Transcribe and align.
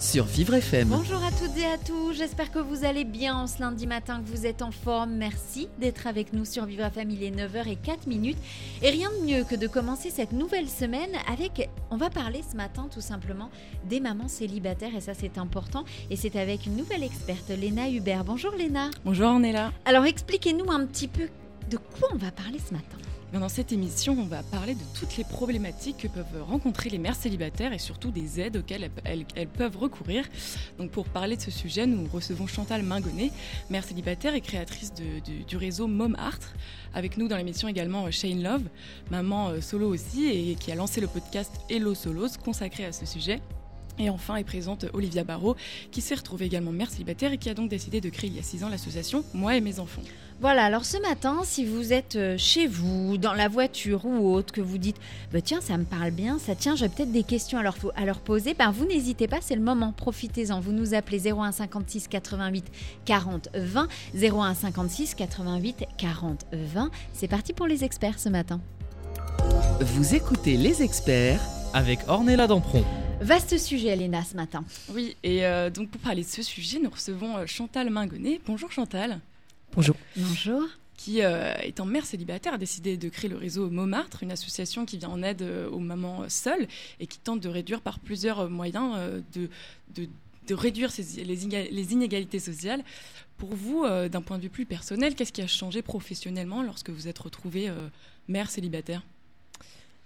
Sur 0.00 0.24
Vivre 0.24 0.54
FM. 0.54 0.88
Bonjour 0.88 1.22
à 1.24 1.30
toutes 1.30 1.56
et 1.56 1.64
à 1.64 1.76
tous, 1.76 2.12
j'espère 2.12 2.52
que 2.52 2.58
vous 2.58 2.84
allez 2.84 3.04
bien 3.04 3.34
en 3.34 3.46
ce 3.46 3.60
lundi 3.60 3.86
matin, 3.86 4.22
que 4.22 4.30
vous 4.30 4.46
êtes 4.46 4.62
en 4.62 4.70
forme. 4.70 5.14
Merci 5.14 5.68
d'être 5.78 6.06
avec 6.06 6.32
nous 6.32 6.44
sur 6.44 6.66
Vivre 6.66 6.84
FM, 6.84 7.10
il 7.10 7.22
est 7.22 7.30
9h04 7.30 8.06
minutes. 8.06 8.38
Et 8.82 8.90
rien 8.90 9.10
de 9.10 9.26
mieux 9.26 9.44
que 9.44 9.56
de 9.56 9.66
commencer 9.66 10.10
cette 10.10 10.32
nouvelle 10.32 10.68
semaine 10.68 11.10
avec, 11.30 11.68
on 11.90 11.96
va 11.96 12.10
parler 12.10 12.42
ce 12.48 12.56
matin 12.56 12.88
tout 12.92 13.00
simplement 13.00 13.50
des 13.88 13.98
mamans 13.98 14.28
célibataires 14.28 14.94
et 14.96 15.00
ça 15.00 15.14
c'est 15.14 15.36
important. 15.38 15.84
Et 16.10 16.16
c'est 16.16 16.36
avec 16.36 16.66
une 16.66 16.76
nouvelle 16.76 17.02
experte, 17.02 17.48
Léna 17.48 17.90
Hubert. 17.90 18.24
Bonjour 18.24 18.52
Léna. 18.52 18.90
Bonjour 19.04 19.26
Ornella. 19.28 19.72
Alors 19.84 20.04
expliquez-nous 20.04 20.70
un 20.70 20.86
petit 20.86 21.08
peu 21.08 21.28
de 21.70 21.76
quoi 21.76 22.08
on 22.12 22.18
va 22.18 22.30
parler 22.30 22.58
ce 22.58 22.72
matin. 22.72 23.07
Dans 23.32 23.48
cette 23.50 23.72
émission, 23.72 24.16
on 24.18 24.24
va 24.24 24.42
parler 24.42 24.74
de 24.74 24.80
toutes 24.98 25.16
les 25.18 25.22
problématiques 25.24 25.98
que 25.98 26.08
peuvent 26.08 26.42
rencontrer 26.48 26.88
les 26.88 26.98
mères 26.98 27.14
célibataires 27.14 27.72
et 27.74 27.78
surtout 27.78 28.10
des 28.10 28.40
aides 28.40 28.56
auxquelles 28.56 28.90
elles, 29.04 29.48
peuvent 29.48 29.76
recourir. 29.76 30.24
Donc 30.78 30.90
pour 30.90 31.04
parler 31.04 31.36
de 31.36 31.42
ce 31.42 31.50
sujet, 31.50 31.86
nous 31.86 32.06
recevons 32.10 32.46
Chantal 32.46 32.82
Mingonnet, 32.82 33.30
mère 33.70 33.84
célibataire 33.84 34.34
et 34.34 34.40
créatrice 34.40 34.92
du- 34.94 35.56
réseau 35.56 35.86
Mom 35.86 36.16
Art. 36.18 36.38
Avec 36.94 37.16
nous 37.18 37.28
dans 37.28 37.36
l'émission 37.36 37.68
également 37.68 38.06
euh, 38.06 38.10
Shane 38.10 38.42
Love, 38.42 38.64
maman 39.10 39.50
euh, 39.50 39.60
solo 39.60 39.88
aussi 39.88 40.26
et 40.26 40.54
qui 40.54 40.72
a 40.72 40.74
lancé 40.74 41.00
le 41.00 41.06
podcast 41.06 41.52
Hello 41.68 41.94
Solos 41.94 42.38
consacré 42.42 42.86
à 42.86 42.92
ce 42.92 43.04
sujet. 43.06 43.40
Et 43.98 44.08
enfin 44.10 44.36
est 44.36 44.44
présente 44.44 44.86
Olivia 44.94 45.22
Barrault, 45.24 45.56
qui 45.90 46.00
s'est 46.00 46.14
retrouvée 46.14 46.46
également 46.46 46.72
mère 46.72 46.90
célibataire 46.90 47.32
et 47.32 47.38
qui 47.38 47.50
a 47.50 47.54
donc 47.54 47.68
décidé 47.68 48.00
de 48.00 48.08
créer 48.08 48.30
il 48.30 48.36
y 48.36 48.38
a 48.38 48.42
6 48.42 48.64
ans 48.64 48.68
l'association 48.68 49.22
Moi 49.34 49.56
et 49.56 49.60
mes 49.60 49.80
enfants. 49.80 50.02
Voilà, 50.40 50.66
alors 50.66 50.84
ce 50.84 50.96
matin, 50.98 51.40
si 51.42 51.64
vous 51.64 51.92
êtes 51.92 52.14
euh, 52.14 52.36
chez 52.38 52.68
vous, 52.68 53.18
dans 53.18 53.32
la 53.32 53.48
voiture 53.48 54.04
ou 54.04 54.32
autre, 54.32 54.52
que 54.52 54.60
vous 54.60 54.78
dites 54.78 54.96
bah, 55.32 55.40
tiens, 55.40 55.60
ça 55.60 55.76
me 55.76 55.84
parle 55.84 56.12
bien, 56.12 56.38
ça 56.38 56.54
tient, 56.54 56.76
j'ai 56.76 56.88
peut-être 56.88 57.10
des 57.10 57.24
questions 57.24 57.58
à 57.58 57.64
leur, 57.64 57.76
à 57.96 58.04
leur 58.04 58.20
poser, 58.20 58.54
ben, 58.54 58.70
vous 58.70 58.84
n'hésitez 58.84 59.26
pas, 59.26 59.38
c'est 59.40 59.56
le 59.56 59.62
moment, 59.62 59.90
profitez-en. 59.90 60.60
Vous 60.60 60.70
nous 60.70 60.94
appelez 60.94 61.32
01 61.32 61.50
56 61.50 62.06
88 62.06 62.66
40 63.04 63.48
20, 63.52 63.88
01 64.14 64.54
56 64.54 65.16
88 65.16 65.84
40 65.98 66.44
20. 66.52 66.90
C'est 67.12 67.28
parti 67.28 67.52
pour 67.52 67.66
les 67.66 67.82
experts 67.82 68.20
ce 68.20 68.28
matin. 68.28 68.60
Vous 69.80 70.14
écoutez 70.14 70.56
les 70.56 70.84
experts 70.84 71.40
Avec 71.74 71.98
Ornella 72.06 72.46
Dampron. 72.46 72.84
Vaste 73.20 73.58
sujet, 73.58 73.88
Elena, 73.88 74.22
ce 74.22 74.36
matin. 74.36 74.64
Oui, 74.94 75.16
et 75.24 75.44
euh, 75.44 75.68
donc 75.68 75.88
pour 75.90 76.00
parler 76.00 76.22
de 76.22 76.28
ce 76.28 76.42
sujet, 76.42 76.78
nous 76.80 76.90
recevons 76.90 77.38
euh, 77.38 77.46
Chantal 77.46 77.90
Mingonnet. 77.90 78.40
Bonjour 78.46 78.70
Chantal. 78.70 79.18
Bonjour. 79.74 79.94
Bonjour. 80.16 80.62
qui, 80.96 81.22
euh, 81.22 81.54
étant 81.62 81.84
mère 81.86 82.04
célibataire, 82.04 82.54
a 82.54 82.58
décidé 82.58 82.96
de 82.96 83.08
créer 83.08 83.30
le 83.30 83.36
réseau 83.36 83.70
Montmartre, 83.70 84.24
une 84.24 84.32
association 84.32 84.84
qui 84.84 84.98
vient 84.98 85.10
en 85.10 85.22
aide 85.22 85.42
euh, 85.42 85.70
aux 85.70 85.78
mamans 85.78 86.22
euh, 86.22 86.26
seules 86.28 86.66
et 86.98 87.06
qui 87.06 87.18
tente 87.20 87.40
de 87.40 87.48
réduire 87.48 87.80
par 87.82 88.00
plusieurs 88.00 88.40
euh, 88.40 88.48
moyens 88.48 88.94
euh, 88.96 89.20
de, 89.36 89.48
de, 89.94 90.08
de 90.48 90.54
réduire 90.54 90.90
ces- 90.90 91.22
les, 91.22 91.44
inéga- 91.46 91.68
les 91.70 91.92
inégalités 91.92 92.40
sociales. 92.40 92.82
Pour 93.36 93.50
vous, 93.54 93.84
euh, 93.84 94.08
d'un 94.08 94.22
point 94.22 94.38
de 94.38 94.42
vue 94.42 94.48
plus 94.48 94.64
personnel, 94.66 95.14
qu'est-ce 95.14 95.32
qui 95.32 95.40
a 95.40 95.46
changé 95.46 95.82
professionnellement 95.82 96.64
lorsque 96.64 96.90
vous 96.90 97.06
êtes 97.06 97.18
retrouvée 97.20 97.68
euh, 97.68 97.74
mère 98.26 98.50
célibataire? 98.50 99.02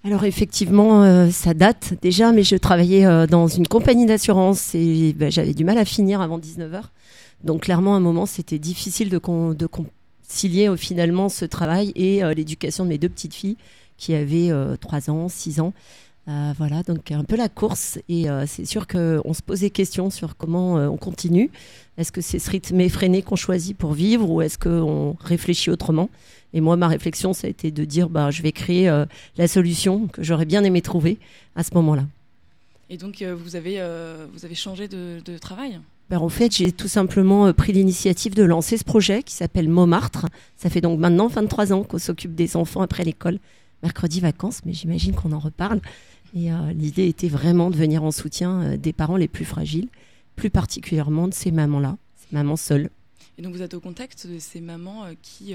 Alors 0.05 0.25
effectivement, 0.25 1.05
euh, 1.05 1.31
ça 1.31 1.55
date 1.55 1.95
déjà, 2.03 2.33
mais 2.33 2.43
je 2.43 2.57
travaillais 2.57 3.07
euh, 3.07 3.27
dans 3.27 3.47
une 3.47 3.67
compagnie 3.67 4.05
d'assurance 4.05 4.75
et 4.75 5.15
ben, 5.15 5.31
j'avais 5.33 5.55
du 5.55 5.65
mal 5.65 5.79
à 5.79 5.87
finir 5.87 6.21
avant 6.21 6.39
19h. 6.39 6.83
Donc 7.45 7.63
clairement, 7.63 7.95
à 7.95 7.97
un 7.97 8.01
moment, 8.01 8.27
c'était 8.27 8.59
difficile 8.59 9.09
de, 9.09 9.19
con- 9.19 9.55
de 9.55 9.67
concilier 9.67 10.69
euh, 10.69 10.77
finalement 10.77 11.29
ce 11.29 11.45
travail 11.45 11.93
et 11.97 12.23
euh, 12.23 12.35
l'éducation 12.35 12.85
de 12.85 12.89
mes 12.91 12.99
deux 12.99 13.09
petites 13.09 13.35
filles 13.35 13.57
qui 13.99 14.15
avaient 14.15 14.51
3 14.81 15.11
ans, 15.11 15.29
6 15.29 15.61
ans. 15.61 15.73
Euh, 16.29 16.53
voilà, 16.57 16.83
donc 16.85 17.11
un 17.11 17.25
peu 17.25 17.37
la 17.37 17.49
course. 17.49 17.99
Et 18.09 18.29
euh, 18.31 18.47
c'est 18.47 18.65
sûr 18.65 18.87
qu'on 18.87 19.33
se 19.35 19.43
pose 19.43 19.61
des 19.61 19.71
questions 19.71 20.11
sur 20.11 20.37
comment 20.37 20.79
euh, 20.79 20.89
on 20.89 20.97
continue. 20.97 21.51
Est-ce 21.99 22.11
que 22.13 22.21
c'est 22.21 22.39
ce 22.39 22.51
rythme 22.51 22.81
effréné 22.81 23.23
qu'on 23.23 23.37
choisit 23.37 23.77
pour 23.77 23.93
vivre 23.93 24.29
ou 24.31 24.41
est-ce 24.41 24.59
qu'on 24.59 25.17
réfléchit 25.21 25.71
autrement? 25.71 26.11
Et 26.53 26.61
moi, 26.61 26.77
ma 26.77 26.89
réflexion, 26.89 27.33
ça 27.33 27.47
a 27.47 27.51
été 27.51 27.71
de 27.71 27.85
dire, 27.85 28.09
bah, 28.09 28.31
je 28.31 28.43
vais 28.43 28.53
créer 28.53 28.89
euh, 28.89 29.05
la 29.37 29.47
solution 29.49 30.07
que 30.09 30.23
j'aurais 30.23 30.47
bien 30.47 30.65
aimé 30.65 30.81
trouver 30.83 31.19
à 31.57 31.63
ce 31.63 31.75
moment-là. 31.75 32.05
Et 32.91 32.97
donc, 32.97 33.23
euh, 33.23 33.35
vous, 33.35 33.57
avez, 33.57 33.77
euh, 33.81 34.27
vous 34.33 34.45
avez 34.45 34.55
changé 34.55 34.87
de 34.89 35.39
travail? 35.39 35.81
Ben, 36.13 36.19
en 36.19 36.29
fait, 36.29 36.55
j'ai 36.55 36.73
tout 36.73 36.89
simplement 36.89 37.47
euh, 37.47 37.55
pris 37.55 37.73
l'initiative 37.73 38.35
de 38.35 38.43
lancer 38.43 38.77
ce 38.77 38.85
projet 38.85 39.23
qui 39.23 39.33
s'appelle 39.33 39.71
Montmartre. 39.71 40.27
Ça 40.59 40.69
fait 40.69 40.83
donc 40.83 41.01
maintenant 41.01 41.27
23 41.27 41.73
ans 41.73 41.85
qu'on 41.85 41.97
s'occupe 41.97 42.35
des 42.35 42.55
enfants 42.55 42.83
après 42.83 43.03
l'école. 43.03 43.39
Mercredi 43.83 44.21
vacances, 44.21 44.61
mais 44.67 44.75
j'imagine 44.75 45.15
qu'on 45.15 45.33
en 45.33 45.39
reparle. 45.39 45.81
Et 46.37 46.53
euh, 46.53 46.71
l'idée 46.75 47.09
était 47.09 47.29
vraiment 47.29 47.71
de 47.71 47.77
venir 47.77 48.05
en 48.05 48.11
soutien 48.11 48.61
euh, 48.61 48.77
des 48.77 48.93
parents 48.93 49.17
les 49.17 49.27
plus 49.27 49.47
fragiles, 49.47 49.89
plus 50.37 50.51
particulièrement 50.51 51.29
de 51.29 51.33
ces 51.33 51.51
mamans-là, 51.51 51.97
ces 52.19 52.37
mamans 52.37 52.57
seules. 52.57 52.91
Et 53.39 53.43
donc, 53.43 53.55
vous 53.55 53.63
êtes 53.63 53.73
au 53.73 53.81
contact 53.81 54.27
de 54.27 54.39
ces 54.39 54.61
mamans 54.61 55.07
qui, 55.23 55.55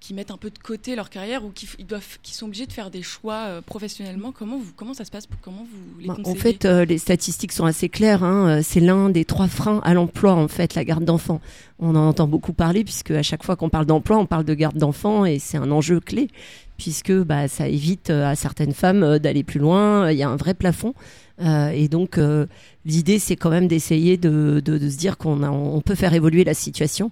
qui 0.00 0.14
mettent 0.14 0.30
un 0.30 0.36
peu 0.36 0.50
de 0.50 0.58
côté 0.58 0.94
leur 0.94 1.10
carrière 1.10 1.44
ou 1.44 1.50
qui, 1.50 1.68
ils 1.78 1.84
doivent, 1.86 2.18
qui 2.22 2.32
sont 2.34 2.46
obligés 2.46 2.66
de 2.66 2.72
faire 2.72 2.90
des 2.90 3.02
choix 3.02 3.44
euh, 3.46 3.60
professionnellement. 3.60 4.30
Comment, 4.32 4.56
vous, 4.58 4.72
comment 4.76 4.94
ça 4.94 5.04
se 5.04 5.10
passe 5.10 5.24
Comment 5.42 5.66
vous 5.70 6.00
les 6.00 6.06
Bah, 6.06 6.16
en 6.24 6.34
fait, 6.36 6.64
euh, 6.64 6.84
les 6.84 6.98
statistiques 6.98 7.50
sont 7.52 7.64
assez 7.66 7.88
claires. 7.88 8.22
hein. 8.22 8.58
Euh, 8.58 8.60
C'est 8.62 8.80
l'un 8.80 9.10
des 9.10 9.24
trois 9.24 9.48
freins 9.48 9.80
à 9.84 9.94
l'emploi, 9.94 10.34
en 10.34 10.46
fait, 10.48 10.74
la 10.76 10.84
garde 10.84 11.04
d'enfants. 11.04 11.40
On 11.80 11.90
en 11.96 12.08
entend 12.08 12.28
beaucoup 12.28 12.52
parler, 12.52 12.84
puisque 12.84 13.10
à 13.10 13.22
chaque 13.22 13.42
fois 13.42 13.56
qu'on 13.56 13.68
parle 13.70 13.86
d'emploi, 13.86 14.18
on 14.18 14.26
parle 14.26 14.44
de 14.44 14.54
garde 14.54 14.76
d'enfants, 14.78 15.24
et 15.24 15.38
c'est 15.40 15.56
un 15.58 15.70
enjeu 15.72 15.98
clé, 16.00 16.28
puisque 16.76 17.12
bah, 17.12 17.48
ça 17.48 17.66
évite 17.68 18.10
à 18.10 18.36
certaines 18.36 18.74
femmes 18.74 19.18
d'aller 19.18 19.42
plus 19.42 19.58
loin. 19.60 20.10
Il 20.12 20.16
y 20.18 20.22
a 20.22 20.28
un 20.28 20.36
vrai 20.36 20.54
plafond. 20.54 20.94
Euh, 21.40 21.68
et 21.70 21.86
donc, 21.88 22.18
euh, 22.18 22.46
l'idée, 22.84 23.18
c'est 23.20 23.36
quand 23.36 23.50
même 23.50 23.68
d'essayer 23.68 24.16
de, 24.16 24.60
de- 24.64 24.78
de 24.78 24.88
se 24.88 24.96
dire 24.96 25.18
qu'on 25.18 25.42
on 25.44 25.80
peut 25.80 25.94
faire 25.94 26.12
évoluer 26.14 26.42
la 26.44 26.54
situation. 26.54 27.10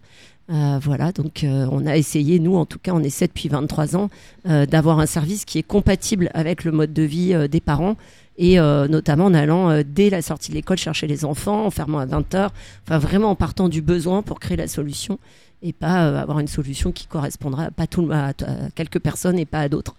Euh, 0.49 0.79
voilà, 0.81 1.11
donc 1.11 1.43
euh, 1.43 1.67
on 1.73 1.87
a 1.87 1.97
essayé, 1.97 2.39
nous 2.39 2.55
en 2.57 2.67
tout 2.67 2.79
cas, 2.79 2.93
on 2.95 3.03
essaie 3.03 3.27
depuis 3.27 3.49
23 3.49 3.97
ans, 3.97 4.11
euh, 4.49 4.65
d'avoir 4.65 5.01
un 5.01 5.07
service 5.07 5.45
qui 5.45 5.59
est 5.59 5.65
compatible 5.65 6.31
avec 6.35 6.63
le 6.63 6.71
mode 6.71 6.93
de 6.93 7.03
vie 7.03 7.35
euh, 7.35 7.49
des 7.49 7.61
parents 7.61 7.97
et 8.39 8.61
euh, 8.61 8.87
notamment 8.87 9.25
en 9.25 9.35
allant 9.35 9.83
dès 9.83 10.11
la 10.11 10.23
sortie 10.23 10.51
de 10.51 10.57
l'école 10.57 10.77
chercher 10.77 11.07
les 11.07 11.25
enfants, 11.25 11.65
en 11.65 11.71
fermant 11.71 11.99
à 11.99 12.07
20h, 12.07 12.51
enfin 12.85 12.99
vraiment 12.99 13.31
en 13.31 13.35
partant 13.35 13.69
du 13.69 13.81
besoin 13.81 14.23
pour 14.23 14.39
créer 14.41 14.59
la 14.59 14.69
solution 14.69 15.19
et 15.63 15.73
pas 15.73 16.21
avoir 16.21 16.39
une 16.39 16.47
solution 16.47 16.93
qui 16.93 17.07
correspondra 17.07 17.71
pas 17.71 17.87
tout, 17.87 18.07
à, 18.13 18.29
à 18.29 18.71
quelques 18.75 19.01
personnes 19.01 19.39
et 19.39 19.47
pas 19.47 19.61
à 19.61 19.69
d'autres. 19.71 19.97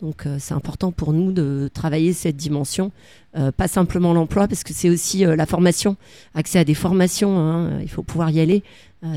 Donc 0.00 0.26
euh, 0.26 0.36
c'est 0.38 0.54
important 0.54 0.92
pour 0.92 1.12
nous 1.12 1.32
de 1.32 1.68
travailler 1.72 2.12
cette 2.12 2.36
dimension, 2.36 2.92
euh, 3.36 3.50
pas 3.50 3.66
simplement 3.66 4.12
l'emploi, 4.12 4.46
parce 4.46 4.62
que 4.62 4.72
c'est 4.72 4.88
aussi 4.88 5.24
euh, 5.24 5.34
la 5.34 5.46
formation, 5.46 5.96
accès 6.34 6.58
à 6.58 6.64
des 6.64 6.74
formations, 6.74 7.36
hein, 7.38 7.80
il 7.82 7.88
faut 7.88 8.02
pouvoir 8.02 8.30
y 8.30 8.40
aller. 8.40 8.62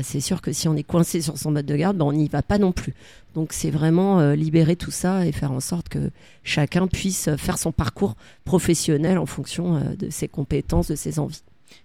C'est 0.04 0.20
sûr 0.20 0.42
que 0.42 0.52
si 0.52 0.68
on 0.68 0.76
est 0.76 0.84
coincé 0.84 1.20
sur 1.20 1.36
son 1.36 1.50
mode 1.50 1.66
de 1.66 1.74
garde, 1.74 1.96
ben, 1.96 2.04
on 2.04 2.12
n'y 2.12 2.28
va 2.28 2.40
pas 2.42 2.56
non 2.56 2.70
plus. 2.70 2.94
Donc 3.34 3.52
c'est 3.52 3.70
vraiment 3.70 4.30
libérer 4.30 4.76
tout 4.76 4.92
ça 4.92 5.26
et 5.26 5.32
faire 5.32 5.50
en 5.50 5.58
sorte 5.58 5.88
que 5.88 6.12
chacun 6.44 6.86
puisse 6.86 7.28
faire 7.36 7.58
son 7.58 7.72
parcours 7.72 8.14
professionnel 8.44 9.18
en 9.18 9.26
fonction 9.26 9.80
de 9.98 10.08
ses 10.08 10.28
compétences, 10.28 10.86
de 10.86 10.94
ses 10.94 11.18
envies. 11.18 11.42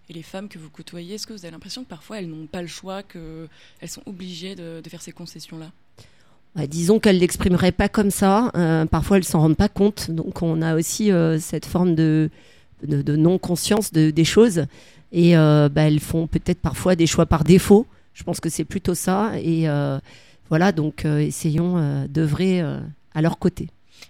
Et 0.10 0.14
les 0.14 0.22
femmes 0.22 0.48
que 0.48 0.60
vous 0.60 0.70
côtoyez, 0.70 1.16
est-ce 1.16 1.26
que 1.26 1.34
vous 1.34 1.44
avez 1.44 1.52
l'impression 1.52 1.84
que 1.84 1.90
parfois 1.90 2.20
elles 2.20 2.30
n'ont 2.30 2.46
pas 2.46 2.62
le 2.62 2.68
choix, 2.68 3.02
qu'elles 3.02 3.90
sont 3.90 4.04
obligées 4.06 4.54
de, 4.54 4.80
faire 4.88 5.02
ces 5.02 5.12
concessions-là? 5.12 5.72
Disons 6.66 7.00
qu'elles 7.00 7.20
l'exprimeraient 7.20 7.72
pas 7.72 7.90
comme 7.90 8.10
ça. 8.10 8.52
euh, 8.56 8.86
parfois, 8.86 9.18
elles 9.18 9.24
s'en 9.24 9.40
rendent 9.40 9.58
pas 9.58 9.70
compte. 9.70 10.10
Donc, 10.10 10.42
on 10.42 10.62
a 10.64 10.76
aussi 10.76 11.12
euh, 11.12 11.40
cette 11.40 11.68
forme 11.68 11.94
de, 11.94 12.32
de, 12.84 13.16
non-conscience 13.16 13.92
de, 13.92 14.10
des 14.10 14.26
choses. 14.26 14.66
Et 15.12 15.38
euh, 15.38 15.70
bah, 15.70 15.84
elles 15.84 16.00
font 16.00 16.26
peut-être 16.26 16.60
parfois 16.60 16.96
des 16.96 17.06
choix 17.06 17.28
par 17.28 17.44
défaut. 17.44 17.86
Je 18.14 18.24
pense 18.24 18.40
que 18.40 18.50
c'est 18.50 18.66
plutôt 18.66 18.96
ça. 18.96 19.34
Et 19.40 19.68
voilà, 20.50 20.72
donc 20.72 21.06
essayons 21.06 22.08
d'œuvrer 22.08 22.62
à 22.62 23.22
leur 23.22 23.38
côté. 23.38 23.68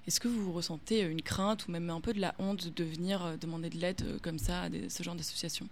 Est-ce 0.07 0.21
que 0.21 0.29
vous 0.29 0.53
ressentez 0.53 1.01
une 1.01 1.21
crainte 1.21 1.67
ou 1.67 1.71
même 1.71 1.89
un 1.89 1.99
peu 1.99 2.13
de 2.13 2.21
la 2.21 2.33
honte 2.39 2.73
de 2.73 2.83
venir 2.85 3.35
demander 3.41 3.69
de 3.69 3.77
l'aide 3.77 4.03
comme 4.21 4.39
ça 4.39 4.61
à 4.61 4.69
ce 4.87 5.03
genre 5.03 5.15
d'association? 5.15 5.67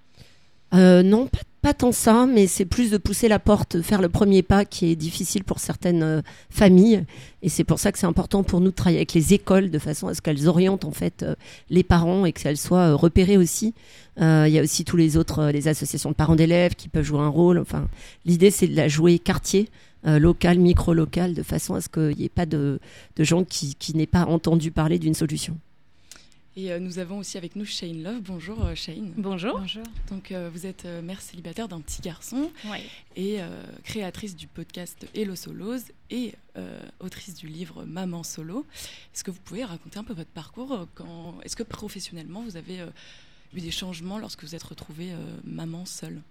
Euh, 0.76 1.04
non, 1.04 1.30
pas, 1.62 1.74
tant 1.74 1.92
ça, 1.92 2.28
mais 2.28 2.46
c'est 2.46 2.66
plus 2.66 2.92
de 2.92 2.98
pousser 2.98 3.28
la 3.28 3.40
porte, 3.40 3.82
faire 3.82 4.00
le 4.00 4.10
premier 4.10 4.44
pas 4.44 4.66
qui 4.66 4.92
est 4.92 4.96
difficile 4.96 5.44
pour 5.44 5.60
certaines 5.60 6.04
euh, 6.04 6.22
familles. 6.52 7.06
Et 7.42 7.50
c'est 7.50 7.64
pour 7.64 7.80
ça 7.80 7.92
que 7.92 7.98
c'est 7.98 8.06
important 8.06 8.44
pour 8.44 8.60
nous 8.62 8.70
de 8.70 8.76
travailler 8.76 9.00
avec 9.00 9.14
les 9.14 9.34
écoles 9.34 9.72
de 9.72 9.80
façon 9.80 10.08
à 10.08 10.14
ce 10.14 10.22
qu'elles 10.22 10.48
orientent 10.48 10.86
en 10.86 10.92
fait 10.92 11.24
euh, 11.24 11.34
les 11.72 11.82
parents 11.84 12.26
et 12.26 12.34
qu'elles 12.34 12.58
soient 12.58 12.92
euh, 12.92 12.96
repérées 12.96 13.38
aussi. 13.38 13.74
Il 14.18 14.48
y 14.48 14.60
a 14.60 14.62
aussi 14.62 14.86
tous 14.86 14.96
les 14.96 15.18
autres, 15.18 15.50
les 15.52 15.68
associations 15.68 16.12
de 16.12 16.16
parents 16.16 16.38
d'élèves 16.38 16.76
qui 16.76 16.88
peuvent 16.88 17.04
jouer 17.04 17.20
un 17.20 17.28
rôle. 17.28 17.58
Enfin, 17.58 17.88
l'idée 18.26 18.52
c'est 18.52 18.68
de 18.68 18.76
la 18.76 18.88
jouer 18.88 19.20
quartier. 19.20 19.68
local, 20.06 20.60
micro-local, 20.60 21.34
de 21.34 21.44
façon 21.44 21.74
à 21.74 21.82
ce 21.82 21.90
qu'il 21.90 22.16
n'y 22.18 22.26
ait 22.26 22.30
pas 22.30 22.46
de, 22.46 22.80
de 23.18 23.24
gens 23.24 23.44
qui, 23.44 23.76
qui 23.76 23.94
n'aient 23.98 24.06
pas 24.06 24.26
entendu 24.26 24.72
parler 24.72 25.00
d'une 25.00 25.16
solution. 25.16 25.58
Et 26.58 26.72
euh, 26.72 26.80
nous 26.80 27.00
avons 27.00 27.18
aussi 27.18 27.38
avec 27.38 27.58
nous 27.58 27.66
Shane 27.66 28.02
Love. 28.02 28.22
Bonjour 28.22 28.64
euh, 28.64 28.76
Shane. 28.76 29.12
Bonjour. 29.18 29.60
Bonjour. 29.60 29.84
Donc 30.10 30.32
euh, 30.32 30.50
vous 30.50 30.66
êtes 30.66 30.86
euh, 30.86 31.02
mère 31.02 31.22
célibataire 31.22 31.68
d'un 31.68 31.82
petit 31.82 32.02
garçon 32.02 32.50
et 33.18 33.42
euh, 33.42 33.62
créatrice 33.84 34.38
du 34.38 34.48
podcast 34.48 35.06
Hello 35.14 35.36
Solos 35.36 35.80
et 36.10 36.34
euh, 36.56 36.80
autrice 37.02 37.36
du 37.36 37.48
livre 37.48 37.84
Maman 37.84 38.24
Solo. 38.24 38.66
Est-ce 39.14 39.26
que 39.26 39.32
vous 39.32 39.42
pouvez 39.42 39.66
raconter 39.66 40.00
un 40.00 40.06
peu 40.06 40.14
votre 40.14 40.30
parcours 40.30 40.88
quand... 40.96 41.36
Est-ce 41.44 41.58
que 41.58 41.64
professionnellement 41.64 42.42
vous 42.42 42.56
avez 42.56 42.80
euh, 42.80 42.88
eu 43.54 43.60
des 43.60 43.72
changements 43.72 44.18
lorsque 44.18 44.46
vous 44.46 44.56
êtes 44.56 44.64
retrouvée 44.64 45.12
euh, 45.12 45.18
maman 45.44 45.86
seule? 45.86 46.22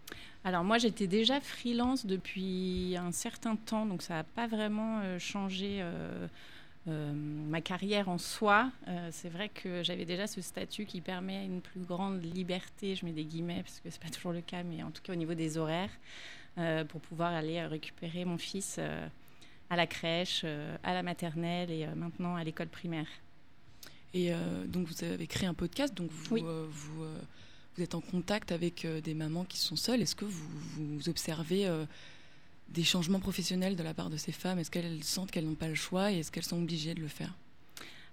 Alors 0.42 0.64
moi 0.64 0.78
j'étais 0.78 1.06
déjà 1.06 1.38
freelance 1.42 2.06
depuis 2.06 2.96
un 2.96 3.12
certain 3.12 3.56
temps, 3.56 3.84
donc 3.84 4.00
ça 4.00 4.14
n'a 4.14 4.24
pas 4.24 4.46
vraiment 4.46 5.00
euh, 5.02 5.18
changé 5.18 5.84
euh, 6.86 7.12
ma 7.14 7.60
carrière 7.60 8.08
en 8.08 8.18
soi. 8.18 8.70
Euh, 8.88 9.08
c'est 9.10 9.30
vrai 9.30 9.48
que 9.48 9.82
j'avais 9.82 10.04
déjà 10.04 10.26
ce 10.26 10.40
statut 10.42 10.84
qui 10.84 11.00
permet 11.00 11.44
une 11.46 11.60
plus 11.60 11.80
grande 11.80 12.22
liberté, 12.22 12.94
je 12.94 13.04
mets 13.06 13.12
des 13.12 13.24
guillemets 13.24 13.62
parce 13.62 13.80
que 13.80 13.88
c'est 13.90 14.02
pas 14.02 14.10
toujours 14.10 14.32
le 14.32 14.42
cas, 14.42 14.62
mais 14.62 14.82
en 14.82 14.90
tout 14.90 15.02
cas 15.02 15.12
au 15.12 15.16
niveau 15.16 15.34
des 15.34 15.56
horaires, 15.56 15.90
euh, 16.58 16.84
pour 16.84 17.00
pouvoir 17.00 17.32
aller 17.32 17.64
récupérer 17.66 18.24
mon 18.24 18.36
fils 18.38 18.78
à 19.70 19.76
la 19.76 19.86
crèche, 19.86 20.44
à 20.82 20.92
la 20.92 21.02
maternelle 21.02 21.70
et 21.70 21.86
maintenant 21.96 22.36
à 22.36 22.44
l'école 22.44 22.68
primaire. 22.68 23.08
Et 24.12 24.30
donc 24.66 24.86
vous 24.86 25.02
avez 25.04 25.26
créé 25.26 25.48
un 25.48 25.54
podcast, 25.54 25.94
donc 25.94 26.10
vous, 26.10 26.34
Oui. 26.34 26.42
vous, 26.42 27.04
vous 27.76 27.82
êtes 27.82 27.94
en 27.96 28.00
contact 28.00 28.52
avec 28.52 28.86
des 28.86 29.14
mamans 29.14 29.44
qui 29.44 29.58
sont 29.58 29.74
seules. 29.74 30.02
Est-ce 30.02 30.14
que 30.14 30.26
vous, 30.26 30.48
vous 30.76 31.08
observez 31.08 31.66
des 32.68 32.84
changements 32.84 33.20
professionnels 33.20 33.76
de 33.76 33.82
la 33.82 33.94
part 33.94 34.10
de 34.10 34.16
ces 34.16 34.32
femmes? 34.32 34.58
Est-ce 34.58 34.70
qu'elles 34.70 35.04
sentent 35.04 35.30
qu'elles 35.30 35.46
n'ont 35.46 35.54
pas 35.54 35.68
le 35.68 35.74
choix 35.74 36.12
et 36.12 36.18
est-ce 36.18 36.32
qu'elles 36.32 36.44
sont 36.44 36.58
obligées 36.58 36.94
de 36.94 37.00
le 37.00 37.08
faire? 37.08 37.32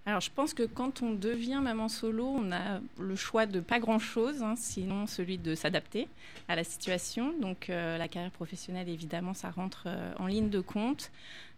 Alors, 0.07 0.21
je 0.21 0.31
pense 0.31 0.55
que 0.55 0.63
quand 0.63 1.03
on 1.03 1.13
devient 1.13 1.59
maman 1.61 1.87
solo, 1.87 2.25
on 2.25 2.51
a 2.51 2.79
le 2.99 3.15
choix 3.15 3.45
de 3.45 3.59
pas 3.59 3.79
grand-chose, 3.79 4.41
hein, 4.41 4.55
sinon 4.57 5.05
celui 5.05 5.37
de 5.37 5.53
s'adapter 5.53 6.07
à 6.47 6.55
la 6.55 6.63
situation. 6.63 7.33
Donc, 7.39 7.69
euh, 7.69 7.99
la 7.99 8.07
carrière 8.07 8.31
professionnelle, 8.31 8.89
évidemment, 8.89 9.35
ça 9.35 9.51
rentre 9.51 9.83
euh, 9.85 10.13
en 10.17 10.25
ligne 10.25 10.49
de 10.49 10.59
compte. 10.59 11.11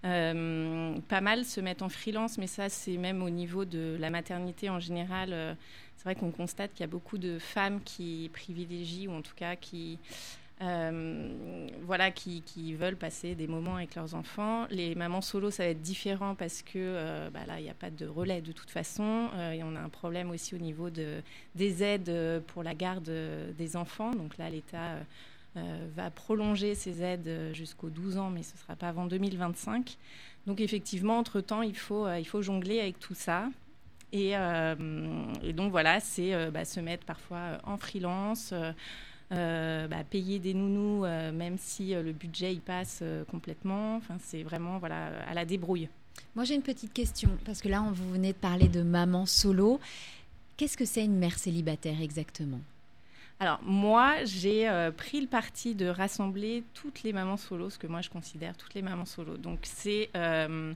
Euh, 0.03 0.97
pas 1.07 1.21
mal 1.21 1.45
se 1.45 1.61
mettent 1.61 1.83
en 1.83 1.87
freelance, 1.87 2.37
mais 2.37 2.47
ça, 2.47 2.67
c'est 2.67 2.97
même 2.97 3.23
au 3.23 3.29
niveau 3.29 3.63
de 3.63 3.95
la 3.97 4.09
maternité 4.09 4.69
en 4.69 4.81
général. 4.81 5.55
c'est 5.95 6.03
vrai 6.03 6.15
qu'on 6.15 6.31
constate 6.31 6.73
qu'il 6.73 6.81
y 6.81 6.83
a 6.83 6.87
beaucoup 6.87 7.17
de 7.17 7.39
femmes 7.39 7.79
qui 7.85 8.29
privilégient, 8.33 9.07
ou 9.07 9.13
en 9.13 9.21
tout 9.21 9.35
cas 9.37 9.55
qui 9.55 9.99
euh, 10.61 11.67
voilà, 11.81 12.11
qui, 12.11 12.73
veulent 12.73 12.95
passer 12.95 13.35
des 13.35 13.47
moments 13.47 13.75
avec 13.75 13.95
leurs 13.95 14.15
enfants. 14.15 14.65
Les 14.69 14.95
mamans 14.95 15.21
solo, 15.21 15.51
ça 15.51 15.63
va 15.63 15.69
être 15.69 15.81
différent 15.81 16.35
parce 16.35 16.61
que 16.61 16.75
euh, 16.75 17.29
bah 17.31 17.41
là, 17.47 17.59
il 17.59 17.63
n'y 17.63 17.69
a 17.69 17.73
pas 17.75 17.89
de 17.89 18.05
relais 18.05 18.41
de 18.41 18.51
toute 18.51 18.69
façon. 18.69 19.29
Euh, 19.35 19.51
et 19.51 19.63
on 19.63 19.75
a 19.75 19.79
un 19.79 19.89
problème 19.89 20.29
aussi 20.29 20.55
au 20.55 20.59
niveau 20.59 20.89
de, 20.89 21.21
des 21.55 21.83
aides 21.83 22.41
pour 22.47 22.63
la 22.63 22.75
garde 22.75 23.11
des 23.57 23.75
enfants. 23.75 24.11
Donc 24.11 24.37
là, 24.37 24.49
l'État 24.49 24.97
va 25.95 26.09
prolonger 26.09 26.73
ces 26.73 27.03
aides 27.03 27.51
jusqu'aux 27.53 27.91
12 27.91 28.17
ans, 28.17 28.31
mais 28.31 28.41
ce 28.41 28.53
ne 28.53 28.59
sera 28.59 28.75
pas 28.75 28.89
avant 28.89 29.05
2025. 29.05 29.97
Donc 30.47 30.61
effectivement, 30.61 31.19
entre-temps, 31.19 31.61
il 31.61 31.77
faut, 31.77 32.07
jongler 32.41 32.79
avec 32.79 32.99
tout 32.99 33.13
ça. 33.13 33.49
Et, 34.11 34.33
donc 35.53 35.71
voilà, 35.71 35.99
c'est 35.99 36.49
bah, 36.51 36.65
se 36.65 36.79
mettre 36.79 37.05
parfois 37.05 37.59
en 37.65 37.77
freelance. 37.77 38.53
Euh, 39.31 39.87
bah, 39.87 40.03
payer 40.09 40.39
des 40.39 40.53
nounous, 40.53 41.05
euh, 41.05 41.31
même 41.31 41.57
si 41.57 41.93
euh, 41.93 42.03
le 42.03 42.11
budget 42.11 42.53
y 42.53 42.59
passe 42.59 43.03
complètement. 43.31 43.95
Enfin, 43.97 44.17
c'est 44.19 44.43
vraiment 44.43 44.77
voilà, 44.79 45.07
à 45.27 45.33
la 45.33 45.45
débrouille. 45.45 45.89
Moi, 46.35 46.45
j'ai 46.45 46.55
une 46.55 46.61
petite 46.61 46.93
question, 46.93 47.29
parce 47.45 47.61
que 47.61 47.69
là, 47.69 47.81
on 47.81 47.91
vous 47.91 48.09
venez 48.11 48.33
de 48.33 48.37
parler 48.37 48.67
de 48.67 48.81
maman 48.81 49.25
solo. 49.25 49.79
Qu'est-ce 50.57 50.77
que 50.77 50.85
c'est 50.85 51.03
une 51.03 51.17
mère 51.17 51.37
célibataire 51.37 52.01
exactement? 52.01 52.59
Alors, 53.39 53.59
moi, 53.63 54.23
j'ai 54.23 54.69
euh, 54.69 54.91
pris 54.91 55.19
le 55.19 55.27
parti 55.27 55.75
de 55.75 55.87
rassembler 55.87 56.63
toutes 56.73 57.03
les 57.03 57.11
mamans 57.13 57.37
solos, 57.37 57.71
ce 57.71 57.77
que 57.77 57.87
moi 57.87 58.01
je 58.01 58.09
considère 58.09 58.55
toutes 58.55 58.73
les 58.73 58.81
mamans 58.81 59.05
solos. 59.05 59.37
Donc, 59.37 59.59
c'est 59.63 60.09
euh, 60.15 60.73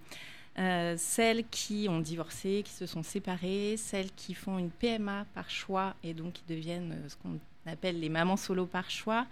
euh, 0.60 0.96
celles 0.98 1.48
qui 1.48 1.88
ont 1.90 2.00
divorcé, 2.00 2.64
qui 2.66 2.74
se 2.74 2.86
sont 2.86 3.04
séparées, 3.04 3.78
celles 3.78 4.12
qui 4.12 4.34
font 4.34 4.58
une 4.58 4.70
PMA 4.70 5.26
par 5.34 5.50
choix 5.50 5.96
et 6.04 6.14
donc 6.14 6.34
qui 6.34 6.44
deviennent 6.48 6.96
ce 7.08 7.16
qu'on 7.16 7.40
appelle 7.68 8.00
les 8.00 8.10
mamans 8.10 8.38
solo 8.38 8.66
par 8.66 8.90
choix, 8.90 9.26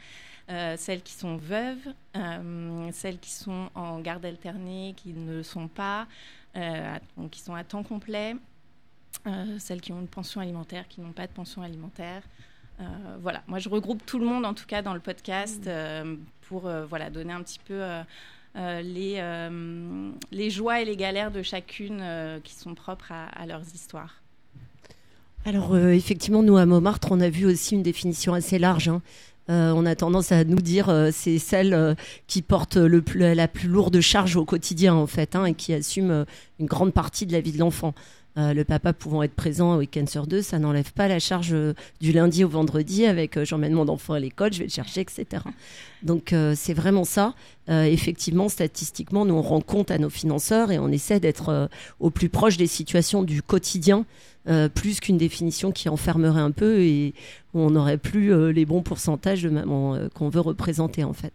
euh, 0.50 0.76
celles 0.78 1.02
qui 1.02 1.14
sont 1.14 1.38
veuves, 1.38 1.88
euh, 2.16 2.90
celles 2.92 3.18
qui 3.20 3.32
sont 3.32 3.70
en 3.76 4.00
garde 4.00 4.26
alternée, 4.26 4.94
qui 4.98 5.14
ne 5.14 5.38
le 5.38 5.44
sont 5.44 5.68
pas, 5.68 6.08
euh, 6.56 6.96
à- 6.96 7.00
donc 7.18 7.32
qui 7.32 7.42
sont 7.42 7.56
à 7.56 7.64
temps 7.64 7.84
complet, 7.84 8.36
celles 9.58 9.82
qui 9.82 9.92
ont 9.92 10.00
une 10.00 10.08
pension 10.08 10.40
alimentaire, 10.42 10.88
qui 10.88 11.02
n'ont 11.02 11.12
pas 11.14 11.26
de 11.26 11.32
pension 11.32 11.62
alimentaire. 11.64 12.22
Voilà, 13.22 13.42
moi 13.48 13.58
je 13.60 13.70
regroupe 13.70 14.06
tout 14.06 14.20
le 14.20 14.26
monde 14.26 14.46
en 14.46 14.54
tout 14.54 14.66
cas 14.68 14.81
dans 14.81 14.94
le 14.94 15.00
podcast 15.00 15.66
euh, 15.66 16.16
pour 16.42 16.70
voilà 16.90 17.10
donner 17.10 17.31
un 17.34 17.42
petit 17.42 17.60
peu 17.60 17.81
euh, 18.58 18.81
les, 18.81 19.16
euh, 19.18 20.12
les 20.31 20.50
joies 20.50 20.81
et 20.81 20.86
les 20.86 20.96
galères 20.98 21.31
de 21.31 21.42
chacune 21.42 22.00
euh, 22.02 22.40
qui 22.42 22.54
sont 22.54 22.76
propres 22.76 23.12
à, 23.12 23.26
à 23.28 23.46
leurs 23.46 23.64
histoires. 23.74 24.22
Alors 25.45 25.75
euh, 25.75 25.92
effectivement, 25.92 26.42
nous 26.42 26.57
à 26.57 26.65
Montmartre, 26.65 27.09
on 27.12 27.21
a 27.21 27.30
vu 27.30 27.45
aussi 27.45 27.75
une 27.75 27.83
définition 27.83 28.33
assez 28.33 28.57
large. 28.57 28.89
hein. 28.89 29.01
Euh, 29.50 29.71
on 29.75 29.86
a 29.86 29.95
tendance 29.95 30.31
à 30.31 30.44
nous 30.44 30.59
dire 30.59 30.89
euh, 30.89 31.12
c'est 31.13 31.38
celle 31.38 31.75
euh, 31.75 31.94
qui 32.25 32.42
porte 32.42 32.77
la 32.77 33.47
plus 33.47 33.68
lourde 33.68 34.00
charge 34.01 34.36
au 34.38 34.45
quotidien 34.45 34.95
en 34.95 35.06
fait 35.06 35.36
hein, 35.36 35.45
et 35.45 35.53
qui 35.53 35.71
assume 35.74 36.25
une 36.59 36.65
grande 36.65 36.94
partie 36.94 37.27
de 37.27 37.31
la 37.31 37.42
vie 37.42 37.51
de 37.51 37.59
l'enfant. 37.59 37.94
Le 38.38 38.63
papa 38.63 38.92
pouvant 38.92 39.24
être 39.24 39.33
présent 39.33 39.71
un 39.71 39.77
week-end 39.77 40.06
sur 40.07 40.27
deux, 40.27 40.42
ça 40.42 40.59
n'enlève 40.59 40.92
pas 40.92 41.07
la 41.07 41.19
charge 41.19 41.56
du 42.01 42.12
lundi 42.12 42.44
au 42.44 42.50
vendredi 42.50 43.06
avec 43.06 43.42
j'emmène 43.45 43.71
mon 43.71 43.88
enfant 43.88 44.12
à 44.12 44.19
l'école, 44.19 44.51
je 44.51 44.59
vais 44.59 44.65
le 44.65 44.71
chercher, 44.71 45.00
etc. 45.00 45.25
Donc 46.03 46.36
c'est 46.53 46.74
vraiment 46.74 47.06
ça. 47.06 47.33
Effectivement, 47.69 48.50
statistiquement, 48.50 49.24
nous 49.24 49.36
on 49.36 49.42
rend 49.42 49.62
compte 49.62 49.89
à 49.89 50.00
nos 50.00 50.09
financeurs 50.09 50.74
et 50.74 50.80
on 50.80 50.89
essaie 50.89 51.21
d'être 51.21 51.69
au 52.01 52.09
plus 52.09 52.27
proche 52.27 52.57
des 52.57 52.68
situations 52.68 53.24
du 53.24 53.42
quotidien 53.42 54.06
euh, 54.47 54.69
plus 54.69 55.00
qu'une 55.00 55.18
définition 55.18 55.71
qui 55.71 55.89
enfermerait 55.89 56.42
un 56.42 56.51
peu 56.51 56.81
et 56.81 57.15
on 57.56 57.71
n'aurait 57.71 57.97
plus 57.97 58.31
euh, 58.31 58.51
les 58.51 58.65
bons 58.65 58.83
pourcentages 58.83 59.42
de 59.42 59.51
euh, 59.51 60.09
qu'on 60.09 60.30
veut 60.30 60.39
représenter 60.39 61.03
en 61.03 61.13
fait. 61.13 61.33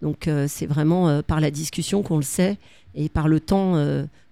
Donc 0.00 0.28
c'est 0.48 0.66
vraiment 0.66 1.22
par 1.22 1.38
la 1.38 1.52
discussion 1.52 2.02
qu'on 2.02 2.16
le 2.16 2.24
sait 2.24 2.58
et 2.96 3.08
par 3.08 3.28
le 3.28 3.38
temps 3.38 3.76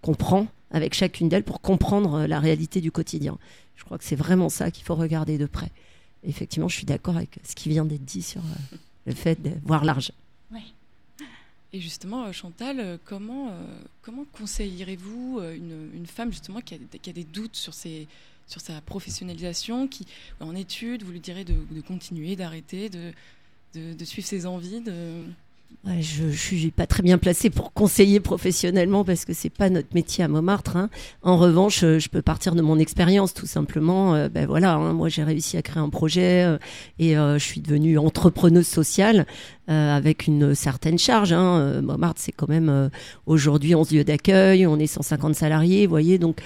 qu'on 0.02 0.14
prend 0.14 0.48
avec 0.72 0.94
chacune 0.94 1.28
d'elles 1.28 1.44
pour 1.44 1.60
comprendre 1.60 2.26
la 2.26 2.40
réalité 2.40 2.80
du 2.80 2.90
quotidien. 2.90 3.38
Je 3.76 3.84
crois 3.84 3.96
que 3.96 4.02
c'est 4.02 4.16
vraiment 4.16 4.48
ça 4.48 4.72
qu'il 4.72 4.84
faut 4.84 4.96
regarder 4.96 5.38
de 5.38 5.46
près. 5.46 5.70
Effectivement, 6.24 6.66
je 6.66 6.74
suis 6.74 6.86
d'accord 6.86 7.16
avec 7.16 7.38
ce 7.44 7.54
qui 7.54 7.68
vient 7.68 7.84
d'être 7.84 8.04
dit 8.04 8.22
sur 8.22 8.42
le 9.06 9.14
fait 9.14 9.40
de 9.40 9.52
voir 9.64 9.84
large. 9.84 10.10
Et 11.72 11.80
justement, 11.80 12.24
euh, 12.24 12.32
Chantal, 12.32 12.80
euh, 12.80 12.96
comment, 13.04 13.48
euh, 13.48 13.52
comment 14.02 14.24
conseillerez-vous 14.32 15.40
une, 15.54 15.90
une 15.94 16.06
femme 16.06 16.32
justement 16.32 16.60
qui 16.60 16.74
a, 16.74 16.78
qui 17.00 17.10
a 17.10 17.12
des 17.12 17.24
doutes 17.24 17.54
sur, 17.56 17.74
ses, 17.74 18.08
sur 18.46 18.60
sa 18.60 18.80
professionnalisation, 18.80 19.86
qui 19.86 20.04
est 20.40 20.44
en 20.44 20.54
études, 20.54 21.04
vous 21.04 21.12
lui 21.12 21.20
direz 21.20 21.44
de, 21.44 21.54
continuer, 21.86 22.34
d'arrêter, 22.34 22.88
de, 22.88 23.12
de, 23.74 24.04
suivre 24.04 24.26
ses 24.26 24.46
envies 24.46 24.82
je, 26.00 26.30
je 26.30 26.36
suis 26.36 26.70
pas 26.72 26.88
très 26.88 27.04
bien 27.04 27.16
placée 27.16 27.48
pour 27.48 27.72
conseiller 27.72 28.18
professionnellement 28.18 29.04
parce 29.04 29.24
que 29.24 29.32
c'est 29.32 29.50
pas 29.50 29.70
notre 29.70 29.94
métier 29.94 30.24
à 30.24 30.28
Montmartre. 30.28 30.76
hein. 30.76 30.90
En 31.22 31.36
revanche, 31.36 31.80
je 31.80 32.08
peux 32.08 32.22
partir 32.22 32.56
de 32.56 32.60
mon 32.60 32.76
expérience 32.78 33.32
tout 33.32 33.46
simplement. 33.46 34.28
Ben 34.28 34.46
voilà, 34.46 34.74
hein, 34.74 34.92
moi 34.92 35.08
j'ai 35.08 35.22
réussi 35.22 35.56
à 35.56 35.62
créer 35.62 35.80
un 35.80 35.88
projet 35.88 36.58
et 36.98 37.14
je 37.14 37.38
suis 37.38 37.60
devenue 37.60 37.98
entrepreneuse 37.98 38.66
sociale 38.66 39.26
euh, 39.70 39.96
avec 39.96 40.26
une 40.26 40.54
certaine 40.54 40.98
charge. 40.98 41.32
Hein. 41.32 41.60
Euh, 41.60 41.82
Montmartre, 41.82 42.20
c'est 42.20 42.32
quand 42.32 42.48
même 42.48 42.68
euh, 42.68 42.88
aujourd'hui 43.26 43.76
11 43.76 43.92
lieux 43.92 44.02
d'accueil, 44.02 44.66
on 44.66 44.78
est 44.80 44.88
150 44.88 45.34
salariés, 45.36 45.86
vous 45.86 45.90
voyez, 45.90 46.18
donc 46.18 46.40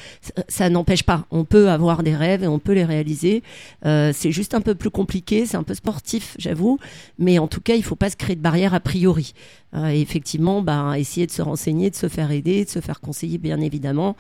ça, 0.48 0.68
n'empêche 0.68 1.04
pas. 1.04 1.24
On 1.30 1.44
peut 1.44 1.70
avoir 1.70 2.02
des 2.02 2.14
rêves 2.14 2.44
et 2.44 2.48
on 2.48 2.58
peut 2.58 2.72
les 2.72 2.84
réaliser. 2.84 3.42
C'est 3.82 4.30
juste 4.30 4.54
un 4.54 4.60
peu 4.60 4.74
plus 4.74 4.90
compliqué, 4.90 5.46
c'est 5.46 5.56
un 5.56 5.62
peu 5.62 5.74
sportif, 5.74 6.36
j'avoue, 6.38 6.78
mais 7.18 7.38
en 7.38 7.48
tout 7.48 7.60
cas, 7.60 7.74
il 7.74 7.82
faut 7.82 7.96
pas 7.96 8.10
se 8.10 8.16
créer 8.16 8.36
de 8.36 8.42
barrière 8.42 8.74
a 8.74 8.80
priori. 8.80 9.32
Euh, 9.74 9.88
effectivement, 9.88 10.62
bah, 10.62 10.98
essayer 10.98 11.26
de 11.26 11.32
se 11.32 11.42
renseigner, 11.42 11.90
de 11.90 11.96
se 11.96 12.08
faire 12.08 12.30
aider, 12.30 12.64
de 12.64 12.70
se 12.70 12.80
faire 12.80 13.00
conseiller, 13.00 13.38
bien 13.38 13.60
évidemment. 13.60 14.14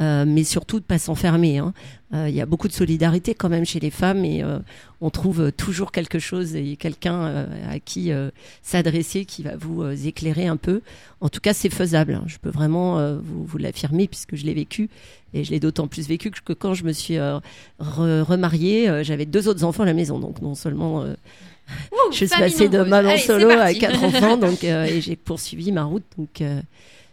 euh, 0.00 0.24
mais 0.28 0.44
surtout 0.44 0.78
de 0.78 0.84
pas 0.84 0.98
s'enfermer. 0.98 1.58
hein. 1.58 1.72
Euh, 2.14 2.28
Il 2.28 2.34
y 2.34 2.40
a 2.40 2.46
beaucoup 2.46 2.68
de 2.68 2.72
solidarité 2.72 3.34
quand 3.34 3.48
même 3.48 3.64
chez 3.64 3.80
les 3.80 3.90
femmes 3.90 4.24
et 4.24 4.44
on 5.00 5.10
trouve 5.10 5.50
toujours 5.52 5.90
quelque 5.92 6.18
chose 6.20 6.54
et 6.54 6.76
quelqu'un 6.76 7.46
à 7.68 7.78
qui 7.80 8.12
s'adresser 8.62 9.24
qui 9.24 9.42
va 9.42 9.56
vous 9.56 9.82
éclairer 10.06 10.46
un 10.46 10.56
peu. 10.56 10.82
En 11.20 11.28
tout 11.28 11.40
cas, 11.40 11.52
c'est 11.52 11.68
faisable. 11.70 12.14
hein. 12.14 12.24
Je 12.26 12.38
peux 12.38 12.50
vraiment 12.50 13.16
vous, 13.16 13.44
vous 13.44 13.58
l'affirmer 13.58 14.06
puisque 14.06 14.36
je 14.36 14.44
l'ai 14.44 14.54
vécu 14.54 14.88
et 15.34 15.42
je 15.42 15.50
l'ai 15.50 15.58
d'autant 15.60 15.88
plus 15.88 16.06
vécu 16.06 16.30
que, 16.30 16.52
quand 16.52 16.74
je 16.74 16.84
me 16.84 16.92
suis 16.92 17.16
re- 17.16 18.22
remariée, 18.22 19.02
j'avais 19.02 19.26
deux 19.26 19.48
autres 19.48 19.64
enfants 19.64 19.82
à 19.82 19.86
la 19.86 19.94
maison. 19.94 20.18
Donc 20.20 20.40
non 20.42 20.54
seulement 20.54 21.04
Ouh, 21.92 22.12
je 22.12 22.16
suis 22.16 22.28
passée 22.28 22.68
de 22.68 22.78
nombreuse. 22.78 22.90
maman 22.90 23.08
Allez, 23.10 23.20
solo 23.20 23.50
à 23.50 23.74
quatre 23.74 24.02
enfants, 24.04 24.36
donc 24.46 24.64
euh, 24.64 24.84
et 24.84 25.00
j'ai 25.00 25.16
poursuivi 25.16 25.72
ma 25.72 25.84
route. 25.84 26.04
Donc 26.16 26.40
euh, 26.40 26.60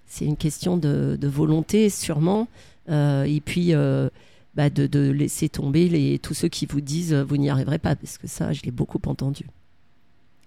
c'est 0.08 0.26
une 0.26 0.38
question 0.38 0.78
de, 0.78 1.18
de 1.20 1.28
volonté 1.28 1.90
sûrement, 1.90 2.48
euh, 2.90 3.24
et 3.24 3.42
puis 3.42 3.74
euh, 3.74 4.10
bah, 4.56 4.70
de, 4.70 4.88
de 4.88 5.10
laisser 5.12 5.50
tomber 5.50 5.90
les, 5.90 6.20
tous 6.20 6.34
ceux 6.34 6.48
qui 6.48 6.66
vous 6.66 6.82
disent 6.82 7.14
euh, 7.14 7.24
vous 7.24 7.38
n'y 7.38 7.50
arriverez 7.50 7.80
pas, 7.80 7.96
parce 7.96 8.18
que 8.18 8.28
ça 8.28 8.54
je 8.54 8.62
l'ai 8.64 8.72
beaucoup 8.72 9.02
entendu. 9.06 9.46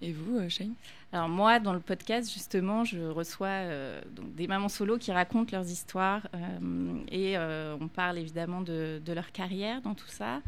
Et 0.01 0.13
vous, 0.13 0.39
Shane? 0.49 0.73
Alors 1.11 1.27
moi, 1.27 1.59
dans 1.59 1.73
le 1.73 1.79
podcast, 1.79 2.31
justement, 2.31 2.85
je 2.85 2.99
reçois 2.99 3.47
euh, 3.47 3.99
donc 4.15 4.33
des 4.35 4.47
mamans 4.47 4.69
solo 4.69 4.97
qui 4.97 5.11
racontent 5.11 5.49
leurs 5.51 5.69
histoires 5.69 6.27
euh, 6.35 6.99
et 7.11 7.35
euh, 7.37 7.75
on 7.81 7.87
parle 7.87 8.17
évidemment 8.19 8.61
de, 8.61 9.01
de 9.03 9.13
leur 9.13 9.31
carrière 9.31 9.81
dans 9.81 9.95
tout 9.95 10.07
ça. 10.07 10.41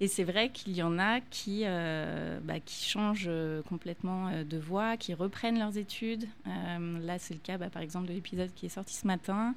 Et 0.00 0.08
c'est 0.08 0.24
vrai 0.24 0.50
qu'il 0.50 0.74
y 0.74 0.82
en 0.82 0.98
a 0.98 1.20
qui, 1.20 1.62
euh, 1.64 2.40
bah, 2.42 2.58
qui 2.58 2.84
changent 2.84 3.26
euh, 3.28 3.62
complètement 3.62 4.28
euh, 4.28 4.44
de 4.44 4.58
voie, 4.58 4.96
qui 4.96 5.14
reprennent 5.14 5.58
leurs 5.58 5.78
études. 5.78 6.26
Là, 6.44 7.18
c'est 7.18 7.34
le 7.34 7.40
cas, 7.40 7.58
bah, 7.58 7.70
par 7.70 7.82
exemple, 7.82 8.08
de 8.08 8.12
l'épisode 8.12 8.52
qui 8.54 8.66
est 8.66 8.70
sorti 8.70 8.94
ce 8.94 9.06
matin. 9.06 9.54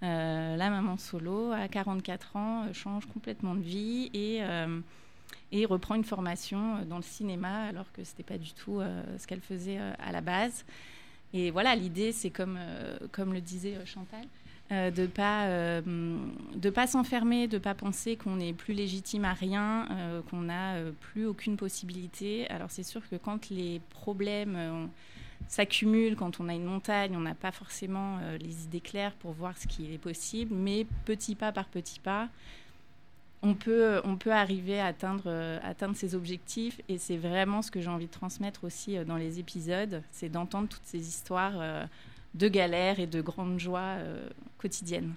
La 0.00 0.68
maman 0.68 0.98
solo, 0.98 1.52
à 1.52 1.66
44 1.66 2.36
ans, 2.36 2.72
change 2.74 3.06
complètement 3.06 3.54
de 3.54 3.62
vie 3.62 4.10
et, 4.12 4.42
et 5.50 5.64
reprend 5.64 5.94
une 5.94 6.04
formation 6.04 6.84
dans 6.84 6.96
le 6.96 7.02
cinéma 7.02 7.64
alors 7.68 7.90
que 7.90 8.04
ce 8.04 8.10
n'était 8.10 8.22
pas 8.22 8.36
du 8.36 8.52
tout 8.52 8.82
ce 9.16 9.26
qu'elle 9.26 9.40
faisait 9.40 9.78
à 9.78 10.12
la 10.12 10.20
base. 10.20 10.66
Et 11.32 11.50
voilà, 11.50 11.74
l'idée, 11.74 12.12
c'est 12.12 12.28
comme, 12.28 12.58
comme 13.12 13.32
le 13.32 13.40
disait 13.40 13.78
Chantal, 13.86 14.26
euh, 14.72 14.90
de 14.90 15.06
pas 15.06 15.44
euh, 15.48 15.82
de 16.54 16.70
pas 16.70 16.86
s'enfermer, 16.86 17.48
de 17.48 17.58
pas 17.58 17.74
penser 17.74 18.16
qu'on 18.16 18.40
est 18.40 18.54
plus 18.54 18.72
légitime 18.72 19.26
à 19.26 19.34
rien, 19.34 19.86
euh, 19.90 20.22
qu'on 20.30 20.42
n'a 20.42 20.76
plus 21.00 21.26
aucune 21.26 21.58
possibilité. 21.58 22.48
Alors 22.48 22.70
c'est 22.70 22.82
sûr 22.82 23.06
que 23.10 23.16
quand 23.16 23.50
les 23.50 23.82
problèmes 23.90 24.88
s'accumulent, 25.48 26.16
quand 26.16 26.40
on 26.40 26.48
a 26.48 26.54
une 26.54 26.64
montagne, 26.64 27.14
on 27.14 27.20
n'a 27.20 27.34
pas 27.34 27.52
forcément 27.52 28.18
les 28.40 28.64
idées 28.64 28.80
claires 28.80 29.12
pour 29.12 29.32
voir 29.32 29.58
ce 29.58 29.66
qui 29.66 29.92
est 29.92 29.98
possible, 29.98 30.54
mais 30.54 30.86
petit 31.04 31.34
pas 31.34 31.52
par 31.52 31.66
petit 31.66 32.00
pas, 32.00 32.30
on 33.42 33.52
peut, 33.52 34.00
on 34.04 34.16
peut 34.16 34.32
arriver 34.32 34.80
à 34.80 34.86
atteindre, 34.86 35.30
atteindre 35.62 35.94
ses 35.94 36.14
objectifs. 36.14 36.80
Et 36.88 36.96
c'est 36.96 37.18
vraiment 37.18 37.60
ce 37.60 37.70
que 37.70 37.82
j'ai 37.82 37.90
envie 37.90 38.06
de 38.06 38.12
transmettre 38.12 38.64
aussi 38.64 38.96
dans 39.04 39.18
les 39.18 39.38
épisodes, 39.38 40.02
c'est 40.10 40.30
d'entendre 40.30 40.68
toutes 40.68 40.86
ces 40.86 41.06
histoires 41.06 41.86
de 42.32 42.48
galères 42.48 42.98
et 42.98 43.06
de 43.06 43.20
grandes 43.20 43.60
joies 43.60 43.98
quotidiennes. 44.64 45.12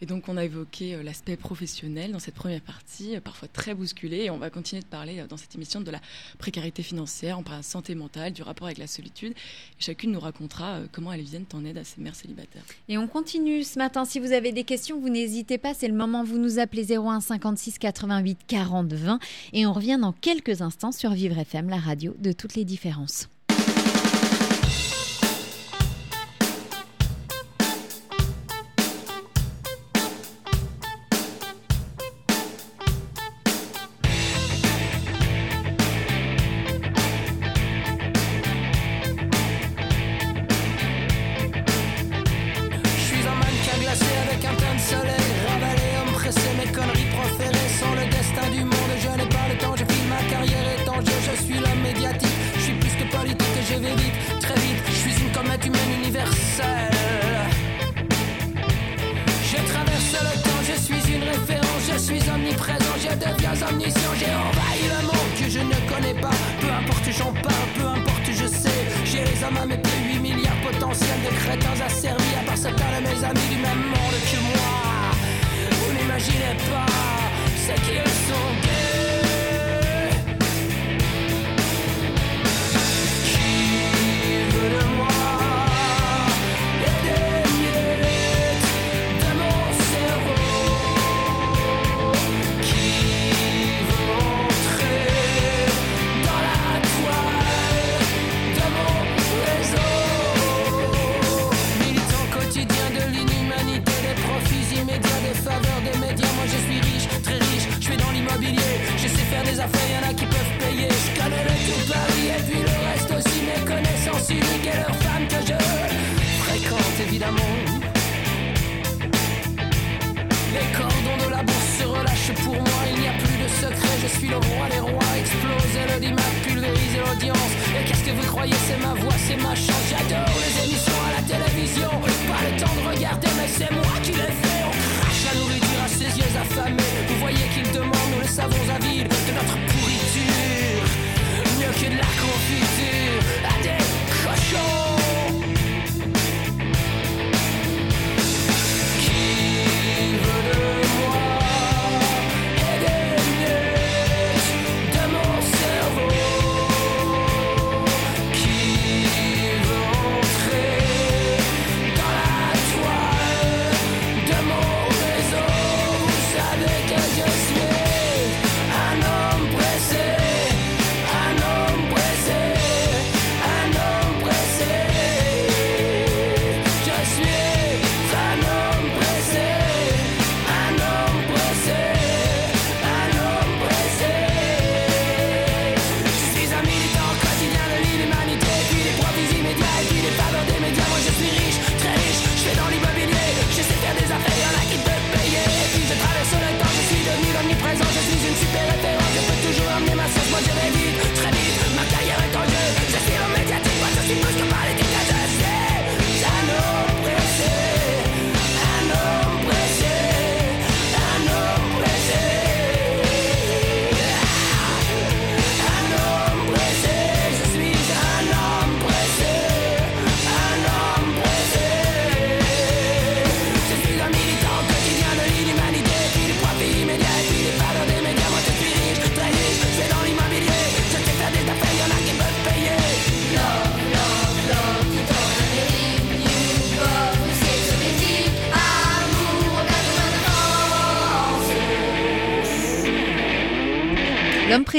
Et 0.00 0.06
donc, 0.06 0.28
on 0.28 0.38
a 0.38 0.44
évoqué 0.44 0.94
euh, 0.94 1.02
l'aspect 1.02 1.36
professionnel 1.36 2.12
dans 2.12 2.18
cette 2.18 2.36
première 2.36 2.62
partie, 2.62 3.16
euh, 3.16 3.20
parfois 3.20 3.48
très 3.48 3.74
bousculée. 3.74 4.24
Et 4.24 4.30
on 4.30 4.38
va 4.38 4.48
continuer 4.48 4.80
de 4.80 4.86
parler 4.86 5.18
euh, 5.18 5.26
dans 5.26 5.36
cette 5.36 5.54
émission 5.54 5.82
de 5.82 5.90
la 5.90 6.00
précarité 6.38 6.82
financière, 6.82 7.38
on 7.38 7.42
parle 7.42 7.58
de 7.58 7.64
santé 7.64 7.94
mentale, 7.94 8.32
du 8.32 8.42
rapport 8.42 8.66
avec 8.66 8.78
la 8.78 8.86
solitude. 8.86 9.32
Et 9.32 9.82
chacune 9.82 10.12
nous 10.12 10.20
racontera 10.20 10.80
comment 10.90 11.12
elles 11.12 11.20
viennent 11.20 11.44
en 11.52 11.66
aide 11.66 11.76
à 11.76 11.84
ces 11.84 12.00
mères 12.00 12.14
célibataires. 12.14 12.62
Et 12.88 12.96
on 12.96 13.08
continue 13.08 13.62
ce 13.62 13.78
matin. 13.78 14.06
Si 14.06 14.20
vous 14.20 14.32
avez 14.32 14.52
des 14.52 14.64
questions, 14.64 14.98
vous 14.98 15.10
n'hésitez 15.10 15.58
pas. 15.58 15.74
C'est 15.74 15.88
le 15.88 15.94
moment. 15.94 16.24
Vous 16.24 16.38
nous 16.38 16.58
appelez 16.58 16.96
01 16.96 17.20
56 17.20 17.78
88 17.78 18.38
40 18.46 18.90
20. 18.90 19.18
Et 19.52 19.66
on 19.66 19.74
revient 19.74 19.98
dans 20.00 20.12
quelques 20.12 20.62
instants 20.62 20.92
sur 20.92 21.10
Vivre 21.10 21.38
FM, 21.38 21.68
la 21.68 21.78
radio 21.78 22.14
de 22.18 22.32
toutes 22.32 22.54
les 22.54 22.64
différences. 22.64 23.28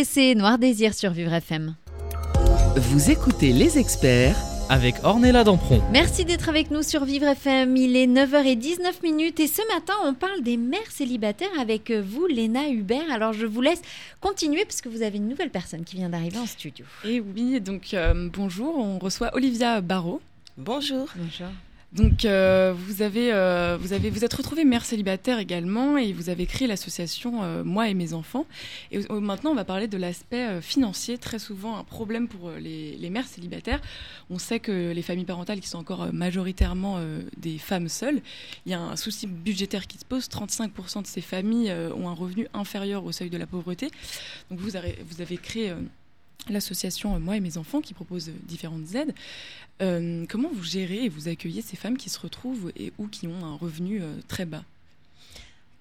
Pressé, 0.09 0.33
Noir 0.33 0.57
Désir 0.57 0.95
sur 0.95 1.11
Vivre 1.11 1.33
FM. 1.33 1.75
Vous 2.75 3.11
écoutez 3.11 3.53
les 3.53 3.77
experts 3.77 4.35
avec 4.67 4.95
Ornella 5.03 5.43
Dampron. 5.43 5.83
Merci 5.91 6.25
d'être 6.25 6.49
avec 6.49 6.71
nous 6.71 6.81
sur 6.81 7.05
Vivre 7.05 7.27
FM. 7.27 7.77
Il 7.77 7.95
est 7.95 8.07
9h19 8.07 9.03
minutes 9.03 9.39
et 9.39 9.45
ce 9.45 9.61
matin, 9.71 9.93
on 10.03 10.15
parle 10.15 10.41
des 10.41 10.57
mères 10.57 10.89
célibataires 10.89 11.59
avec 11.59 11.91
vous, 11.91 12.25
Léna 12.25 12.69
Hubert. 12.69 13.11
Alors, 13.11 13.33
je 13.33 13.45
vous 13.45 13.61
laisse 13.61 13.83
continuer 14.19 14.65
parce 14.65 14.81
que 14.81 14.89
vous 14.89 15.03
avez 15.03 15.17
une 15.17 15.27
nouvelle 15.27 15.51
personne 15.51 15.83
qui 15.83 15.97
vient 15.97 16.09
d'arriver 16.09 16.39
en 16.39 16.47
studio. 16.47 16.85
Et 17.05 17.19
oui, 17.19 17.61
donc 17.61 17.93
euh, 17.93 18.29
bonjour, 18.33 18.79
on 18.79 18.97
reçoit 18.97 19.29
Olivia 19.35 19.79
Barrault. 19.79 20.21
Bonjour. 20.57 21.07
Bonjour. 21.15 21.49
Donc 21.91 22.23
euh, 22.23 22.71
vous 22.77 23.01
avez 23.01 23.33
euh, 23.33 23.75
vous 23.81 23.93
avez 23.93 24.11
vous 24.11 24.23
êtes 24.23 24.33
retrouvée 24.33 24.63
mère 24.63 24.85
célibataire 24.85 25.39
également 25.39 25.97
et 25.97 26.13
vous 26.13 26.29
avez 26.29 26.45
créé 26.45 26.67
l'association 26.67 27.41
euh, 27.41 27.63
Moi 27.63 27.89
et 27.89 27.95
mes 27.95 28.13
enfants. 28.13 28.45
Et 28.91 28.99
maintenant 29.09 29.51
on 29.51 29.55
va 29.55 29.65
parler 29.65 29.87
de 29.87 29.97
l'aspect 29.97 30.61
financier, 30.61 31.17
très 31.17 31.39
souvent 31.39 31.77
un 31.77 31.83
problème 31.83 32.27
pour 32.27 32.51
les, 32.51 33.09
mères 33.09 33.27
célibataires. 33.27 33.81
On 34.29 34.37
sait 34.37 34.59
que 34.59 34.91
les 34.91 35.01
familles 35.01 35.25
parentales 35.25 35.59
qui 35.59 35.67
sont 35.67 35.79
encore 35.79 36.13
majoritairement 36.13 36.99
des 37.37 37.57
femmes 37.57 37.89
seules, 37.89 38.21
il 38.67 38.71
y 38.71 38.75
a 38.75 38.79
un 38.79 38.95
souci 38.95 39.25
budgétaire 39.25 39.87
qui 39.87 39.97
se 39.97 40.05
pose. 40.05 40.27
35% 40.27 41.01
de 41.01 41.07
ces 41.07 41.21
familles 41.21 41.73
ont 41.95 42.07
un 42.07 42.13
revenu 42.13 42.47
inférieur 42.53 43.03
au 43.03 43.11
seuil 43.11 43.31
de 43.31 43.37
la 43.37 43.47
pauvreté. 43.47 43.89
Donc 44.51 44.59
vous 44.59 44.75
avez 44.75 45.37
créé 45.37 45.73
l'association 46.49 47.15
euh, 47.15 47.19
Moi 47.19 47.37
et 47.37 47.39
mes 47.39 47.57
enfants 47.57 47.81
qui 47.81 47.93
propose 47.93 48.29
euh, 48.29 48.33
différentes 48.43 48.95
aides. 48.95 49.13
Euh, 49.81 50.25
comment 50.29 50.49
vous 50.53 50.63
gérez 50.63 51.05
et 51.05 51.09
vous 51.09 51.27
accueillez 51.27 51.61
ces 51.61 51.75
femmes 51.75 51.97
qui 51.97 52.09
se 52.09 52.19
retrouvent 52.19 52.71
et 52.75 52.91
ou 52.97 53.07
qui 53.07 53.27
ont 53.27 53.45
un 53.45 53.55
revenu 53.55 54.01
très 54.27 54.45
bas? 54.45 54.63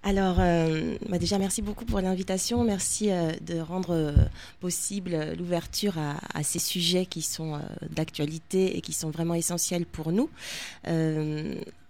Alors, 0.05 0.37
euh, 0.39 0.97
bah 1.09 1.19
déjà, 1.19 1.39
merci 1.39 1.61
beaucoup 1.61 1.85
pour 1.85 2.01
l'invitation. 2.01 2.63
Merci 2.63 3.11
euh, 3.11 3.33
de 3.41 3.59
rendre 3.59 3.91
euh, 3.91 4.13
possible 4.61 5.35
l'ouverture 5.37 5.97
à, 5.99 6.43
ces 6.45 6.61
sujets 6.61 7.05
qui 7.05 7.21
sont 7.21 7.61
d'actualité 7.91 8.77
et 8.77 8.81
qui 8.81 8.93
sont 8.93 9.11
vraiment 9.11 9.35
essentiels 9.35 9.87
pour 9.87 10.13
nous. 10.13 10.31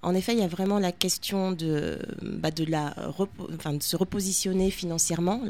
En 0.00 0.14
effet, 0.14 0.32
il 0.32 0.38
y 0.38 0.42
a 0.42 0.48
vraiment 0.48 0.78
la 0.78 0.92
question 0.92 1.52
de, 1.52 1.98
bah, 2.22 2.50
se 3.80 3.96
repositionner 3.96 4.70
financièrement 4.70 5.42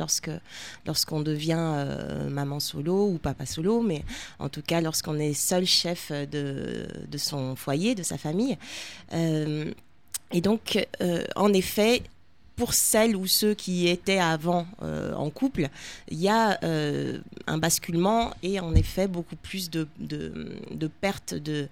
lorsqu'on 0.84 1.20
devient 1.20 1.86
maman 2.28 2.58
solo 2.58 3.08
ou 3.08 3.18
papa 3.18 3.46
solo, 3.46 3.82
mais 3.82 4.04
en 4.38 4.48
tout 4.48 4.62
cas 4.62 4.80
lorsqu'on 4.80 5.18
est 5.18 5.34
seul 5.34 5.64
chef 5.64 6.10
de, 6.10 6.88
son 7.16 7.56
foyer, 7.56 7.94
de 7.94 8.02
sa 8.02 8.18
famille. 8.18 8.58
Et 9.12 10.40
donc, 10.40 10.86
en 11.36 11.52
effet, 11.52 12.02
pour 12.58 12.74
celles 12.74 13.14
ou 13.14 13.28
ceux 13.28 13.54
qui 13.54 13.86
étaient 13.86 14.18
avant 14.18 14.66
euh, 14.82 15.14
en 15.14 15.30
couple, 15.30 15.68
il 16.10 16.18
y 16.18 16.28
a 16.28 16.58
euh, 16.64 17.18
un 17.46 17.56
basculement 17.56 18.34
et 18.42 18.58
en 18.58 18.74
effet 18.74 19.06
beaucoup 19.06 19.36
plus 19.36 19.70
de, 19.70 19.86
de, 20.00 20.56
de 20.72 20.86
pertes 20.88 21.34
de, 21.34 21.68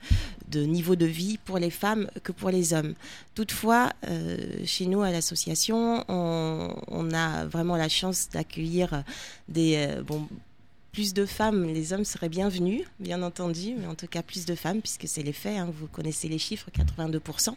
de 0.48 0.60
niveau 0.62 0.94
de 0.94 1.04
vie 1.04 1.38
pour 1.44 1.58
les 1.58 1.70
femmes 1.70 2.08
que 2.22 2.30
pour 2.30 2.50
les 2.50 2.72
hommes. 2.72 2.94
Toutefois, 3.34 3.92
euh, 4.08 4.38
chez 4.64 4.86
nous 4.86 5.02
à 5.02 5.10
l'association, 5.10 6.04
on, 6.08 6.76
on 6.86 7.12
a 7.12 7.46
vraiment 7.46 7.76
la 7.76 7.88
chance 7.88 8.28
d'accueillir 8.32 9.02
des 9.48 9.88
bon, 10.06 10.28
plus 10.96 11.12
de 11.12 11.26
femmes, 11.26 11.66
les 11.66 11.92
hommes 11.92 12.06
seraient 12.06 12.30
bienvenus, 12.30 12.80
bien 13.00 13.22
entendu, 13.22 13.74
mais 13.78 13.86
en 13.86 13.94
tout 13.94 14.06
cas 14.06 14.22
plus 14.22 14.46
de 14.46 14.54
femmes, 14.54 14.80
puisque 14.80 15.06
c'est 15.06 15.22
les 15.22 15.34
faits, 15.34 15.58
hein, 15.58 15.68
vous 15.70 15.88
connaissez 15.88 16.26
les 16.26 16.38
chiffres, 16.38 16.70
82%. 16.74 17.54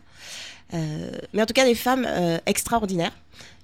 Euh, 0.74 1.12
mais 1.32 1.42
en 1.42 1.46
tout 1.46 1.54
cas 1.54 1.64
des 1.64 1.74
femmes 1.74 2.06
euh, 2.06 2.38
extraordinaires 2.46 3.18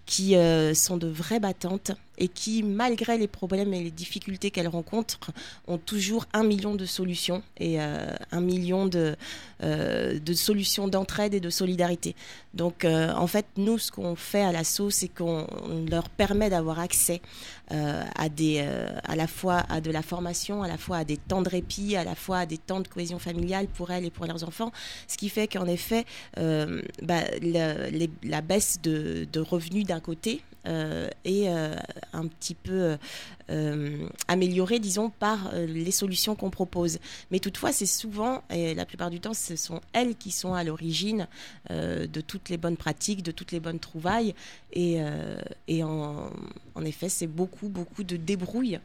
qui 0.05 0.37
euh, 0.37 0.73
sont 0.73 0.95
de 0.95 1.07
vraies 1.07 1.41
battantes 1.41 1.91
et 2.17 2.27
qui, 2.27 2.63
malgré 2.63 3.17
les 3.17 3.27
problèmes 3.27 3.73
et 3.73 3.83
les 3.83 3.91
difficultés 3.91 4.51
qu'elles 4.51 4.67
rencontrent, 4.67 5.31
ont 5.67 5.77
toujours 5.77 6.25
un 6.33 6.43
million 6.43 6.75
de 6.75 6.85
solutions 6.85 7.43
et 7.57 7.81
euh, 7.81 8.13
un 8.31 8.41
million 8.41 8.85
de, 8.85 9.15
euh, 9.63 10.19
de 10.19 10.33
solutions 10.33 10.87
d'entraide 10.87 11.33
et 11.33 11.39
de 11.39 11.49
solidarité. 11.49 12.15
Donc, 12.53 12.85
euh, 12.85 13.13
en 13.13 13.27
fait, 13.27 13.45
nous, 13.57 13.77
ce 13.77 13.91
qu'on 13.91 14.15
fait 14.15 14.41
à 14.41 14.51
l'assaut, 14.51 14.89
c'est 14.89 15.07
qu'on 15.07 15.47
on 15.63 15.85
leur 15.89 16.09
permet 16.09 16.49
d'avoir 16.49 16.79
accès 16.79 17.21
à 17.67 18.29
des, 18.29 18.59
à 19.03 19.15
la 19.15 19.25
fois 19.25 19.63
à 19.69 19.81
de 19.81 19.89
la 19.89 20.03
formation, 20.03 20.61
à 20.61 20.67
la 20.67 20.77
fois 20.77 20.97
à 20.97 21.03
des 21.03 21.17
temps 21.17 21.41
de 21.41 21.49
répit, 21.49 21.95
à 21.95 22.03
la 22.03 22.13
fois 22.13 22.39
à 22.39 22.45
des 22.45 22.59
temps 22.59 22.79
de 22.79 22.87
cohésion 22.87 23.17
familiale 23.17 23.65
pour 23.65 23.89
elles 23.89 24.05
et 24.05 24.11
pour 24.11 24.27
leurs 24.27 24.43
enfants, 24.43 24.71
ce 25.07 25.17
qui 25.17 25.29
fait 25.29 25.47
qu'en 25.47 25.65
effet, 25.65 26.05
bah, 26.37 27.21
la 27.41 28.41
baisse 28.41 28.79
de, 28.83 29.27
de 29.33 29.39
revenus 29.39 29.85
d'un 29.85 29.99
côté 29.99 30.43
euh, 30.67 31.09
est 31.25 31.47
euh, 31.47 31.75
un 32.13 32.27
petit 32.27 32.55
peu 32.55 32.97
euh, 33.49 34.07
améliorée, 34.27 34.79
disons, 34.79 35.09
par 35.09 35.53
les 35.53 35.91
solutions 35.91 36.35
qu'on 36.35 36.49
propose. 36.49 36.99
Mais 37.29 37.39
toutefois, 37.39 37.71
c'est 37.71 37.85
souvent, 37.85 38.43
et 38.49 38.73
la 38.73 38.85
plupart 38.85 39.09
du 39.09 39.19
temps, 39.19 39.33
ce 39.33 39.55
sont 39.55 39.81
elles 39.93 40.15
qui 40.15 40.31
sont 40.31 40.53
à 40.53 40.63
l'origine 40.63 41.27
de 41.69 42.21
toutes 42.21 42.49
les 42.49 42.57
bonnes 42.57 42.77
pratiques, 42.77 43.23
de 43.23 43.31
toutes 43.31 43.51
les 43.51 43.59
bonnes 43.59 43.79
trouvailles. 43.79 44.33
Et, 44.73 44.97
et 45.67 45.83
en, 45.83 46.31
effet, 46.83 47.09
c'est 47.09 47.27
beaucoup, 47.27 47.69
beaucoup 47.69 48.03
de 48.03 48.17
débrouille. 48.17 48.79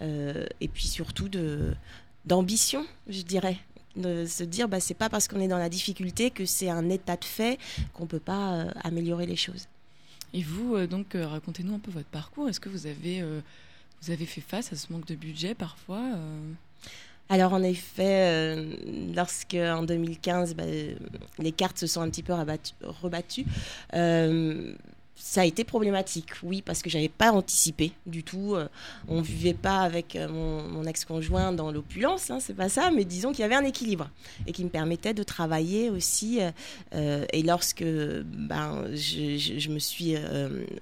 et 0.00 0.68
puis 0.68 0.86
surtout 0.86 1.28
d'ambition, 2.24 2.86
je 3.08 3.22
dirais. 3.22 3.58
De 3.96 4.26
se 4.26 4.44
dire, 4.44 4.68
bah, 4.68 4.78
c'est 4.78 4.94
pas 4.94 5.08
parce 5.08 5.26
qu'on 5.26 5.40
est 5.40 5.48
dans 5.48 5.58
la 5.58 5.70
difficulté 5.70 6.30
que 6.30 6.44
c'est 6.44 6.68
un 6.68 6.90
état 6.90 7.16
de 7.16 7.24
fait 7.24 7.58
qu'on 7.94 8.06
peut 8.06 8.20
pas 8.20 8.66
améliorer 8.84 9.26
les 9.26 9.36
choses. 9.36 9.68
Et 10.34 10.42
vous, 10.42 10.74
euh, 10.74 10.86
donc, 10.86 11.14
euh, 11.14 11.26
racontez-nous 11.26 11.74
un 11.74 11.78
peu 11.78 11.90
votre 11.90 12.08
parcours. 12.08 12.48
Est-ce 12.48 12.60
que 12.60 12.68
vous 12.68 12.86
avez, 12.86 13.20
euh, 13.22 13.40
vous 14.02 14.10
avez 14.10 14.26
fait 14.26 14.40
face 14.40 14.72
à 14.72 14.76
ce 14.76 14.92
manque 14.92 15.06
de 15.06 15.14
budget 15.14 15.54
parfois 15.54 16.02
Alors 17.28 17.54
en 17.54 17.62
effet, 17.62 18.56
euh, 18.56 18.74
lorsque 19.14 19.54
en 19.54 19.82
2015, 19.82 20.54
bah, 20.54 20.64
les 21.38 21.52
cartes 21.52 21.78
se 21.78 21.86
sont 21.86 22.00
un 22.02 22.10
petit 22.10 22.22
peu 22.22 22.32
rabattu- 22.34 22.74
rebattues, 22.82 23.46
ça 25.16 25.40
a 25.40 25.44
été 25.44 25.64
problématique, 25.64 26.30
oui, 26.42 26.62
parce 26.62 26.82
que 26.82 26.90
j'avais 26.90 27.08
pas 27.08 27.32
anticipé 27.32 27.92
du 28.06 28.22
tout. 28.22 28.54
euh, 28.54 28.68
on 29.08 29.20
vivait 29.22 29.54
pas 29.54 29.80
avec 29.80 30.16
euh, 30.16 30.28
mon, 30.28 30.84
ex-conjoint 30.84 31.52
dans 31.52 31.72
l'opulence, 31.72 32.30
hein, 32.30 32.38
c'est 32.40 32.54
pas 32.54 32.68
ça, 32.68 32.90
mais 32.90 33.04
disons 33.04 33.32
qu'il 33.32 33.40
y 33.40 33.44
avait 33.44 33.54
un 33.54 33.64
équilibre 33.64 34.08
et 34.46 34.52
qui 34.52 34.62
me 34.62 34.68
permettait 34.68 35.14
de 35.14 35.22
travailler 35.22 35.90
aussi. 35.90 36.40
euh, 36.40 36.50
euh, 36.94 37.24
et 37.32 37.42
lorsque 37.42 37.84
ben, 37.84 38.84
je, 38.94 39.68
me 39.70 39.78
suis 39.78 40.14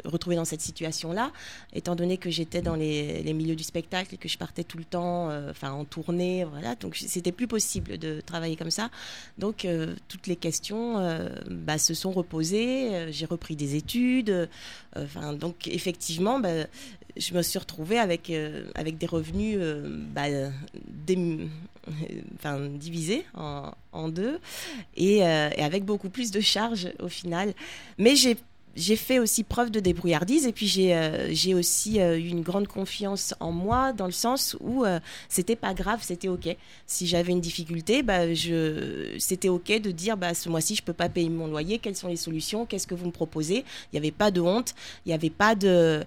retrouvée 0.05 0.37
dans 0.37 0.45
cette 0.45 0.61
situation-là, 0.61 1.33
étant 1.73 1.95
donné 1.95 2.19
que 2.19 2.31
j'étais 2.31 2.61
dans 2.61 2.75
les, 2.75 3.23
les 3.23 3.33
milieux 3.33 3.57
du 3.57 3.65
spectacle 3.65 4.15
et 4.15 4.19
que 4.19 4.29
je 4.29 4.37
partais 4.37 4.65
tout 4.65 4.79
le 4.79 4.85
temps, 4.85 5.31
enfin 5.49 5.73
en 5.73 5.85
tournée, 5.85 6.45
voilà, 6.45 6.75
donc 6.75 6.97
c'était 6.97 7.33
plus 7.33 7.47
possible 7.47 7.99
de 7.99 8.21
travailler 8.21 8.57
comme 8.57 8.71
ça. 8.71 8.91
Donc 9.39 9.67
toutes 10.09 10.27
les 10.27 10.37
questions 10.37 10.97
bah, 11.51 11.79
se 11.79 11.95
sont 11.95 12.13
reposées. 12.13 13.13
J'ai 13.13 13.27
repris 13.27 13.57
des 13.57 13.77
études. 13.77 14.24
Euh, 14.31 14.47
donc 15.35 15.67
effectivement, 15.69 16.39
bah, 16.39 16.67
je 17.17 17.35
me 17.35 17.43
suis 17.43 17.59
retrouvée 17.59 17.99
avec 17.99 18.31
euh, 18.31 18.65
avec 18.75 18.99
des 18.99 19.07
revenus 19.07 19.57
euh, 19.61 19.85
bah, 20.15 20.25
divisés 22.79 23.25
en, 23.35 24.09
deux 24.09 24.39
et, 24.97 25.19
et 25.19 25.23
avec 25.63 25.85
beaucoup 25.85 26.09
plus 26.09 26.31
de 26.31 26.41
charges 26.41 26.89
au 27.01 27.09
final. 27.09 27.55
Mais 27.99 28.17
j'ai 28.17 28.37
j'ai 28.77 28.97
fait 28.97 29.19
aussi 29.19 29.45
preuve 29.45 29.71
de 29.71 29.81
débrouillardise 29.81 30.47
et 30.47 30.53
puis 30.53 30.67
j'ai 30.67 30.95
euh, 30.95 31.59
aussi 31.59 32.01
euh, 32.01 32.19
eu 32.19 32.29
une 32.29 32.43
grande 32.43 32.67
confiance 32.67 33.35
en 33.41 33.53
moi 33.53 33.93
dans 33.93 34.07
le 34.07 34.13
sens 34.13 34.57
où 34.61 34.85
euh, 34.85 35.01
c'était 35.29 35.57
pas 35.57 35.75
grave, 35.75 36.01
c'était 36.03 36.29
ok. 36.29 36.57
Si 36.87 37.07
j'avais 37.07 37.33
une 37.33 37.41
difficulté, 37.41 38.03
bah 38.03 38.33
je 38.35 39.15
c'était 39.19 39.49
ok 39.49 39.81
de 39.81 39.91
dire 39.91 40.17
bah 40.17 40.35
ce 40.35 40.49
mois-ci 40.49 40.75
je 40.75 40.83
peux 40.83 40.93
pas 40.93 41.09
payer 41.09 41.29
mon 41.29 41.47
loyer, 41.47 41.79
quelles 41.79 41.97
sont 41.97 42.09
les 42.09 42.17
solutions, 42.17 42.67
qu'est-ce 42.67 42.87
que 42.87 42.95
vous 42.95 43.07
me 43.07 43.13
proposez? 43.13 43.65
Il 43.93 43.95
n'y 43.95 43.99
avait 43.99 44.11
pas 44.11 44.31
de 44.31 44.41
honte, 44.41 44.75
il 45.07 45.11
n'y 45.11 45.15
avait 45.15 45.31
pas 45.31 45.55
de 45.55 46.05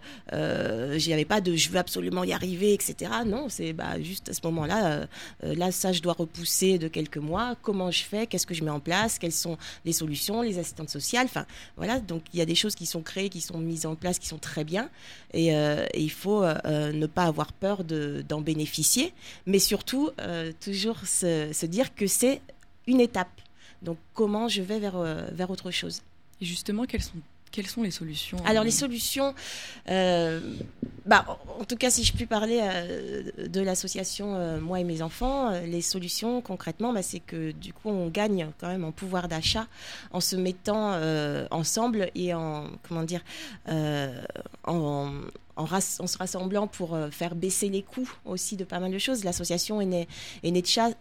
j'y 0.97 1.13
avais 1.13 1.25
pas 1.25 1.41
de 1.41 1.55
je 1.55 1.69
veux 1.69 1.77
absolument 1.77 2.23
y 2.23 2.33
arriver, 2.33 2.73
etc. 2.73 3.11
Non, 3.25 3.47
c'est 3.49 3.73
bah 3.73 4.01
juste 4.01 4.29
à 4.29 4.33
ce 4.33 4.41
moment-là, 4.43 5.07
là 5.41 5.71
ça 5.71 5.91
je 5.91 6.01
dois 6.01 6.13
repousser 6.13 6.77
de 6.77 6.87
quelques 6.87 7.17
mois. 7.17 7.55
Comment 7.61 7.91
je 7.91 8.03
fais? 8.03 8.27
Qu'est-ce 8.27 8.45
que 8.45 8.53
je 8.53 8.63
mets 8.63 8.71
en 8.71 8.79
place? 8.79 9.19
Quelles 9.19 9.31
sont 9.31 9.57
les 9.85 9.93
solutions 9.93 10.41
Les 10.41 10.59
assistantes 10.59 10.89
sociales? 10.89 11.25
Enfin 11.25 11.45
voilà, 11.77 11.99
donc 11.99 12.23
il 12.33 12.39
y 12.39 12.41
a 12.41 12.45
des 12.45 12.56
choses 12.57 12.75
qui 12.75 12.85
sont 12.85 13.01
créées, 13.01 13.29
qui 13.29 13.41
sont 13.41 13.57
mises 13.59 13.85
en 13.85 13.95
place, 13.95 14.19
qui 14.19 14.27
sont 14.27 14.37
très 14.37 14.63
bien. 14.63 14.89
Et, 15.33 15.55
euh, 15.55 15.85
il 15.93 16.11
faut 16.11 16.43
euh, 16.43 16.91
ne 16.91 17.07
pas 17.07 17.23
avoir 17.23 17.53
peur 17.53 17.83
de- 17.83 18.23
d'en 18.27 18.41
bénéficier, 18.41 19.13
mais 19.45 19.59
surtout 19.59 20.09
euh, 20.19 20.51
toujours 20.59 20.97
se, 21.05 21.65
dire 21.65 21.95
que 21.95 22.07
c'est 22.07 22.41
une 22.87 22.99
étape. 22.99 23.41
Donc 23.81 23.97
comment 24.13 24.47
je 24.47 24.61
vais 24.61 24.79
vers, 24.79 24.97
euh, 24.97 25.27
vers 25.31 25.49
autre 25.49 25.71
chose. 25.71 26.01
Justement, 26.41 26.85
quelles 26.85 27.03
sont, 27.03 27.13
quelles 27.51 27.67
sont 27.67 27.83
les 27.83 27.91
solutions 27.91 28.37
Alors 28.45 28.61
euh, 28.61 28.65
les 28.65 28.71
solutions, 28.71 29.33
euh, 29.89 30.39
bah, 31.05 31.25
en 31.27 31.47
en 31.61 31.63
tout 31.63 31.75
cas 31.75 31.89
si 31.89 32.03
je 32.03 32.13
puis 32.13 32.25
parler 32.25 32.59
euh, 32.61 33.47
de 33.47 33.61
l'association 33.61 34.35
euh, 34.35 34.59
Moi 34.59 34.79
et 34.79 34.83
mes 34.83 35.01
enfants, 35.01 35.51
euh, 35.51 35.61
les 35.65 35.81
solutions 35.81 36.41
concrètement, 36.41 36.93
bah, 36.93 37.01
c'est 37.01 37.19
que 37.19 37.51
du 37.51 37.73
coup 37.73 37.89
on 37.89 38.07
gagne 38.07 38.51
quand 38.59 38.67
même 38.67 38.83
en 38.85 38.91
pouvoir 38.91 39.27
d'achat 39.27 39.67
en 40.11 40.21
se 40.21 40.35
mettant 40.35 40.93
euh, 40.93 41.47
ensemble 41.51 42.09
et 42.15 42.33
en 42.33 42.69
comment 42.87 43.03
dire 43.03 43.21
euh, 43.69 44.21
en, 45.57 45.67
se 45.79 46.17
rassemblant 46.17 46.67
pour 46.67 46.93
euh, 46.93 47.09
faire 47.09 47.35
baisser 47.35 47.69
les 47.69 47.81
coûts 47.81 48.09
aussi 48.25 48.55
de 48.55 48.63
pas 48.63 48.79
mal 48.79 48.91
de 48.91 48.97
choses. 48.97 49.23
L'association 49.23 49.81
est 49.81 49.85
née, 49.85 50.07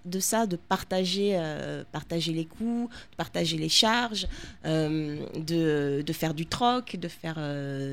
de, 0.05 0.21
ça, 0.21 0.47
de 0.47 0.57
partager, 0.57 1.33
euh, 1.35 1.85
partager 1.93 2.33
les 2.33 2.45
coûts, 2.45 2.89
de 3.13 3.17
partager 3.17 3.57
les 3.59 3.69
charges, 3.69 4.27
de, 4.65 6.03
de, 6.03 6.13
faire 6.13 6.35
du 6.35 6.47
troc, 6.47 6.97
de 6.97 7.09
faire 7.09 7.39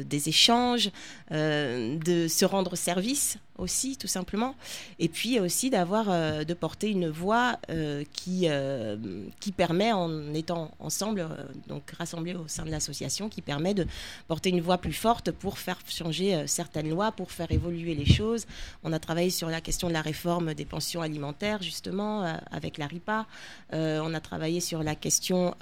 des 0.05 0.29
échanges, 0.29 0.89
de 1.31 2.27
se 2.27 2.45
rendre 2.45 2.75
service 2.75 3.37
aussi, 3.63 3.97
tout 3.97 4.07
simplement. 4.07 4.55
Et 4.99 5.09
puis 5.09 5.39
aussi 5.39 5.69
d'avoir, 5.69 6.09
euh, 6.09 6.43
de 6.43 6.53
porter 6.53 6.89
une 6.89 7.09
voix 7.09 7.57
euh, 7.69 8.03
qui, 8.13 8.43
euh, 8.47 8.97
qui 9.39 9.51
permet, 9.51 9.91
en 9.91 10.33
étant 10.33 10.71
ensemble, 10.79 11.27
donc 11.67 11.89
rassemblés 11.91 12.35
au 12.35 12.47
sein 12.47 12.65
de 12.65 12.71
l'association, 12.71 13.29
qui 13.29 13.41
permet 13.41 13.73
de 13.73 13.87
porter 14.27 14.49
une 14.49 14.61
voix 14.61 14.77
plus 14.77 14.93
forte 14.93 15.31
pour 15.31 15.57
faire 15.57 15.79
changer 15.87 16.45
certaines 16.47 16.89
lois, 16.89 17.11
pour 17.11 17.31
faire 17.31 17.51
évoluer 17.51 17.95
les 17.95 18.05
choses. 18.05 18.45
On 18.83 18.93
a 18.93 18.99
travaillé 18.99 19.29
sur 19.29 19.49
la 19.49 19.61
question 19.61 19.87
de 19.87 19.93
la 19.93 20.01
réforme 20.01 20.53
des 20.53 20.65
pensions 20.65 21.01
alimentaires, 21.01 21.63
justement, 21.63 22.21
avec 22.51 22.77
la 22.77 22.87
RIPA. 22.87 23.25
on 23.71 24.13
a 24.13 24.19
travaillé 24.19 24.59
sur 24.59 24.83
la 24.83 24.95
question 24.95 25.55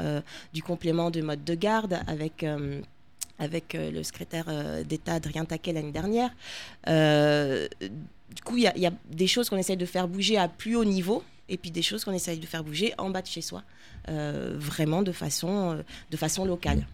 du 0.54 0.64
complément 0.64 1.12
de 1.12 1.22
mode 1.22 1.44
de 1.44 1.56
garde 1.56 2.00
avec 2.08 2.44
avec 3.42 3.74
euh, 3.76 3.92
le 3.92 4.04
secrétaire 4.04 4.46
euh, 4.48 4.84
d'État 4.84 5.16
Adrien 5.16 5.46
Taquet 5.46 5.74
l'année 5.74 5.92
dernière. 5.92 6.30
Euh, 6.88 7.68
du 7.82 8.42
coup, 8.44 8.56
il 8.56 8.64
y, 8.64 8.86
a 8.86 8.94
des 9.10 9.28
choses 9.28 9.50
qu'on 9.50 9.58
essaye 9.58 9.76
de 9.76 9.86
faire 9.86 10.08
bouger 10.08 10.38
à 10.38 10.48
plus 10.48 10.76
haut 10.78 10.86
niveau 10.86 11.24
et 11.50 11.58
puis 11.58 11.70
des 11.70 11.82
choses 11.82 12.06
qu'on 12.06 12.14
essaye 12.14 12.40
de 12.40 12.46
faire 12.46 12.64
bouger 12.64 12.94
en 12.98 13.10
bas 13.10 13.22
de 13.22 13.28
chez 13.28 13.42
soi, 13.42 13.62
vraiment 14.08 15.02
de 15.02 15.12
façon, 15.12 15.84
de 16.10 16.18
façon 16.18 16.46
locale. 16.46 16.88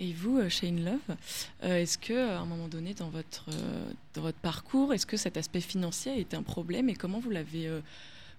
Et 0.00 0.12
vous, 0.12 0.40
Shane 0.48 0.84
Love, 0.84 1.16
est-ce 1.62 1.96
que 1.96 2.28
à 2.28 2.40
un 2.40 2.44
moment 2.44 2.66
donné 2.66 2.92
dans 2.92 3.08
votre, 3.08 3.46
dans 4.14 4.22
votre 4.22 4.38
parcours, 4.38 4.92
est-ce 4.92 5.06
que 5.06 5.16
cet 5.16 5.36
aspect 5.36 5.60
financier 5.60 6.10
a 6.10 6.16
été 6.16 6.36
un 6.36 6.42
problème 6.42 6.88
et 6.88 6.94
comment 6.94 7.20
vous 7.20 7.30
l'avez 7.30 7.70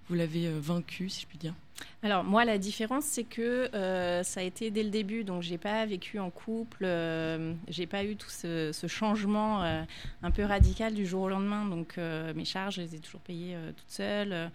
vous 0.07 0.15
l'avez 0.15 0.49
vaincu, 0.59 1.09
si 1.09 1.21
je 1.21 1.27
puis 1.27 1.37
dire 1.37 1.53
alors 2.01 2.23
moi 2.23 2.45
la 2.45 2.57
différence 2.57 3.05
c'est 3.05 3.23
que 3.23 3.73
euh, 3.73 4.23
ça 4.23 4.41
a 4.41 4.43
été 4.43 4.71
dès 4.71 4.83
le 4.83 4.89
début 4.89 5.23
donc 5.23 5.41
j'ai 5.41 5.57
pas 5.57 5.85
vécu 5.85 6.19
en 6.19 6.29
couple, 6.29 6.83
euh, 6.83 7.53
j'ai 7.67 7.87
pas 7.87 8.03
eu 8.03 8.15
tout 8.15 8.29
ce, 8.29 8.71
changement 8.87 9.63
euh, 9.63 9.83
un 10.21 10.31
peu 10.31 10.43
radical 10.43 10.93
du 10.93 11.05
jour 11.05 11.23
au 11.23 11.29
lendemain 11.29 11.65
donc 11.65 11.97
mes 11.97 12.45
charges 12.45 12.75
je 12.75 12.81
les 12.81 12.95
ai 12.95 12.99
toujours 12.99 13.21
payées 13.21 13.55
toute 13.75 13.89
seule. 13.89 14.51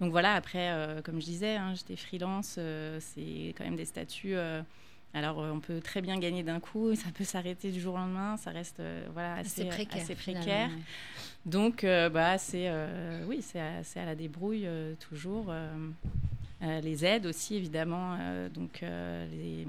donc 0.00 0.10
voilà 0.10 0.34
après 0.34 1.00
comme 1.04 1.20
je 1.20 1.26
disais 1.26 1.56
hein, 1.56 1.74
j'étais 1.74 1.96
freelance 1.96 2.58
c'est 2.98 3.54
quand 3.56 3.64
même 3.64 3.76
des 3.76 3.84
statuts 3.84 4.36
alors, 5.14 5.38
on 5.38 5.60
peut 5.60 5.80
très 5.80 6.00
bien 6.02 6.18
gagner 6.18 6.42
d'un 6.42 6.60
coup, 6.60 6.94
ça 6.96 7.08
peut 7.14 7.24
s'arrêter 7.24 7.70
du 7.70 7.80
jour 7.80 7.94
au 7.94 7.98
lendemain, 7.98 8.36
ça 8.36 8.50
reste 8.50 8.82
voilà, 9.12 9.34
assez, 9.36 9.64
précaire. 10.14 10.70
Donc, 11.46 11.84
bah, 11.84 12.38
c'est 12.38 12.70
oui, 13.26 13.42
c'est 13.42 13.60
à, 13.60 14.04
la 14.04 14.14
débrouille 14.14 14.68
toujours. 15.08 15.52
Euh, 16.62 16.80
les 16.80 17.04
aides 17.04 17.26
aussi, 17.26 17.54
évidemment, 17.54 18.16
euh, 18.18 18.48
donc 18.48 18.82
euh, 18.82 19.64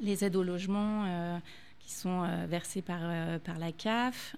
les, 0.00 0.24
aides 0.24 0.36
au 0.36 0.42
logement 0.42 1.40
qui 1.80 1.92
sont 1.92 2.26
versées 2.46 2.82
par, 2.82 3.00
par 3.40 3.58
la 3.58 3.72
CAF. 3.72 4.36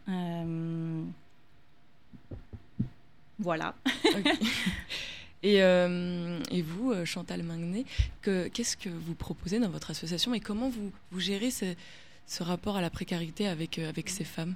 voilà. 3.38 3.75
Et, 5.42 5.57
et, 5.57 6.62
vous, 6.62 6.94
Chantal 7.05 7.42
Mangnet, 7.42 7.85
qu'est-ce 8.22 8.76
que 8.76 8.88
vous 8.88 9.14
proposez 9.14 9.59
dans 9.59 9.70
votre 9.70 9.90
association 9.90 10.35
et 10.35 10.40
comment 10.40 10.70
vous, 10.70 11.20
gérez 11.20 11.50
ce, 11.50 12.42
rapport 12.42 12.76
à 12.76 12.81
la 12.81 12.90
précarité 12.90 13.48
avec, 13.48 13.78
avec 13.78 14.09
ces 14.09 14.24
femmes? 14.24 14.55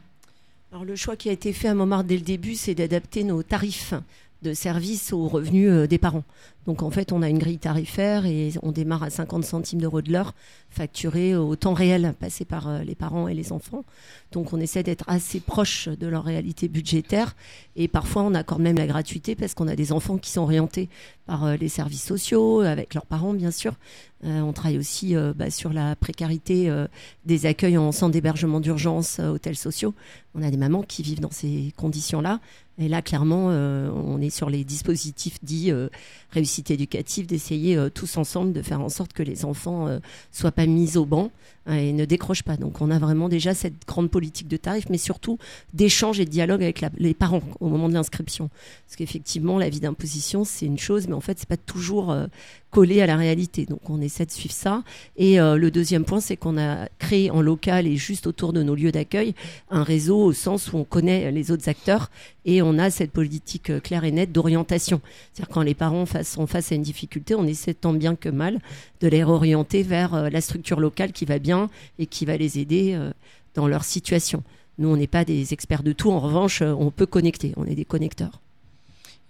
Alors 0.73 0.85
le 0.85 0.97
choix 0.97 1.17
qui 1.17 1.29
a 1.29 1.33
été 1.33 1.53
fait 1.53 1.69
à 1.69 1.75
Montmartre 1.75 2.07
dès 2.07 2.17
le 2.17 2.23
début, 2.23 2.55
c'est 2.55 2.75
d'adapter 2.75 3.25
nos 3.25 3.43
tarifs 3.43 3.95
de 4.43 4.55
services 4.55 5.13
aux 5.13 5.27
revenus 5.27 5.89
des 5.89 5.99
parents. 5.99 6.25
Donc 6.67 6.83
en 6.83 6.91
fait, 6.91 7.13
on 7.13 7.23
a 7.23 7.29
une 7.29 7.39
grille 7.39 7.59
tarifaire 7.59 8.27
et 8.27 8.53
on 8.63 8.73
démarre 8.73 9.05
à 9.05 9.11
50 9.11 9.45
centimes 9.45 9.81
d'euros 9.81 10.03
de 10.03 10.13
l'heure, 10.13 10.35
facturé 10.69 11.37
au 11.37 11.55
temps 11.57 11.75
réel, 11.75 12.15
passé 12.19 12.45
par 12.45 12.69
euh, 12.69 12.83
les 12.83 12.95
parents 12.95 13.29
et 13.29 13.35
les 13.35 13.53
enfants. 13.53 13.85
Donc 14.33 14.53
on 14.53 14.61
essaie 14.61 14.83
d'être 14.83 15.05
assez 15.07 15.41
proche 15.41 15.89
de 15.89 16.07
leur 16.07 16.25
réalité 16.25 16.69
budgétaire 16.69 17.37
et 17.77 17.89
parfois 17.89 18.23
on 18.23 18.35
accorde 18.35 18.61
même 18.61 18.77
la 18.77 18.87
gratuité 18.87 19.37
parce 19.37 19.55
qu'on 19.55 19.69
a 19.69 19.77
des 19.77 19.93
enfants 19.93 20.19
qui 20.19 20.31
sont 20.31 20.43
orientés 20.43 20.89
par 21.25 21.45
euh, 21.45 21.57
les 21.57 21.69
services 21.69 22.05
sociaux, 22.05 22.61
avec 22.61 22.95
leurs 22.95 23.07
parents 23.07 23.33
bien 23.33 23.51
sûr. 23.53 23.75
Euh, 24.25 24.41
on 24.41 24.53
travaille 24.53 24.79
aussi 24.79 25.15
bah, 25.37 25.51
sur 25.51 25.73
la 25.73 25.95
précarité 25.95 26.73
des 27.27 27.47
accueils 27.47 27.77
en 27.77 27.93
centre 27.93 28.13
d'hébergement 28.13 28.61
d'urgence, 28.61 29.21
hôtels 29.21 29.57
sociaux. 29.57 29.95
On 30.35 30.43
a 30.43 30.51
des 30.51 30.57
mamans 30.57 30.83
qui 30.83 31.03
vivent 31.03 31.21
dans 31.21 31.31
ces 31.31 31.73
conditions-là. 31.77 32.41
Et 32.79 32.89
là, 32.89 33.03
clairement, 33.03 33.47
on 33.47 34.21
est 34.21 34.31
sur 34.31 34.49
les 34.49 34.65
dispositifs 34.65 35.39
dits 35.43 35.71
éducative, 36.59 37.27
d'essayer 37.27 37.77
euh, 37.77 37.89
tous 37.89 38.17
ensemble 38.17 38.53
de 38.53 38.63
faire 38.63 38.81
en 38.81 38.89
sorte 38.89 39.13
que 39.13 39.23
les 39.23 39.45
enfants 39.45 39.89
euh, 39.89 39.99
soient 40.31 40.53
pas 40.53 40.67
mis 40.67 40.97
au 40.97 41.05
banc 41.05 41.31
et 41.69 41.93
ne 41.93 42.05
décrochent 42.05 42.43
pas. 42.43 42.57
Donc 42.57 42.81
on 42.81 42.91
a 42.91 42.99
vraiment 42.99 43.29
déjà 43.29 43.55
cette 43.55 43.87
grande 43.87 44.11
politique 44.11 44.49
de 44.49 44.57
tarifs, 44.57 44.89
mais 44.91 44.99
surtout 44.99 45.39
d'échange 45.75 46.21
et 46.21 46.25
de 46.25 46.31
dialogue 46.31 46.63
avec 46.63 46.85
les 46.97 47.15
parents 47.15 47.43
au 47.61 47.69
moment 47.69 47.89
de 47.89 47.95
l'inscription. 47.95 48.51
Parce 48.87 48.97
qu'effectivement, 48.97 49.59
la 49.59 49.69
vie 49.69 49.81
d'imposition, 49.81 50.45
c'est 50.45 50.67
une 50.67 50.79
chose, 50.79 51.09
mais 51.09 51.15
en 51.15 51.21
fait, 51.21 51.39
c'est 51.39 51.49
pas 51.49 51.57
toujours 51.57 52.11
euh, 52.11 52.27
collé 52.71 53.01
à 53.01 53.07
la 53.07 53.17
réalité. 53.17 53.67
Donc 53.67 53.89
on 53.91 54.01
essaie 54.01 54.27
de 54.27 54.31
suivre 54.31 54.55
ça. 54.55 54.83
Et 55.17 55.37
le 55.39 55.71
deuxième 55.71 56.05
point, 56.05 56.21
c'est 56.21 56.37
qu'on 56.37 56.59
a 56.59 56.89
créé 56.99 57.31
en 57.31 57.41
local 57.41 57.87
et 57.87 57.97
juste 57.97 58.27
autour 58.27 58.53
de 58.53 58.63
nos 58.63 58.75
lieux 58.75 58.93
d'accueil 58.93 59.35
un 59.71 59.83
réseau 59.83 60.19
au 60.19 60.33
sens 60.33 60.73
où 60.73 60.77
on 60.77 60.85
connaît 60.85 61.31
les 61.33 61.51
autres 61.51 61.69
acteurs 61.69 62.11
et 62.45 62.63
on 62.63 62.79
a 62.79 62.91
cette 62.91 63.11
politique 63.11 63.83
claire 63.83 64.05
et 64.05 64.13
nette 64.13 64.33
d'orientation. 64.33 65.01
C'est-à-dire 65.33 65.53
quand 65.53 65.63
les 65.63 65.75
parents 65.75 66.05
sont 66.23 66.47
face 66.47 66.73
à 66.73 66.75
une 66.75 66.83
difficulté, 66.83 67.35
on 67.35 67.47
essaie 67.47 67.75
tant 67.75 67.93
bien 67.93 68.15
que 68.15 68.29
mal 68.29 68.61
de 69.01 69.09
les 69.09 69.25
réorienter 69.25 69.83
vers 69.83 70.15
euh, 70.15 70.31
la 70.31 70.41
structure 70.41 70.81
locale 70.81 71.13
qui 71.13 71.25
va 71.25 71.39
bien 71.39 71.56
et 71.99 72.07
qui 72.07 72.25
va 72.25 72.37
les 72.37 72.59
aider 72.59 72.95
euh, 72.95 73.11
dans 73.55 73.69
leur 73.69 73.85
situation. 73.85 74.43
Nous, 74.79 74.89
on 74.89 74.97
n'est 74.97 75.07
pas 75.07 75.25
des 75.25 75.53
experts 75.53 75.83
de 75.83 75.93
tout. 75.93 76.11
En 76.11 76.21
revanche, 76.21 76.63
euh, 76.63 76.75
on 76.79 76.91
peut 76.91 77.07
connecter. 77.07 77.53
On 77.57 77.65
est 77.65 77.75
des 77.75 77.85
connecteurs. 77.85 78.41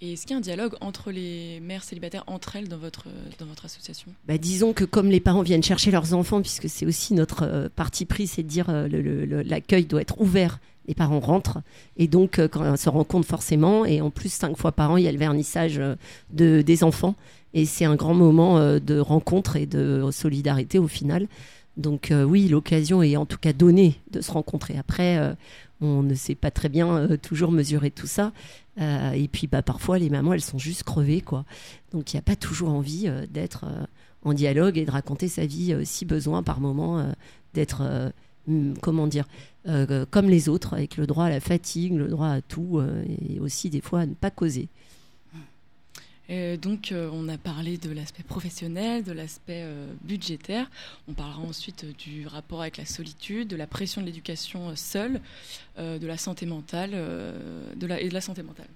Et 0.01 0.13
est-ce 0.13 0.23
qu'il 0.23 0.33
y 0.33 0.35
a 0.35 0.39
un 0.39 0.43
dialogue 0.43 0.75
entre 0.83 1.11
les 1.11 1.59
mères 1.61 1.83
célibataires, 1.83 2.25
entre 2.27 2.57
elles, 2.57 2.69
dans 2.69 2.77
votre, 2.77 3.07
dans 3.39 3.47
votre 3.47 3.65
association? 3.65 4.13
Bah, 4.29 4.37
Disons 4.37 4.75
que 4.75 4.85
comme 4.85 5.09
les 5.09 5.21
parents 5.21 5.43
viennent 5.43 5.63
chercher 5.63 5.91
leurs 5.91 6.13
enfants, 6.13 6.43
puisque 6.43 6.69
c'est 6.69 6.85
aussi 6.85 7.15
notre 7.15 7.71
parti 7.75 8.05
pris, 8.05 8.27
c'est 8.27 8.43
de 8.43 8.49
dire 8.49 8.67
que 8.67 9.43
l'accueil 9.49 9.87
doit 9.87 10.03
être 10.03 10.21
ouvert 10.21 10.59
les 10.89 10.95
parents 10.95 11.19
rentrent 11.19 11.59
et 11.97 12.07
donc 12.07 12.39
quand 12.53 12.61
on 12.61 12.77
se 12.77 12.89
rencontre 12.89 13.27
forcément 13.27 13.85
et 13.85 14.01
en 14.01 14.11
plus 14.11 14.33
cinq 14.33 14.57
fois 14.57 14.71
par 14.71 14.93
an 14.93 14.97
il 14.97 15.03
y 15.03 15.09
a 15.09 15.11
le 15.11 15.19
vernissage 15.19 15.83
de, 16.31 16.63
des 16.63 16.85
enfants 16.85 17.17
et 17.57 17.65
c'est 17.65 17.87
un 17.87 17.97
grand 17.97 18.15
moment 18.15 18.59
euh, 18.59 18.79
de 18.79 18.99
rencontre 18.99 19.57
et 19.57 19.67
de 19.67 20.09
solidarité 20.13 20.79
au 20.79 20.89
final. 20.89 21.27
Donc 21.77 22.11
euh, 22.11 22.25
oui, 22.25 22.49
l'occasion 22.49 23.03
est 23.03 23.17
en 23.17 23.27
tout 23.27 23.39
cas 23.39 23.53
donnée 23.53 24.01
de 24.11 24.21
se 24.21 24.33
rencontrer. 24.33 24.79
Après, 24.79 25.19
euh, 25.19 25.35
on 25.81 26.03
ne 26.03 26.15
sait 26.15 26.35
pas 26.35 26.51
très 26.51 26.69
bien 26.69 27.09
toujours 27.23 27.53
mesurer 27.53 27.91
tout 27.91 28.07
ça. 28.07 28.33
et 28.79 29.29
puis 29.31 29.47
bah, 29.47 29.63
parfois, 29.63 29.99
les 29.99 30.09
mamans, 30.09 30.33
elles 30.33 30.41
sont 30.41 30.59
juste 30.59 30.85
crevées. 30.85 31.21
quoi. 31.21 31.45
Donc 31.93 32.13
il 32.13 32.17
n'y 32.17 32.21
a 32.21 32.23
pas 32.23 32.37
toujours 32.37 32.71
envie 32.71 33.11
d'être 33.31 33.67
en 34.25 34.33
dialogue 34.33 34.79
et 34.79 34.87
de 34.87 34.91
raconter 34.91 35.29
sa 35.29 35.45
vie 35.45 35.77
si 35.85 36.07
besoin 36.07 36.43
par 36.43 36.61
moment, 36.61 37.07
d'être, 37.53 38.13
comment 38.81 39.07
dire, 39.07 39.27
comme 40.11 40.31
les 40.31 40.49
autres, 40.49 40.73
avec 40.73 40.97
le 40.97 41.07
droit 41.07 41.27
à 41.27 41.31
la 41.31 41.41
fatigue, 41.41 41.93
le 41.93 42.09
droit 42.09 42.29
à 42.29 42.41
tout, 42.41 42.81
et 43.07 43.39
aussi 43.39 43.69
des 43.69 43.83
fois 43.83 44.01
à 44.01 44.07
ne 44.07 44.15
pas 44.15 44.31
causer. 44.31 44.69
Euh, 46.31 46.57
donc, 46.57 46.93
euh, 46.93 47.09
on 47.13 47.29
a 47.29 47.39
parlé 47.39 47.77
de 47.79 47.91
l'aspect 47.91 48.23
professionnel, 48.23 49.05
de 49.05 49.13
l'aspect 49.13 49.63
euh, 49.65 49.87
budgétaire. 50.03 50.69
On 51.09 51.13
parlera 51.13 51.41
ensuite 51.41 51.85
du 51.99 52.27
rapport 52.27 52.63
avec 52.63 52.77
la 52.77 52.87
solitude, 52.87 53.49
de 53.49 53.57
la 53.57 53.67
pression 53.67 54.01
de 54.01 54.07
l'éducation 54.07 54.75
seule, 54.77 55.21
de 55.79 56.07
la 56.07 56.17
santé 56.17 56.47
mentale 56.47 56.95
et 56.95 58.09
de 58.09 58.15
la 58.15 58.21
santé 58.21 58.43
mentale. 58.43 58.69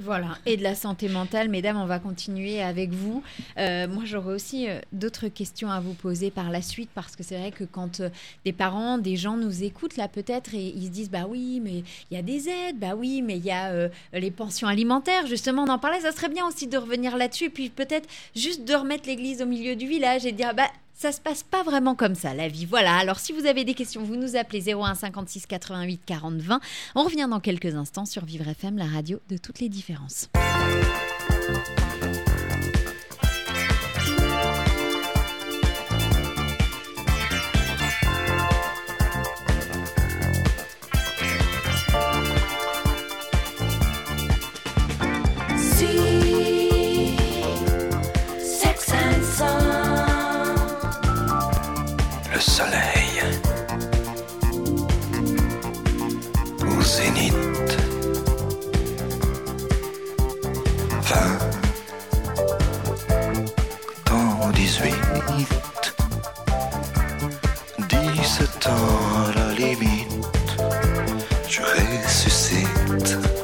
Voilà, 0.00 0.38
et 0.44 0.56
de 0.56 0.62
la 0.62 0.74
santé 0.74 1.08
mentale. 1.08 1.48
Mesdames, 1.48 1.76
on 1.76 1.86
va 1.86 2.00
continuer 2.00 2.60
avec 2.60 2.90
vous. 2.90 3.22
Euh, 3.58 3.86
moi, 3.86 4.02
j'aurais 4.04 4.34
aussi 4.34 4.68
euh, 4.68 4.80
d'autres 4.92 5.28
questions 5.28 5.70
à 5.70 5.78
vous 5.78 5.94
poser 5.94 6.30
par 6.30 6.50
la 6.50 6.62
suite, 6.62 6.90
parce 6.94 7.14
que 7.14 7.22
c'est 7.22 7.38
vrai 7.38 7.52
que 7.52 7.62
quand 7.62 8.00
euh, 8.00 8.10
des 8.44 8.52
parents, 8.52 8.98
des 8.98 9.16
gens 9.16 9.36
nous 9.36 9.62
écoutent 9.62 9.96
là 9.96 10.08
peut-être, 10.08 10.54
et 10.54 10.72
ils 10.74 10.86
se 10.86 10.90
disent, 10.90 11.10
bah 11.10 11.26
oui, 11.28 11.60
mais 11.62 11.84
il 12.10 12.16
y 12.16 12.16
a 12.16 12.22
des 12.22 12.48
aides, 12.48 12.78
bah 12.78 12.94
oui, 12.96 13.22
mais 13.22 13.36
il 13.36 13.44
y 13.44 13.52
a 13.52 13.88
les 14.12 14.30
pensions 14.30 14.66
alimentaires, 14.66 15.26
justement, 15.26 15.64
on 15.64 15.68
en 15.68 15.78
parlait, 15.78 16.00
ça 16.00 16.12
serait 16.12 16.28
bien 16.28 16.46
aussi 16.46 16.66
de 16.66 16.76
revenir 16.76 17.16
là-dessus, 17.16 17.44
et 17.44 17.50
puis 17.50 17.70
peut-être 17.70 18.08
juste 18.34 18.64
de 18.64 18.74
remettre 18.74 19.08
l'église 19.08 19.42
au 19.42 19.46
milieu 19.46 19.76
du 19.76 19.86
village 19.86 20.26
et 20.26 20.32
de 20.32 20.36
dire, 20.36 20.54
bah 20.54 20.68
ça 20.98 21.12
se 21.12 21.20
passe 21.20 21.44
pas 21.44 21.62
vraiment 21.62 21.94
comme 21.94 22.16
ça, 22.16 22.34
la 22.34 22.48
vie. 22.48 22.66
Voilà, 22.66 22.96
alors 22.96 23.20
si 23.20 23.32
vous 23.32 23.46
avez 23.46 23.64
des 23.64 23.74
questions, 23.74 24.02
vous 24.02 24.16
nous 24.16 24.34
appelez 24.34 24.74
01 24.74 24.96
56 24.96 25.46
88 25.46 26.00
40 26.04 26.40
20. 26.40 26.60
On 26.96 27.04
revient 27.04 27.28
dans 27.30 27.38
quelques 27.38 27.76
instants 27.76 28.04
sur 28.04 28.24
Vivre 28.24 28.48
FM, 28.48 28.76
la 28.76 28.86
radio 28.86 29.20
de 29.28 29.36
toutes 29.36 29.60
les 29.60 29.68
différences. 29.68 30.28
18. 65.36 65.94
17 67.88 68.66
ans 68.66 68.72
à 69.26 69.38
la 69.38 69.54
limite, 69.54 70.28
je 71.48 71.60
ressuscite. 71.62 73.37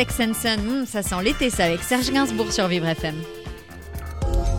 Sex 0.00 0.18
and 0.20 0.32
Sun, 0.32 0.60
hmm, 0.64 0.86
ça 0.86 1.02
sent 1.02 1.22
l'été 1.22 1.50
ça 1.50 1.64
avec 1.64 1.82
Serge 1.82 2.10
Gainsbourg 2.10 2.50
sur 2.54 2.66
Vivre 2.68 2.86
FM. 2.86 3.16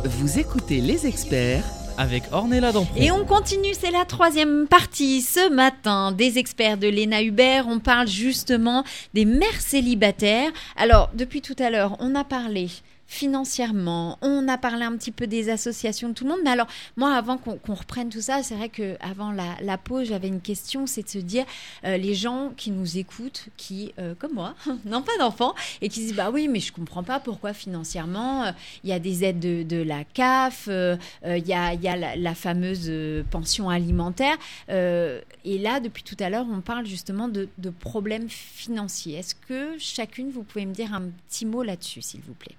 Vous 0.06 0.38
écoutez 0.38 0.82
les 0.82 1.08
experts 1.08 1.64
Avec 1.98 2.22
Ornella 2.32 2.72
Dampron. 2.72 3.02
Et 3.02 3.10
on 3.10 3.26
continue, 3.26 3.74
c'est 3.74 3.90
la 3.90 4.06
troisième 4.06 4.68
partie. 4.68 5.24
Ce 5.24 5.50
matin, 5.50 6.12
des 6.12 6.38
experts 6.38 6.78
de 6.78 6.88
l'ENA 6.88 7.24
Hubert, 7.24 7.66
on 7.68 7.80
parle 7.80 8.08
justement 8.08 8.84
des 9.16 9.26
mères 9.26 9.62
célibataires. 9.62 10.52
Alors, 10.76 11.10
depuis 11.16 11.42
tout 11.42 11.56
à 11.58 11.72
l'heure, 11.72 11.98
on 11.98 12.14
a 12.14 12.24
parlé 12.24 12.68
financièrement, 13.12 14.18
on 14.22 14.48
a 14.48 14.58
parlé 14.58 14.84
un 14.84 14.96
petit 14.96 15.12
peu 15.12 15.28
des 15.28 15.50
associations 15.50 16.08
de 16.08 16.14
tout 16.14 16.24
le 16.24 16.30
monde. 16.30 16.40
Mais 16.46 16.50
alors, 16.50 16.68
moi, 16.96 17.14
avant 17.14 17.38
qu'on 17.38 17.74
reprenne 17.74 18.08
tout 18.08 18.22
ça, 18.22 18.42
c'est 18.42 18.56
vrai 18.56 18.70
que 18.70 18.96
avant 19.02 19.34
la, 19.34 19.58
la 19.62 19.78
pause, 19.78 20.08
j'avais 20.08 20.30
une 20.30 20.40
question, 20.40 20.88
c'est 20.88 21.04
de 21.04 21.10
se 21.10 21.18
dire, 21.18 21.44
euh, 21.84 21.98
les 21.98 22.16
gens 22.16 22.54
qui 22.56 22.72
nous 22.72 22.98
écoutent, 22.98 23.50
qui, 23.58 23.94
euh, 24.00 24.16
comme 24.18 24.32
moi, 24.34 24.56
n'ont 24.86 25.02
pas 25.02 25.18
d'enfants, 25.20 25.54
et 25.82 25.90
qui 25.90 26.00
se 26.00 26.06
disent, 26.06 26.16
bah 26.16 26.32
oui, 26.32 26.48
mais 26.48 26.62
je 26.62 26.72
comprends 26.72 27.04
pas 27.04 27.20
pourquoi 27.20 27.52
financièrement, 27.52 28.46
euh, 28.46 28.52
il 28.86 28.90
y 28.90 28.94
a 28.94 29.00
des 29.00 29.26
aides 29.26 29.40
de, 29.40 29.64
de 29.64 29.84
la 29.84 30.06
CAF, 30.06 30.70
euh, 30.70 30.96
euh, 31.26 31.38
il 31.38 31.46
y 31.46 31.54
a, 31.54 31.74
y 31.74 31.90
a 31.90 31.98
la, 31.98 32.16
la 32.16 32.34
fameuse 32.34 32.90
pension 33.30 33.70
alimentaire. 33.70 34.38
Et 34.70 35.58
là, 35.58 35.82
depuis 35.82 36.04
tout 36.04 36.18
à 36.22 36.30
l'heure, 36.30 36.46
on 36.50 36.62
parle 36.62 36.86
justement 36.86 37.28
de, 37.28 37.50
de 37.58 37.70
problèmes 37.72 38.30
financiers. 38.30 39.18
Est-ce 39.18 39.36
que 39.36 39.76
chacune, 39.80 40.32
vous 40.32 40.44
pouvez 40.44 40.66
me 40.66 40.74
dire 40.74 40.94
un 40.94 41.10
petit 41.28 41.46
mot 41.46 41.62
là-dessus, 41.62 42.02
s'il 42.02 42.22
vous 42.22 42.36
plaît? 42.36 42.56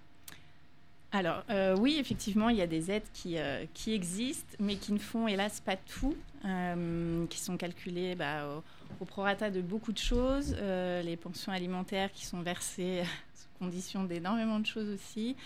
Alors, 1.15 1.45
euh, 1.51 1.77
oui, 1.77 1.99
effectivement, 2.01 2.49
il 2.49 2.57
y 2.57 2.63
a 2.63 2.67
des 2.67 2.91
aides 2.91 3.07
qui, 3.13 3.37
euh, 3.37 3.67
qui 3.75 3.93
existent, 3.93 4.57
mais 4.59 4.77
qui 4.77 4.95
ne 4.95 4.99
font 4.99 5.29
hélas 5.29 5.61
pas 5.61 5.77
tout, 5.77 6.17
euh, 6.47 7.27
qui 7.27 7.39
sont 7.39 7.59
calculées 7.59 8.15
bah, 8.15 8.63
au, 8.99 9.05
prorata 9.05 9.51
de 9.51 9.61
beaucoup 9.61 9.93
de 9.93 9.99
choses. 9.99 10.57
Les 10.59 11.17
pensions 11.17 11.53
alimentaires 11.53 12.11
qui 12.13 12.25
sont 12.25 12.41
versées 12.41 13.03
sous 13.35 13.49
condition 13.59 14.05
d'énormément 14.05 14.59
de 14.59 14.67
choses 14.67 14.89
aussi. 14.89 15.37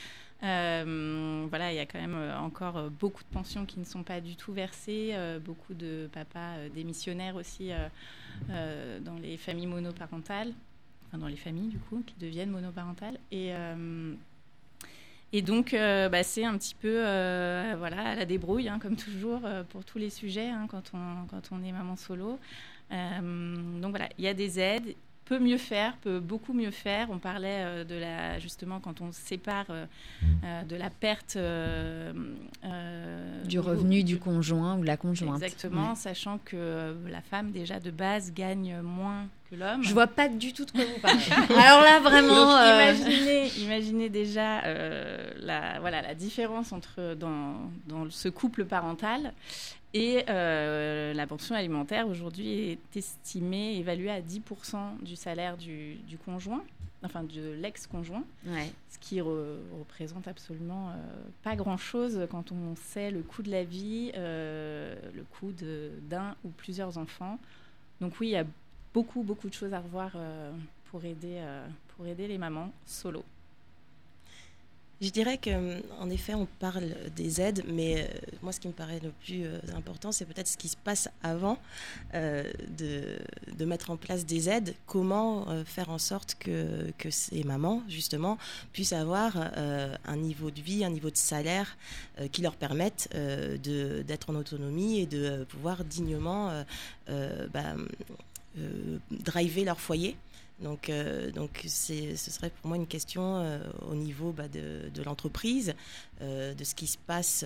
Voilà, 0.40 1.72
il 1.72 1.76
y 1.76 1.80
a 1.80 1.86
quand 1.86 2.00
même 2.00 2.32
encore 2.38 2.88
beaucoup 2.90 3.24
de 3.24 3.28
pensions 3.32 3.66
qui 3.66 3.80
ne 3.80 3.84
sont 3.84 4.04
pas 4.04 4.20
du 4.20 4.36
tout 4.36 4.52
versées, 4.52 5.16
beaucoup 5.44 5.74
de 5.74 6.08
papas 6.12 6.68
démissionnaires 6.74 7.34
aussi 7.34 7.70
dans 8.48 9.18
les 9.20 9.36
familles 9.36 9.66
monoparentales, 9.66 10.52
enfin 11.08 11.18
dans 11.18 11.28
les 11.28 11.36
familles 11.36 11.70
du 11.70 11.78
coup, 11.78 12.04
qui 12.06 12.14
deviennent 12.20 12.50
monoparentales. 12.50 13.18
Et, 13.32 13.52
et 15.32 15.42
donc, 15.42 15.74
euh, 15.74 16.08
bah, 16.08 16.22
c'est 16.22 16.44
un 16.44 16.56
petit 16.56 16.74
peu 16.74 17.04
euh, 17.04 17.74
voilà, 17.78 18.10
à 18.10 18.14
la 18.14 18.24
débrouille, 18.24 18.68
hein, 18.68 18.78
comme 18.80 18.96
toujours, 18.96 19.40
euh, 19.44 19.64
pour 19.64 19.84
tous 19.84 19.98
les 19.98 20.10
sujets, 20.10 20.48
hein, 20.48 20.66
quand, 20.68 20.92
on, 20.94 21.26
quand 21.26 21.50
on 21.52 21.62
est 21.62 21.72
maman 21.72 21.96
solo. 21.96 22.38
Donc 22.90 23.90
voilà, 23.90 24.08
il 24.16 24.24
y 24.24 24.28
a 24.28 24.34
des 24.34 24.60
aides, 24.60 24.94
peut 25.26 25.38
mieux 25.40 25.58
faire, 25.58 25.96
peut 25.98 26.20
beaucoup 26.20 26.52
mieux 26.54 26.70
faire. 26.70 27.08
On 27.10 27.18
parlait 27.18 27.58
euh, 27.64 27.84
de 27.84 27.96
la, 27.96 28.38
justement, 28.38 28.80
quand 28.80 29.00
on 29.00 29.12
se 29.12 29.20
sépare 29.20 29.66
euh, 29.70 29.84
euh, 30.44 30.62
de 30.62 30.76
la 30.76 30.88
perte 30.88 31.34
euh, 31.36 32.12
euh, 32.64 33.44
Du 33.44 33.58
revenu 33.58 34.04
du 34.04 34.18
conjoint 34.18 34.76
ou 34.76 34.82
de 34.82 34.86
la 34.86 34.96
conjointe. 34.96 35.42
Exactement, 35.42 35.94
sachant 35.94 36.38
que 36.38 36.56
euh, 36.56 36.94
la 37.10 37.20
femme, 37.20 37.50
déjà 37.50 37.80
de 37.80 37.90
base, 37.90 38.32
gagne 38.32 38.80
moins 38.82 39.26
que 39.50 39.56
l'homme. 39.56 39.82
Je 39.82 39.92
vois 39.92 40.06
pas 40.06 40.28
du 40.28 40.52
tout 40.52 40.64
de 40.64 40.70
quoi 40.70 40.84
vous 40.84 41.00
parlez. 41.00 41.20
Alors 41.58 41.82
là, 41.82 42.00
vraiment. 42.00 42.34
Donc, 42.34 42.60
euh, 42.60 42.92
imaginez, 42.94 43.48
imaginez 43.58 44.08
déjà 44.08 44.62
euh, 44.64 45.30
la, 45.40 45.80
voilà, 45.80 46.02
la 46.02 46.14
différence 46.14 46.72
entre 46.72 47.14
dans, 47.14 47.54
dans 47.88 48.08
ce 48.10 48.28
couple 48.28 48.64
parental. 48.64 49.32
Et 49.98 50.24
euh, 50.28 51.14
la 51.14 51.26
pension 51.26 51.54
alimentaire 51.54 52.06
aujourd'hui 52.06 52.70
est 52.72 52.96
estimée, 52.96 53.76
évaluée 53.78 54.10
à 54.10 54.20
10% 54.20 55.02
du 55.02 55.16
salaire 55.16 55.56
du, 55.56 55.94
du 56.06 56.18
conjoint, 56.18 56.62
enfin 57.02 57.22
de 57.22 57.52
l'ex-conjoint, 57.62 58.24
Ouais. 58.46 58.70
ce 58.90 58.98
qui 58.98 59.16
re- 59.20 59.56
représente 59.78 60.28
absolument 60.28 60.90
euh, 60.90 60.92
pas 61.42 61.56
grand-chose 61.56 62.26
quand 62.30 62.52
on 62.52 62.76
sait 62.76 63.10
le 63.10 63.22
coût 63.22 63.42
de 63.42 63.50
la 63.50 63.64
vie, 63.64 64.12
euh, 64.16 64.94
le 65.14 65.22
coût 65.22 65.52
d'un 66.10 66.34
ou 66.44 66.48
plusieurs 66.50 66.98
enfants. 66.98 67.38
Donc 68.02 68.20
oui, 68.20 68.28
il 68.28 68.32
y 68.32 68.36
a 68.36 68.44
beaucoup, 68.92 69.22
beaucoup 69.22 69.48
de 69.48 69.54
choses 69.54 69.72
à 69.72 69.80
revoir 69.80 70.10
pour, 70.90 71.04
aider, 71.06 71.40
pour 71.96 72.06
aider 72.06 72.28
les 72.28 72.36
mamans 72.38 72.70
solo. 72.84 73.24
Je 75.02 75.10
dirais 75.10 75.36
que, 75.36 75.50
en 76.00 76.08
effet, 76.08 76.32
on 76.32 76.46
parle 76.46 76.94
des 77.14 77.42
aides, 77.42 77.62
mais 77.68 78.00
euh, 78.00 78.06
moi, 78.42 78.50
ce 78.52 78.60
qui 78.60 78.68
me 78.68 78.72
paraît 78.72 78.98
le 79.00 79.10
plus 79.10 79.44
euh, 79.44 79.58
important, 79.76 80.10
c'est 80.10 80.24
peut-être 80.24 80.48
ce 80.48 80.56
qui 80.56 80.68
se 80.68 80.76
passe 80.76 81.10
avant 81.22 81.58
euh, 82.14 82.50
de, 82.78 83.64
mettre 83.66 83.90
en 83.90 83.98
place 83.98 84.24
des 84.24 84.48
aides. 84.48 84.74
Comment 84.86 85.46
faire 85.64 85.90
en 85.90 85.98
sorte 85.98 86.36
que, 86.38 87.10
ces 87.10 87.42
mamans, 87.44 87.82
justement, 87.88 88.38
puissent 88.72 88.92
avoir 88.92 89.36
un 89.36 90.16
niveau 90.16 90.52
de 90.52 90.60
vie, 90.60 90.84
un 90.84 90.90
niveau 90.90 91.10
de 91.10 91.16
salaire 91.16 91.76
qui 92.30 92.42
leur 92.42 92.54
permette 92.54 93.08
d'être 93.12 94.30
en 94.30 94.36
autonomie 94.36 95.00
et 95.00 95.06
de 95.06 95.44
pouvoir 95.48 95.84
dignement 95.84 96.64
bah, 97.08 97.74
driver 99.10 99.64
leur 99.64 99.80
foyer. 99.80 100.16
Donc, 100.60 100.88
euh, 100.88 101.30
donc 101.32 101.64
ce 101.66 102.16
serait 102.16 102.48
pour 102.48 102.68
moi 102.68 102.76
une 102.76 102.86
question 102.86 103.36
euh, 103.36 103.58
au 103.90 103.94
niveau 103.94 104.32
bah, 104.32 104.48
de, 104.48 105.02
l'entreprise, 105.04 105.74
euh, 106.22 106.54
de 106.54 106.64
ce 106.64 106.74
qui 106.74 106.86
se 106.86 106.96
passe 106.96 107.44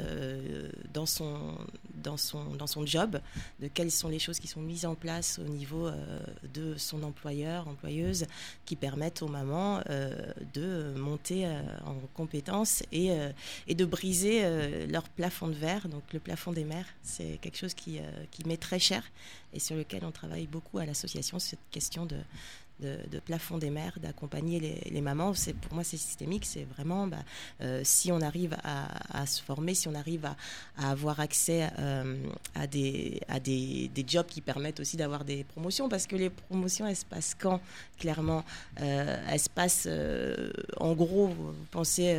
dans, 0.94 1.06
son, 1.06 1.56
dans, 1.96 2.16
son, 2.16 2.54
dans 2.54 2.68
son 2.68 2.86
job, 2.86 3.20
de 3.58 3.68
quelles 3.68 3.90
sont 3.90 4.08
les 4.08 4.20
choses 4.20 4.38
qui 4.38 4.46
sont 4.46 4.60
mises 4.60 4.86
en 4.86 4.94
place 4.94 5.40
au 5.40 5.48
niveau 5.48 5.90
de 6.54 6.76
son 6.76 7.02
employeur, 7.02 7.66
employeuse, 7.66 8.26
qui 8.64 8.76
permettent 8.76 9.22
aux 9.22 9.28
mamans 9.28 9.82
de 10.54 10.94
monter 10.96 11.48
en 11.84 11.94
compétences 12.14 12.82
et, 12.92 13.10
et 13.66 13.74
de 13.74 13.84
briser 13.84 14.86
leur 14.86 15.08
plafond 15.08 15.48
de 15.48 15.54
verre. 15.54 15.88
Donc 15.88 16.02
le 16.12 16.20
plafond 16.20 16.52
des 16.52 16.64
mères, 16.64 16.86
c'est 17.02 17.38
quelque 17.40 17.56
chose 17.56 17.74
qui, 17.74 17.98
qui 18.30 18.46
met 18.46 18.56
très 18.56 18.78
cher 18.78 19.02
et 19.52 19.58
sur 19.58 19.74
lequel 19.74 20.04
on 20.04 20.12
travaille 20.12 20.46
beaucoup 20.46 20.78
à 20.78 20.86
l'association, 20.86 21.38
cette 21.38 21.58
question 21.70 22.06
de 22.06 22.16
de, 22.80 22.98
de 23.10 23.18
plafond 23.18 23.58
des 23.58 23.70
mères, 23.70 23.98
d'accompagner 24.00 24.80
les, 24.90 25.00
mamans. 25.00 25.34
C'est 25.34 25.54
pour 25.54 25.74
moi 25.74 25.84
c'est 25.84 25.96
systémique. 25.96 26.44
C'est 26.44 26.64
vraiment 26.64 27.06
bah, 27.06 27.18
euh, 27.60 27.80
si 27.84 28.12
on 28.12 28.20
arrive 28.20 28.56
à, 28.64 29.26
se 29.26 29.42
former, 29.42 29.74
si 29.74 29.88
on 29.88 29.94
arrive 29.94 30.26
à, 30.76 30.90
avoir 30.90 31.20
accès 31.20 31.68
euh, 31.78 32.16
à 32.54 32.66
des 32.66 33.20
à 33.28 33.40
des, 33.40 33.90
des 33.94 34.04
jobs 34.06 34.26
qui 34.26 34.40
permettent 34.40 34.80
aussi 34.80 34.96
d'avoir 34.96 35.24
des 35.24 35.44
promotions, 35.44 35.88
parce 35.88 36.06
que 36.06 36.16
les 36.16 36.30
promotions 36.30 36.86
elles 36.86 36.96
se 36.96 37.04
passent 37.04 37.36
quand 37.38 37.60
clairement? 37.98 38.44
Euh, 38.80 39.16
elles 39.28 39.40
se 39.40 39.50
passent 39.50 39.88
en 40.78 40.94
gros 40.94 41.28
vous 41.28 41.54
pensez 41.70 42.18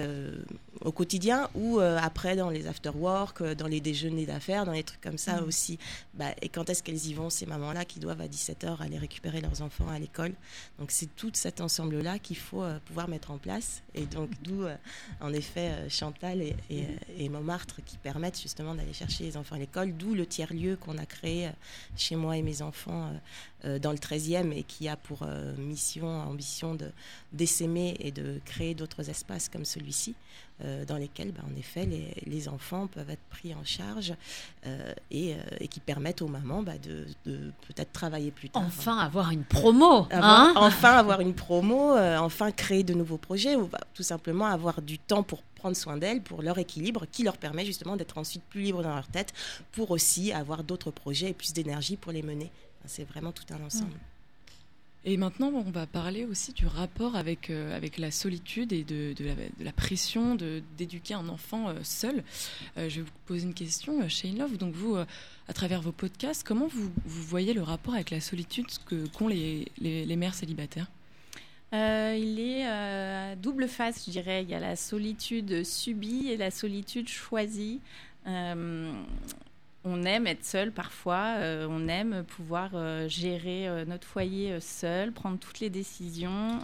au 0.80 0.92
quotidien 0.94 1.50
ou 1.54 1.80
euh, 1.80 1.98
après 2.02 2.36
dans 2.38 2.50
les 2.50 2.66
after 2.66 2.92
work, 2.96 3.42
euh, 3.42 3.56
dans 3.56 3.68
les 3.68 3.82
déjeuners 3.82 4.26
d'affaires, 4.26 4.66
dans 4.66 4.72
les 4.72 4.84
trucs 4.84 5.02
comme 5.02 5.18
ça 5.18 5.42
Mhm. 5.42 5.48
aussi. 5.48 5.78
Bah, 6.14 6.28
et 6.42 6.48
quand 6.48 6.70
est-ce 6.70 6.82
qu'elles 6.82 7.06
y 7.08 7.14
vont 7.14 7.30
ces 7.30 7.46
mamans-là 7.46 7.84
qui 7.84 8.00
doivent 8.00 8.22
à 8.22 8.28
17h 8.28 8.82
aller 8.82 8.98
récupérer 8.98 9.42
leurs 9.42 9.62
enfants 9.62 9.90
à 9.90 10.00
l'école? 10.00 10.34
Donc 10.80 10.92
c'est 10.92 11.14
tout 11.16 11.30
cet 11.34 11.60
ensemble-là 11.60 12.20
qu'il 12.20 12.38
faut 12.38 12.64
euh, 12.64 12.80
pouvoir 12.86 13.10
mettre 13.10 13.32
en 13.32 13.38
place. 13.38 13.84
Et 13.96 14.06
donc 14.06 14.30
d'où, 14.44 14.64
euh, 14.64 14.76
en 15.20 15.34
effet, 15.34 15.90
Chantal 15.90 16.42
et, 16.42 16.56
et, 16.70 16.86
et 17.18 17.28
Montmartre 17.30 17.82
qui 17.86 17.98
permettent 17.98 18.40
justement 18.42 18.74
d'aller 18.74 18.94
chercher 18.94 19.26
les 19.26 19.36
enfants 19.36 19.56
à 19.56 19.60
l'école. 19.60 19.94
D'où 19.94 20.16
le 20.16 20.26
tiers-lieu 20.26 20.78
qu'on 20.78 20.98
a 20.98 21.06
créé 21.06 21.50
chez 21.98 22.16
moi 22.16 22.38
et 22.38 22.42
mes 22.42 22.62
enfants 22.62 23.12
dans 23.64 23.92
le 23.92 23.98
13e 23.98 24.52
et 24.54 24.64
qui 24.64 24.88
a 24.88 24.96
pour 24.96 25.26
mission, 25.58 26.08
ambition 26.08 26.76
de 26.76 26.92
d'essaimer 27.34 27.96
et 28.00 28.12
de 28.12 28.40
créer 28.46 28.74
d'autres 28.74 29.10
espaces 29.10 29.50
comme 29.50 29.66
celui-ci. 29.66 30.16
Euh, 30.64 30.86
dans 30.86 30.98
lesquels, 30.98 31.32
bah, 31.32 31.42
en 31.52 31.56
effet, 31.58 31.86
les, 31.86 32.14
les 32.26 32.48
enfants 32.48 32.88
peuvent 32.88 33.10
être 33.10 33.24
pris 33.30 33.54
en 33.56 33.64
charge 33.64 34.14
euh, 34.66 34.94
et, 35.10 35.34
euh, 35.34 35.38
et 35.60 35.68
qui 35.68 35.80
permettent 35.80 36.22
aux 36.22 36.28
mamans 36.28 36.64
bah, 36.64 36.78
de, 36.78 37.06
de 37.26 37.52
peut-être 37.68 37.92
travailler 37.92 38.32
plus 38.32 38.50
tard. 38.50 38.64
Enfin, 38.66 38.98
avoir 38.98 39.32
une 39.32 39.44
promo. 39.44 40.08
Avoir- 40.12 40.40
hein 40.40 40.54
enfin 40.56 40.92
avoir 40.94 41.22
une 41.22 41.34
promo, 41.34 41.98
enfin 41.98 42.52
créer 42.52 42.84
de 42.84 42.94
nouveaux 42.94 43.18
projets 43.18 43.56
ou 43.56 43.68
bah, 43.68 43.80
tout 43.94 44.04
simplement 44.04 44.46
avoir 44.46 44.82
du 44.82 45.00
temps 45.00 45.24
pour 45.24 45.42
prendre 45.56 45.76
soin 45.76 45.98
d'elles, 45.98 46.22
pour 46.22 46.42
leur 46.42 46.58
équilibre, 46.58 47.06
qui 47.12 47.24
leur 47.24 47.38
permet 47.38 47.66
justement 47.66 47.96
d'être 47.96 48.18
ensuite 48.18 48.44
plus 48.44 48.62
libres 48.62 48.82
dans 48.84 48.96
leur 48.96 49.08
tête, 49.08 49.34
pour 49.72 49.92
aussi 49.92 50.32
avoir 50.32 50.64
d'autres 50.64 50.92
projets 50.92 51.30
et 51.30 51.34
plus 51.34 51.54
d'énergie 51.54 51.98
pour 51.98 52.12
les 52.12 52.24
mener. 52.24 52.52
C'est 52.86 53.04
vraiment 53.04 53.32
tout 53.32 53.44
un 53.54 53.64
ensemble. 53.64 53.94
Et 55.04 55.18
maintenant, 55.18 55.48
on 55.48 55.72
va 55.72 55.88
parler 55.88 56.26
aussi 56.26 56.54
du 56.54 56.68
rapport 56.68 57.16
avec, 57.16 57.50
euh, 57.50 57.76
avec 57.76 57.98
la 57.98 58.12
solitude 58.12 58.72
et 58.72 58.84
de, 58.84 59.14
de 59.14 59.26
la, 59.26 59.72
de 59.72 59.76
pression 59.76 60.36
d'éduquer 60.78 61.16
un 61.16 61.28
enfant 61.28 61.70
euh, 61.70 61.80
seul. 61.82 62.24
Euh, 62.78 62.88
je 62.88 62.98
vais 62.98 63.02
vous 63.02 63.12
poser 63.26 63.46
une 63.46 63.56
question, 63.56 64.08
Shane 64.08 64.38
Love. 64.38 64.58
Donc, 64.58 64.76
vous, 64.76 64.96
à 64.96 65.54
travers 65.54 65.82
vos 65.82 65.92
podcasts, 65.92 66.46
comment 66.46 66.68
vous, 66.68 66.92
vous 67.04 67.24
voyez 67.24 67.54
le 67.56 67.64
rapport 67.64 67.96
avec 67.96 68.12
la 68.12 68.22
solitude 68.22 68.68
qu'ont 69.18 69.28
les, 69.28 69.66
les, 69.80 70.06
les 70.06 70.16
mères 70.16 70.36
célibataires? 70.36 70.88
Il 71.74 72.40
est 72.40 72.66
à 72.66 73.36
double 73.38 73.68
face, 73.68 74.06
je 74.06 74.12
dirais. 74.12 74.44
Il 74.44 74.50
y 74.50 74.54
a 74.54 74.60
la 74.60 74.76
solitude 74.76 75.64
subie 75.64 76.28
et 76.28 76.38
la 76.38 76.52
solitude 76.52 77.08
choisie. 77.08 77.80
On 79.84 80.04
aime 80.04 80.28
être 80.28 80.46
seul 80.46 80.72
parfois, 80.72 81.38
euh, 81.38 81.66
on 81.68 81.88
aime 81.88 82.24
pouvoir 82.24 82.70
euh, 82.76 83.08
gérer 83.08 83.68
euh, 83.68 83.84
notre 83.84 84.08
foyer 84.08 84.60
seul, 84.60 85.12
prendre 85.12 85.40
toutes 85.40 85.60
les 85.60 85.72
décisions, 85.72 86.60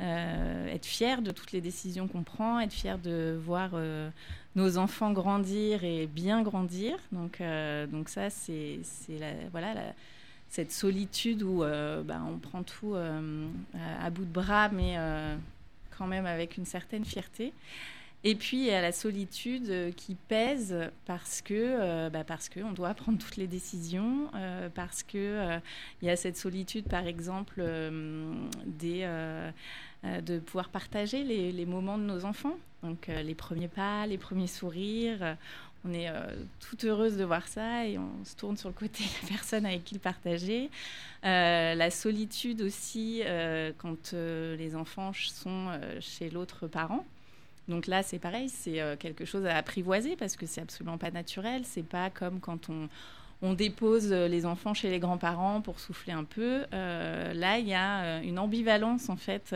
être 0.00 0.86
fier 0.86 1.22
de 1.22 1.30
toutes 1.30 1.52
les 1.52 1.60
décisions 1.60 2.08
qu'on 2.08 2.24
prend, 2.24 2.58
être 2.58 2.72
fier 2.72 2.98
de 2.98 3.38
voir 3.40 3.70
nos 4.56 4.78
enfants 4.78 5.12
grandir 5.12 5.84
et 5.84 6.08
bien 6.08 6.42
grandir. 6.42 6.96
Donc, 7.12 7.40
donc 7.90 8.08
ça, 8.08 8.30
c'est 8.30 8.80
voilà, 9.52 9.74
cette 10.48 10.72
solitude 10.72 11.42
où 11.42 11.58
bah, 11.60 12.20
on 12.28 12.38
prend 12.38 12.64
tout 12.64 12.94
à, 12.96 14.10
bout 14.10 14.24
de 14.24 14.32
bras, 14.32 14.68
mais 14.70 14.96
quand 15.96 16.06
même 16.06 16.26
avec 16.26 16.56
une 16.56 16.66
certaine 16.66 17.04
fierté. 17.04 17.52
Et 18.24 18.34
puis 18.34 18.68
a 18.70 18.82
la 18.82 18.90
solitude 18.90 19.70
euh, 19.70 19.92
qui 19.92 20.16
pèse 20.16 20.74
parce 21.06 21.40
que 21.40 21.54
euh, 21.54 22.10
bah, 22.10 22.24
parce 22.24 22.48
que 22.48 22.58
on 22.60 22.72
doit 22.72 22.92
prendre 22.94 23.18
toutes 23.18 23.36
les 23.36 23.46
décisions, 23.46 24.28
euh, 24.34 24.68
parce 24.74 25.04
que 25.04 25.16
euh, 25.16 25.58
il 26.02 26.08
y 26.08 26.10
a 26.10 26.16
cette 26.16 26.36
solitude 26.36 26.86
par 26.86 27.06
exemple 27.06 27.62
de 27.62 29.52
pouvoir 30.40 30.68
partager 30.68 31.22
les, 31.22 31.66
moments 31.66 31.98
de 31.98 32.02
nos 32.02 32.24
enfants, 32.24 32.56
donc 32.82 33.06
les 33.08 33.34
premiers 33.34 33.68
pas, 33.68 34.06
les 34.06 34.18
premiers 34.18 34.46
sourires. 34.48 35.36
on 35.84 35.92
est 35.92 36.08
toute 36.60 36.84
heureuse 36.84 37.16
de 37.16 37.24
voir 37.24 37.46
ça 37.46 37.86
et 37.86 37.98
on 37.98 38.24
se 38.24 38.34
tourne 38.36 38.56
sur 38.56 38.68
le 38.68 38.74
côté, 38.74 39.04
il 39.04 39.06
n'y 39.06 39.32
a 39.32 39.36
personne 39.36 39.66
avec 39.66 39.84
qui 39.84 39.94
le 39.94 40.00
partager. 40.00 40.70
La 41.22 41.90
solitude 41.90 42.62
aussi 42.62 43.22
quand 43.78 44.12
les 44.12 44.74
enfants 44.76 45.12
sont 45.14 45.78
chez 46.00 46.30
l'autre 46.30 46.66
parent. 46.68 47.04
Donc 47.68 47.86
là, 47.86 48.02
c'est 48.02 48.18
pareil, 48.18 48.48
c'est 48.48 48.80
euh, 48.80 48.96
quelque 48.96 49.24
chose 49.24 49.44
à 49.46 49.56
apprivoiser 49.56 50.16
parce 50.16 50.36
que 50.36 50.46
c'est 50.46 50.62
absolument 50.62 50.98
pas 50.98 51.10
naturel. 51.10 51.62
C'est 51.64 51.82
pas 51.82 52.10
comme 52.10 52.40
quand 52.40 52.68
on, 52.70 52.88
dépose 53.54 54.10
euh, 54.10 54.26
les 54.26 54.46
enfants 54.46 54.74
chez 54.74 54.90
les 54.90 54.98
grands-parents 54.98 55.60
pour 55.60 55.78
souffler 55.78 56.12
un 56.12 56.24
peu. 56.24 56.64
Euh, 56.72 57.34
là, 57.34 57.58
il 57.58 57.68
y 57.68 57.74
a 57.74 58.20
une 58.22 58.38
ambivalence 58.38 59.10
en 59.10 59.16
fait 59.16 59.54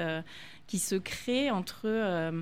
qui 0.66 0.78
se 0.78 0.94
crée 0.94 1.50
entre 1.50 2.32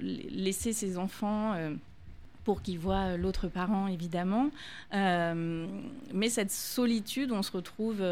laisser 0.00 0.72
ses 0.72 0.96
enfants 0.96 1.56
pour 2.44 2.62
qu'ils 2.62 2.78
voient 2.78 3.16
l'autre 3.16 3.48
parent, 3.48 3.88
évidemment. 3.88 4.50
Mais 4.92 6.28
cette 6.28 6.52
solitude, 6.52 7.32
on 7.32 7.42
se 7.42 7.52
retrouve, 7.52 8.02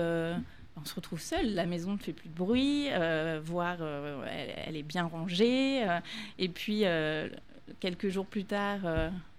on 0.77 0.85
se 0.85 0.95
retrouve 0.95 1.21
seul. 1.21 1.55
La 1.55 1.67
maison 1.67 1.93
ne 1.93 1.99
fait 1.99 2.13
plus 2.13 2.29
de 2.29 2.35
bruit, 2.35 2.89
euh, 2.91 3.41
voire 3.43 3.79
euh, 3.81 4.25
elle, 4.67 4.77
est 4.77 4.83
bien 4.83 5.05
rangée. 5.05 5.83
euh, 5.89 6.01
et 6.39 6.49
puis 6.49 6.85
quelques 7.79 8.09
jours 8.09 8.27
plus 8.27 8.45
tard, 8.45 8.81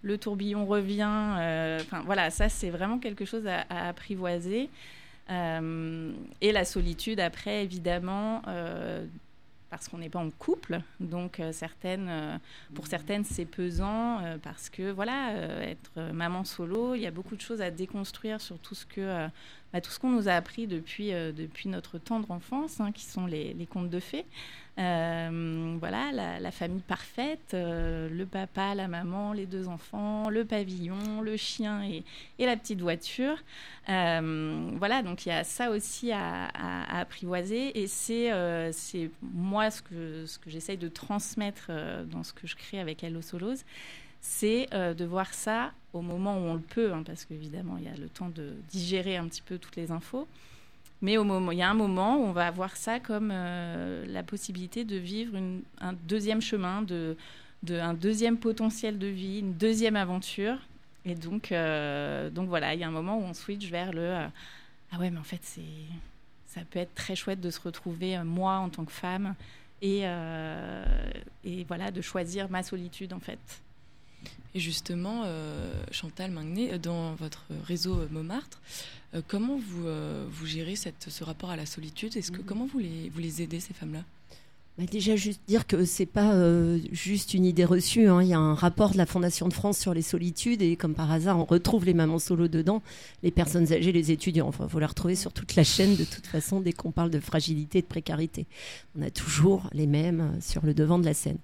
le 0.01 0.17
tourbillon 0.17 0.65
revient. 0.65 1.03
Enfin 1.82 2.01
voilà, 2.05 2.29
ça 2.29 2.49
c'est 2.49 2.69
vraiment 2.69 2.99
quelque 2.99 3.25
chose 3.25 3.45
à, 3.47 3.65
apprivoiser. 3.88 4.69
Et 5.29 6.51
la 6.51 6.65
solitude, 6.65 7.19
après, 7.19 7.63
évidemment, 7.63 8.41
parce 9.72 9.88
qu'on 9.88 9.99
n'est 9.99 10.09
pas 10.09 10.19
en 10.19 10.30
couple, 10.30 10.82
donc 10.99 11.39
euh, 11.39 11.53
euh, 11.86 12.38
pour 12.76 12.88
certaines 12.88 13.24
c'est 13.24 13.45
pesant 13.45 14.19
euh, 14.19 14.38
parce 14.38 14.69
que 14.69 14.91
voilà, 14.91 15.34
être 15.63 16.11
maman 16.13 16.43
solo, 16.43 16.93
il 16.93 17.01
y 17.01 17.07
a 17.07 17.11
beaucoup 17.11 17.38
de 17.38 17.41
choses 17.41 17.61
à 17.61 17.72
déconstruire 17.72 18.41
sur 18.41 18.59
tout 18.59 18.76
ce 18.76 18.86
que 18.86 19.28
bah, 19.72 19.80
tout 19.80 19.89
ce 19.89 19.97
qu'on 19.97 20.09
nous 20.09 20.28
a 20.28 20.34
appris 20.34 20.67
depuis, 20.67 21.11
depuis 21.11 21.69
notre 21.69 21.97
tendre 21.97 22.30
enfance, 22.32 22.82
hein, 22.82 22.91
qui 22.91 23.05
sont 23.05 23.26
les, 23.26 23.53
les 23.53 23.65
contes 23.65 23.89
de 23.89 24.01
fées. 24.01 24.26
Euh, 24.82 25.77
voilà, 25.79 26.39
la, 26.39 26.51
famille 26.51 26.82
parfaite, 26.82 27.53
euh, 27.53 28.09
le 28.09 28.25
papa, 28.25 28.73
la 28.73 28.88
maman, 28.88 29.32
les 29.32 29.45
deux 29.45 29.67
enfants, 29.67 30.29
le 30.29 30.43
pavillon, 30.43 31.21
le 31.21 31.38
chien 31.38 31.84
et, 31.84 32.03
la 32.39 32.57
petite 32.57 32.82
voiture. 32.82 33.38
Euh, 33.89 34.71
voilà, 34.77 35.03
donc 35.03 35.25
il 35.25 35.29
y 35.29 35.32
a 35.32 35.43
ça 35.43 35.69
aussi 35.69 36.11
à, 36.11 36.47
apprivoiser 36.99 37.79
et 37.79 37.88
c'est 37.88 38.32
moi 39.21 39.69
ce 39.69 39.82
que, 39.82 40.25
ce 40.25 40.39
que 40.39 40.49
j'essaye 40.49 40.77
de 40.77 40.88
transmettre 40.88 41.71
dans 42.07 42.23
ce 42.23 42.34
que 42.34 42.47
je 42.47 42.55
crée 42.55 42.79
avec 42.79 43.03
Hello 43.03 43.21
Solos, 43.21 43.63
c'est 44.19 44.67
de 44.71 45.05
voir 45.05 45.34
ça 45.34 45.73
au 45.93 46.01
moment 46.01 46.38
où 46.38 46.41
on 46.41 46.53
le 46.55 46.61
peut, 46.61 46.93
hein, 46.93 47.03
parce 47.05 47.25
qu'évidemment 47.25 47.77
il 47.77 47.84
y 47.84 47.89
a 47.89 47.97
le 47.97 48.09
temps 48.09 48.29
de 48.29 48.53
digérer 48.69 49.17
un 49.17 49.27
petit 49.27 49.41
peu 49.41 49.57
toutes 49.57 49.75
les 49.75 49.91
infos. 49.91 50.27
Mais 51.02 51.18
au 51.18 51.24
moment, 51.24 51.52
il 51.52 51.58
y 51.58 51.64
a 51.64 51.70
un 51.70 51.76
moment 51.76 52.18
où 52.18 52.24
on 52.24 52.32
va 52.32 52.52
voir 52.52 52.76
ça 52.76 52.99
comme 52.99 53.32
euh, 53.34 54.06
la 54.08 54.22
possibilité 54.22 54.84
de 54.84 54.97
vivre 54.97 55.38
un 55.80 55.93
deuxième 56.08 56.41
chemin, 56.41 56.84
de, 56.84 57.16
un 57.70 57.93
deuxième 57.93 58.38
potentiel 58.38 58.99
de 58.99 59.08
vie, 59.08 59.39
une 59.39 59.54
deuxième 59.54 59.95
aventure. 59.95 60.58
Et 61.06 61.16
donc, 61.16 61.52
euh, 61.52 62.30
donc 62.30 62.49
voilà, 62.49 62.76
il 62.76 62.80
y 62.80 62.84
a 62.84 62.88
un 62.88 62.91
moment 62.91 63.18
où 63.18 63.24
on 63.24 63.34
switch 63.34 63.68
vers 63.70 63.91
le 63.91 64.02
euh, 64.02 64.28
ah 64.91 64.99
ouais, 64.99 65.10
mais 65.10 65.20
en 65.20 65.24
fait 65.24 65.39
c'est 65.41 65.62
ça 66.45 66.62
peut 66.70 66.80
être 66.80 66.93
très 66.93 67.16
chouette 67.16 67.39
de 67.39 67.49
se 67.49 67.62
retrouver 67.62 68.22
moi 68.26 68.56
en 68.56 68.68
tant 68.70 68.84
que 68.84 68.91
femme 68.91 69.36
et 69.82 70.02
et 71.45 71.64
voilà 71.64 71.91
de 71.91 72.02
choisir 72.02 72.49
ma 72.49 72.62
solitude 72.62 73.14
en 73.14 73.22
fait. 73.22 73.39
Et 74.53 74.59
justement, 74.59 75.24
euh, 75.26 75.74
Chantal 75.91 76.32
Mingnet, 76.32 76.78
dans 76.78 77.15
votre 77.15 77.45
réseau 77.65 77.99
euh, 77.99 78.07
Montmartre, 78.11 78.59
euh, 79.13 79.22
comment 79.28 79.57
vous, 79.57 79.88
euh, 79.88 80.26
vous 80.30 80.45
gérez 80.45 80.76
cette, 80.76 81.09
ce 81.09 81.24
rapport 81.24 81.51
à 81.51 81.55
la 81.55 81.65
solitude? 81.65 82.17
Est-ce 82.17 82.32
que 82.32 82.41
comment 82.41 82.65
vous 82.65 82.80
les, 82.80 83.09
vous 83.09 83.19
les 83.19 83.41
aidez 83.41 83.59
ces 83.59 83.74
femmes-là? 83.74 84.03
Déjà, 84.86 85.15
juste 85.15 85.41
dire 85.47 85.67
que 85.67 85.86
c'est 85.86 86.05
pas 86.05 86.34
euh, 86.34 86.79
juste 86.91 87.34
une 87.34 87.45
idée 87.45 87.65
reçue. 87.65 88.07
hein. 88.07 88.21
Il 88.21 88.29
y 88.29 88.34
a 88.34 88.39
un 88.39 88.53
rapport 88.53 88.91
de 88.91 88.97
la 88.97 89.05
Fondation 89.05 89.47
de 89.47 89.53
France 89.53 89.77
sur 89.77 89.93
les 89.93 90.01
solitudes 90.01 90.61
et 90.61 90.75
comme 90.75 90.93
par 90.93 91.11
hasard, 91.11 91.38
on 91.39 91.45
retrouve 91.45 91.86
les 91.86 91.93
mamans 91.93 92.19
solo 92.19 92.47
dedans, 92.47 92.82
les 93.23 93.32
personnes 93.32 93.71
âgées, 93.73 93.91
les 93.91 94.11
étudiants. 94.11 94.47
Enfin, 94.47 94.67
faut 94.67 94.79
les 94.79 94.86
retrouver 94.86 95.15
sur 95.15 95.34
toute 95.34 95.55
la 95.55 95.63
chaîne 95.63 95.95
de 95.95 96.03
toute 96.03 96.27
façon 96.27 96.61
dès 96.61 96.73
qu'on 96.73 96.91
parle 96.91 97.09
de 97.09 97.19
fragilité, 97.19 97.82
de 97.82 97.88
précarité. 97.88 98.45
On 98.97 99.01
a 99.01 99.09
toujours 99.09 99.69
les 99.73 99.88
mêmes 99.88 100.21
euh, 100.21 100.41
sur 100.41 100.65
le 100.65 100.73
devant 100.73 100.99
de 100.99 101.05
la 101.05 101.13
scène. 101.13 101.38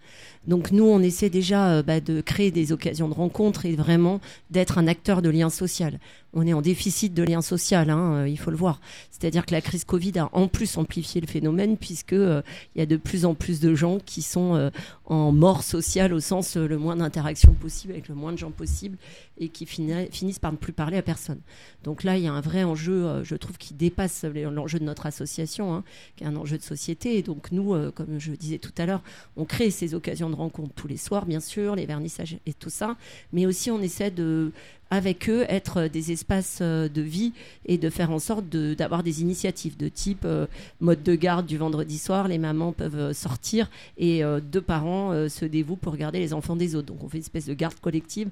Donc 0.47 0.71
nous, 0.71 0.85
on 0.85 1.01
essaie 1.01 1.29
déjà 1.29 1.69
euh, 1.69 1.83
bah, 1.83 1.99
de 1.99 2.21
créer 2.21 2.51
des 2.51 2.71
occasions 2.71 3.09
de 3.09 3.13
rencontres 3.13 3.65
et 3.65 3.75
vraiment 3.75 4.21
d'être 4.51 4.77
un 4.77 4.87
acteur 4.87 5.21
de 5.21 5.29
lien 5.29 5.49
social. 5.49 5.99
On 6.39 6.45
est 6.45 6.53
en 6.53 6.61
déficit 6.61 7.15
de 7.15 7.23
lien 7.23 7.41
social, 7.41 7.89
hein, 7.89 8.13
euh, 8.13 8.29
il 8.29 8.37
faut 8.37 8.51
le 8.51 8.57
voir. 8.57 8.79
C'est-à-dire 9.09 9.43
que 9.43 9.53
la 9.53 9.61
crise 9.61 9.85
Covid 9.85 10.19
a 10.19 10.29
en 10.33 10.47
plus 10.47 10.77
amplifié 10.77 11.19
le 11.19 11.25
phénomène 11.25 11.77
puisque 11.77 12.13
euh, 12.13 12.43
il 12.75 12.79
y 12.79 12.81
a 12.83 12.85
de 12.85 12.95
plus 12.95 13.25
en 13.25 13.33
plus 13.33 13.59
de 13.59 13.73
gens 13.73 13.97
qui 14.05 14.21
sont 14.21 14.53
euh, 14.53 14.69
en 15.05 15.31
mort 15.31 15.63
sociale 15.63 16.13
au 16.13 16.19
sens 16.19 16.55
le 16.55 16.77
moins 16.77 16.95
d'interaction 16.95 17.53
possible 17.53 17.93
avec 17.93 18.07
le 18.07 18.13
moins 18.13 18.33
de 18.33 18.37
gens 18.37 18.51
possible 18.51 18.99
et 19.39 19.49
qui 19.49 19.65
fini- 19.65 20.11
finissent 20.11 20.37
par 20.37 20.51
ne 20.51 20.57
plus 20.57 20.73
parler 20.73 20.97
à 20.97 21.01
personne. 21.01 21.39
Donc 21.83 22.03
là, 22.03 22.17
il 22.17 22.23
y 22.23 22.27
a 22.27 22.33
un 22.33 22.41
vrai 22.41 22.63
enjeu, 22.63 23.23
je 23.23 23.35
trouve, 23.35 23.57
qui 23.57 23.73
dépasse 23.73 24.23
l'enjeu 24.23 24.77
de 24.77 24.83
notre 24.83 25.07
association, 25.07 25.73
hein, 25.73 25.83
qui 26.15 26.23
est 26.23 26.27
un 26.27 26.35
enjeu 26.35 26.59
de 26.59 26.63
société. 26.63 27.17
Et 27.17 27.23
donc 27.23 27.51
nous, 27.51 27.75
comme 27.93 28.19
je 28.19 28.33
disais 28.33 28.59
tout 28.59 28.73
à 28.77 28.85
l'heure, 28.85 29.01
on 29.37 29.45
crée 29.45 29.71
ces 29.71 29.95
occasions 29.95 30.29
de 30.29 30.35
rencontre 30.35 30.73
tous 30.75 30.87
les 30.87 30.97
soirs, 30.97 31.25
bien 31.25 31.39
sûr, 31.39 31.75
les 31.75 31.87
vernissages 31.87 32.37
et 32.45 32.53
tout 32.53 32.69
ça, 32.69 32.95
mais 33.33 33.47
aussi 33.47 33.71
on 33.71 33.81
essaie 33.81 34.11
de 34.11 34.51
avec 34.89 35.29
eux 35.29 35.45
être 35.49 35.87
des 35.87 36.13
espaces 36.13 36.26
euh, 36.61 36.89
de 36.89 37.01
vie 37.01 37.31
et 37.65 37.77
de 37.77 37.89
faire 37.89 38.11
en 38.11 38.19
sorte 38.19 38.47
d'avoir 38.49 39.03
des 39.03 39.21
initiatives 39.21 39.77
de 39.77 39.87
type 39.87 40.23
euh, 40.25 40.45
mode 40.81 41.03
de 41.03 41.15
garde 41.15 41.45
du 41.45 41.57
vendredi 41.57 41.97
soir. 41.97 42.27
Les 42.27 42.37
mamans 42.37 42.73
peuvent 42.73 42.99
euh, 42.99 43.13
sortir 43.13 43.69
et 43.97 44.21
deux 44.51 44.61
parents 44.61 45.27
se 45.29 45.45
dévouent 45.45 45.75
pour 45.75 45.95
garder 45.95 46.19
les 46.19 46.33
enfants 46.33 46.55
des 46.55 46.75
autres. 46.75 46.87
Donc 46.87 47.03
on 47.03 47.09
fait 47.09 47.17
une 47.17 47.23
espèce 47.23 47.45
de 47.45 47.53
garde 47.53 47.79
collective 47.79 48.29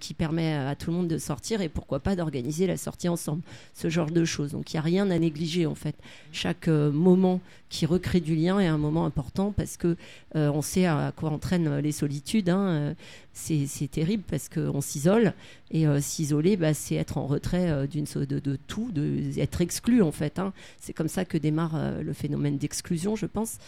qui 0.00 0.14
permet 0.14 0.54
à 0.54 0.74
tout 0.74 0.90
le 0.90 0.96
monde 0.96 1.08
de 1.08 1.18
sortir 1.18 1.60
et 1.60 1.68
pourquoi 1.68 2.00
pas 2.00 2.14
d'organiser 2.14 2.66
la 2.66 2.76
sortie 2.76 3.08
ensemble. 3.08 3.42
Ce 3.74 3.88
genre 3.88 4.10
de 4.10 4.24
choses. 4.24 4.52
Donc 4.52 4.72
il 4.72 4.76
n'y 4.76 4.78
a 4.78 4.82
rien 4.82 5.10
à 5.10 5.18
négliger 5.18 5.66
en 5.66 5.74
fait. 5.74 5.96
Chaque 6.32 6.68
moment 6.68 7.40
qui 7.68 7.86
recrée 7.86 8.20
du 8.20 8.34
lien 8.34 8.60
est 8.60 8.66
un 8.66 8.78
moment 8.78 9.06
important 9.06 9.52
parce 9.56 9.76
que 9.76 9.96
on 10.34 10.62
sait 10.62 10.86
à 10.86 11.12
quoi 11.16 11.30
entraînent 11.30 11.78
les 11.78 11.92
solitudes. 11.92 12.50
hein, 12.50 12.94
c'est 13.32 13.90
terrible 13.90 14.22
parce 14.28 14.48
qu'on 14.48 14.80
s'isole 14.80 15.32
et 15.70 15.86
euh, 15.86 16.00
s'isoler, 16.00 16.56
bah, 16.56 16.74
c'est 16.74 16.96
être 16.96 17.18
en 17.18 17.26
retrait 17.26 17.70
euh, 17.70 17.86
d'une 17.86 18.04
de, 18.04 18.56
tout, 18.66 18.90
de 18.92 19.38
être 19.38 19.60
exclu 19.60 20.02
en 20.02 20.12
fait. 20.12 20.38
hein. 20.38 20.52
C'est 20.78 20.92
comme 20.92 21.08
ça 21.08 21.24
que 21.24 21.38
démarre 21.38 21.74
euh, 21.74 22.02
le 22.02 22.12
phénomène 22.12 22.58
d'exclusion, 22.58 23.16
je 23.16 23.26
pense. 23.26 23.58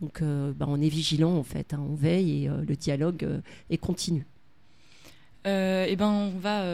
Donc, 0.00 0.20
bah, 0.20 0.66
on 0.68 0.80
est 0.80 0.88
vigilant 0.88 1.36
en 1.36 1.44
fait, 1.44 1.74
hein, 1.74 1.80
on 1.88 1.94
veille 1.94 2.46
et 2.46 2.48
le 2.48 2.74
dialogue 2.74 3.24
est 3.70 3.78
continu. 3.78 4.26
Euh, 5.46 5.86
eh 5.88 5.94
ben, 5.94 6.08
on 6.08 6.38
va, 6.38 6.64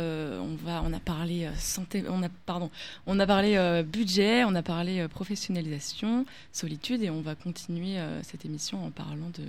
on 0.41 0.55
va, 0.57 0.83
on 0.83 0.95
a 0.95 1.01
parlé 1.01 1.47
santé, 1.59 2.05
on 2.09 2.23
a, 2.23 2.31
pardon, 2.47 2.71
on 3.07 3.21
a 3.21 3.27
parlé 3.27 3.83
budget, 3.83 4.45
on 4.45 4.55
a 4.55 4.63
parlé 4.63 5.07
professionnalisation, 5.09 6.25
solitude, 6.53 7.03
et 7.03 7.11
on 7.11 7.21
va 7.21 7.35
continuer 7.35 7.99
cette 8.23 8.47
émission 8.47 8.83
en 8.83 8.91
parlant 8.91 9.29
de, 9.39 9.45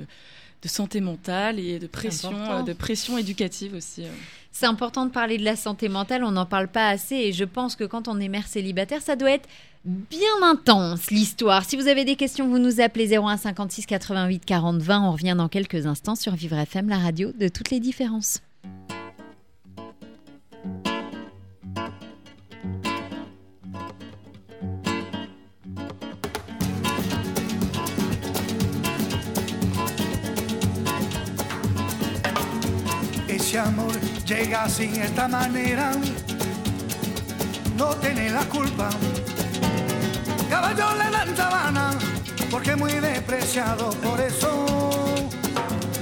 de 0.62 0.68
santé 0.68 1.02
mentale 1.02 1.60
et 1.60 1.80
de 1.80 1.88
pression, 1.88 2.34
euh, 2.34 2.62
de 2.64 2.74
pression 2.74 3.18
éducative 3.18 3.76
aussi. 3.76 4.04
euh. 4.04 4.10
C'est 4.52 4.66
important 4.66 5.06
de 5.06 5.12
parler 5.12 5.38
de 5.38 5.46
la 5.46 5.56
santé 5.56 5.88
mentale, 5.90 6.24
on 6.24 6.32
n'en 6.32 6.46
parle 6.46 6.68
pas 6.68 6.90
assez 6.90 7.16
et 7.16 7.34
je 7.34 7.46
pense 7.46 7.76
que 7.76 7.84
quand 7.84 8.08
on 8.08 8.20
est 8.20 8.28
mère 8.28 8.48
célibataire, 8.48 9.02
ça 9.02 9.16
doit 9.16 9.32
être 9.32 9.48
bien 9.86 10.44
intense 10.44 11.12
l'histoire. 11.12 11.64
Si 11.64 11.78
vous 11.78 11.88
avez 11.88 12.04
des 12.04 12.16
questions, 12.16 12.48
vous 12.48 12.60
nous 12.60 12.82
appelez 12.82 13.18
01 13.18 13.38
56 13.38 13.86
88 13.86 14.44
40 14.46 14.82
20. 14.82 15.02
On 15.08 15.12
revient 15.12 15.36
dans 15.38 15.48
quelques 15.48 15.86
instants 15.86 16.16
sur 16.16 16.36
Vivre 16.36 16.58
FM, 16.58 16.90
la 16.90 16.98
radio 16.98 17.32
de 17.32 17.48
toutes 17.48 17.70
les 17.70 17.80
différences. 17.80 18.42
Ese 33.40 33.58
amor 33.58 34.00
llega 34.26 34.68
sin 34.70 34.96
esta 35.02 35.28
manera, 35.28 35.92
no 37.78 37.88
tiene 37.96 38.30
la 38.30 38.42
culpa. 38.42 38.90
Caballo 40.50 40.88
le 40.96 41.10
dan 41.10 41.36
sabana, 41.36 41.92
porque 42.52 42.76
muy 42.76 42.92
despreciado, 42.92 43.92
por 44.04 44.20
eso 44.20 44.66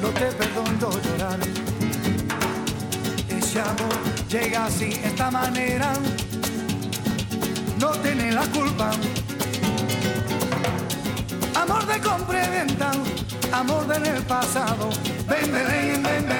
no 0.01 0.09
te 0.09 0.25
perdono 0.31 0.89
llorar. 1.05 1.39
Ese 3.29 3.61
amor 3.61 3.97
llega 4.29 4.69
sin 4.71 4.91
esta 4.91 5.29
manera, 5.29 5.93
no 7.79 7.91
tiene 7.91 8.31
la 8.31 8.45
culpa. 8.47 8.91
Amor 11.55 11.85
de 11.85 11.99
compra 12.01 12.45
y 12.45 12.49
venta, 12.49 12.91
amor 13.53 13.87
del 13.87 14.23
pasado. 14.23 14.89
Ven, 15.29 15.51
ven, 15.51 16.03
ven, 16.03 16.03
ven, 16.03 16.36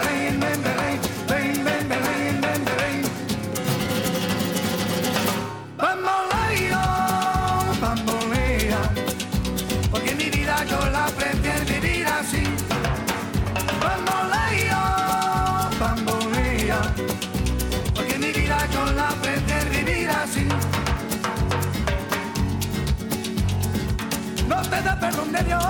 perdón 25.08 25.32
de 25.32 25.44
Dios. 25.44 25.64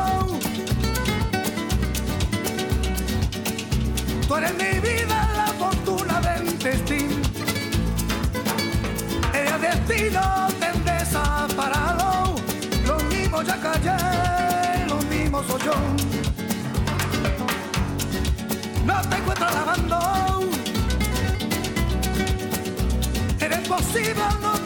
Tú 4.27 4.35
eres 4.35 4.53
mi 4.53 4.79
vida, 4.79 5.17
la 5.35 5.47
fortuna 5.61 6.19
del 6.21 6.57
destino. 6.57 7.15
El 9.33 9.61
destino 9.61 10.47
te 10.59 10.91
desaparado. 10.91 12.35
Lo 12.87 12.97
mismo 13.11 13.41
ya 13.43 13.57
callé, 13.61 14.85
lo 14.87 14.97
mismo 15.13 15.43
soy 15.43 15.61
yo. 15.67 15.75
No 18.85 19.01
te 19.09 19.15
encuentro 19.17 19.47
lavando. 19.57 19.99
Eres 23.39 23.67
posible, 23.67 24.23
no 24.41 24.56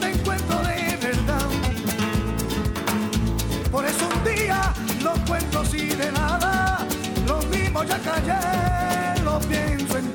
día 4.42 4.74
lo 5.04 5.16
encuentro 5.16 5.62
así 5.62 5.88
de 5.88 6.12
nada. 6.12 6.86
Lo 7.26 7.42
mismo 7.44 7.84
ya 7.84 7.98
callé, 8.00 9.24
lo 9.24 9.40
pienso 9.40 9.98
en 9.98 10.11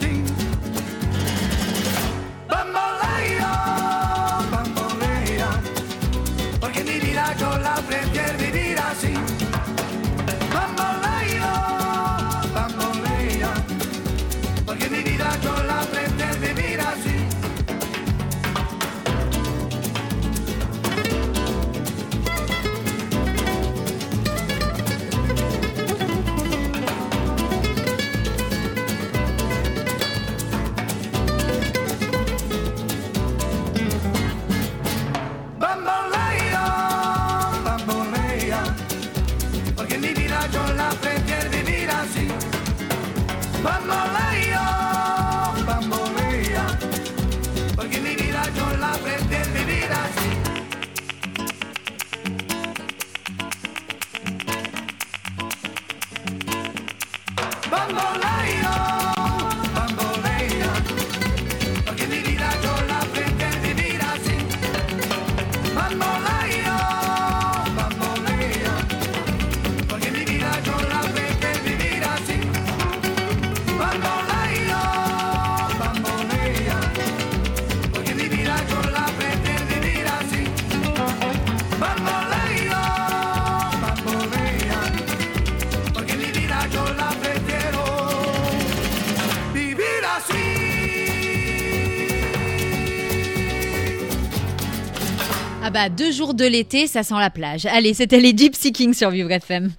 bah 95.76 95.90
deux 95.90 96.10
jours 96.10 96.32
de 96.32 96.46
l'été, 96.46 96.86
ça 96.86 97.02
sent 97.02 97.18
la 97.18 97.28
plage. 97.28 97.66
Allez, 97.66 97.92
c'était 97.92 98.18
les 98.18 98.34
Gypsy 98.34 98.72
Kings 98.72 98.94
sur 98.94 99.10
Vivre 99.10 99.30
FM. 99.30 99.70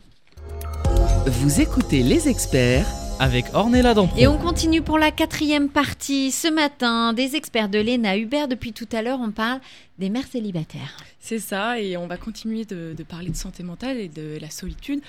Vous 1.25 1.59
écoutez 1.59 2.03
les 2.03 2.29
experts 2.29 2.85
avec 3.19 3.45
Ornella 3.55 3.95
Dampron. 3.95 4.15
Et 4.15 4.27
on 4.27 4.37
continue 4.37 4.83
pour 4.83 4.99
la 4.99 5.09
quatrième 5.09 5.69
partie. 5.69 6.29
Ce 6.29 6.49
matin, 6.49 7.13
des 7.13 7.35
experts 7.35 7.69
de 7.69 7.79
l'ENA. 7.79 8.15
Hubert, 8.15 8.47
depuis 8.47 8.73
tout 8.73 8.87
à 8.91 9.01
l'heure, 9.01 9.17
on 9.19 9.31
parle 9.31 9.59
des 9.97 10.11
mères 10.11 10.27
célibataires. 10.27 10.97
C'est 11.19 11.39
ça, 11.39 11.79
et 11.81 11.97
on 11.97 12.05
va 12.05 12.17
continuer 12.17 12.63
de, 12.63 12.93
de 12.95 13.03
parler 13.03 13.31
de 13.31 13.35
santé 13.35 13.63
mentale 13.63 13.97
et 13.97 14.07
de 14.07 14.37
la 14.39 14.51
solitude. 14.51 15.01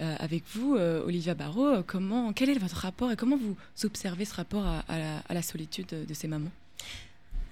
Euh, 0.00 0.16
avec 0.20 0.44
vous, 0.54 0.74
euh, 0.74 1.04
Olivia 1.04 1.34
Barrault, 1.34 1.66
euh, 1.66 1.82
comment, 1.86 2.32
quel 2.32 2.48
est 2.48 2.58
votre 2.58 2.76
rapport 2.76 3.12
et 3.12 3.16
comment 3.16 3.36
vous 3.36 3.56
observez 3.84 4.24
ce 4.24 4.36
rapport 4.36 4.64
à, 4.64 4.84
à 4.88 4.98
la, 4.98 5.18
à 5.28 5.34
la 5.34 5.42
solitude 5.42 5.84
de, 5.88 6.06
de 6.06 6.14
ces 6.14 6.28
mamans? 6.28 6.48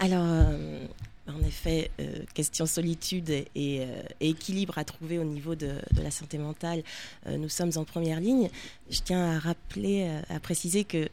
Alors, 0.01 0.25
euh, 0.25 0.87
en 1.29 1.43
effet, 1.43 1.91
euh, 2.01 2.25
question 2.35 2.67
solitude 2.67 3.31
euh, 3.31 3.43
et 3.55 3.89
équilibre 4.21 4.79
à 4.79 4.85
trouver 4.85 5.19
au 5.19 5.25
niveau 5.25 5.55
de, 5.55 5.75
la 6.03 6.11
santé 6.11 6.39
mentale, 6.39 6.83
euh, 7.27 7.37
nous 7.37 7.49
sommes 7.49 7.73
en 7.77 7.85
première 7.85 8.21
ligne. 8.21 8.49
Je 8.91 9.01
tiens 9.01 9.37
à 9.37 9.39
rappeler, 9.39 10.09
à 10.31 10.41
préciser 10.41 10.85
que 10.85 11.09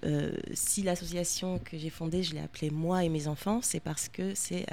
si 0.54 0.82
l'association 0.82 1.60
que 1.60 1.78
j'ai 1.78 1.90
fondée, 1.90 2.24
je 2.24 2.34
l'ai 2.34 2.40
appelée 2.40 2.70
Moi 2.70 3.04
et 3.04 3.10
mes 3.10 3.28
enfants, 3.28 3.60
c'est 3.62 3.82
parce 3.82 4.08
que 4.08 4.34
c'est 4.34 4.66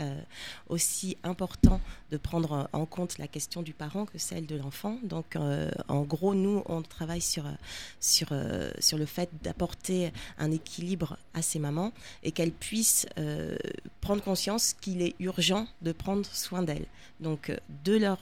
aussi 0.68 1.16
important 1.24 1.80
de 2.12 2.18
prendre 2.18 2.68
en 2.74 2.84
compte 2.84 3.16
la 3.16 3.26
question 3.26 3.62
du 3.62 3.72
parent 3.72 4.04
que 4.04 4.18
celle 4.18 4.44
de 4.44 4.54
l'enfant. 4.54 4.98
Donc, 5.02 5.34
euh, 5.34 5.70
en 5.88 6.02
gros, 6.02 6.34
nous, 6.34 6.62
on 6.66 6.82
travaille 6.82 7.22
euh, 7.38 8.70
sur 8.80 8.98
le 8.98 9.06
fait 9.06 9.30
d'apporter 9.42 10.12
un 10.38 10.52
équilibre 10.52 11.16
à 11.32 11.40
ces 11.40 11.58
mamans 11.58 11.92
et 12.22 12.30
qu'elles 12.30 12.52
puissent 12.52 13.06
euh, 13.18 13.56
prendre 14.02 14.22
conscience 14.22 14.74
qu'il 14.74 15.00
est 15.00 15.14
urgent 15.20 15.66
de 15.80 15.92
prendre 15.92 16.26
soin 16.26 16.62
d'elles. 16.62 16.86
Donc, 17.20 17.50
de 17.84 17.96
leur, 17.96 18.18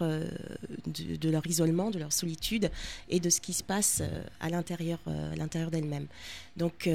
isolement, 1.47 1.91
de 1.91 1.99
leur 1.99 2.13
solitude 2.13 2.71
et 3.09 3.19
de 3.19 3.29
ce 3.29 3.41
qui 3.41 3.55
se 3.55 3.65
passe 3.65 4.03
à 4.39 4.51
l'intérieur 4.51 5.01
d'elles-mêmes. 5.71 6.07
Donc, 6.57 6.89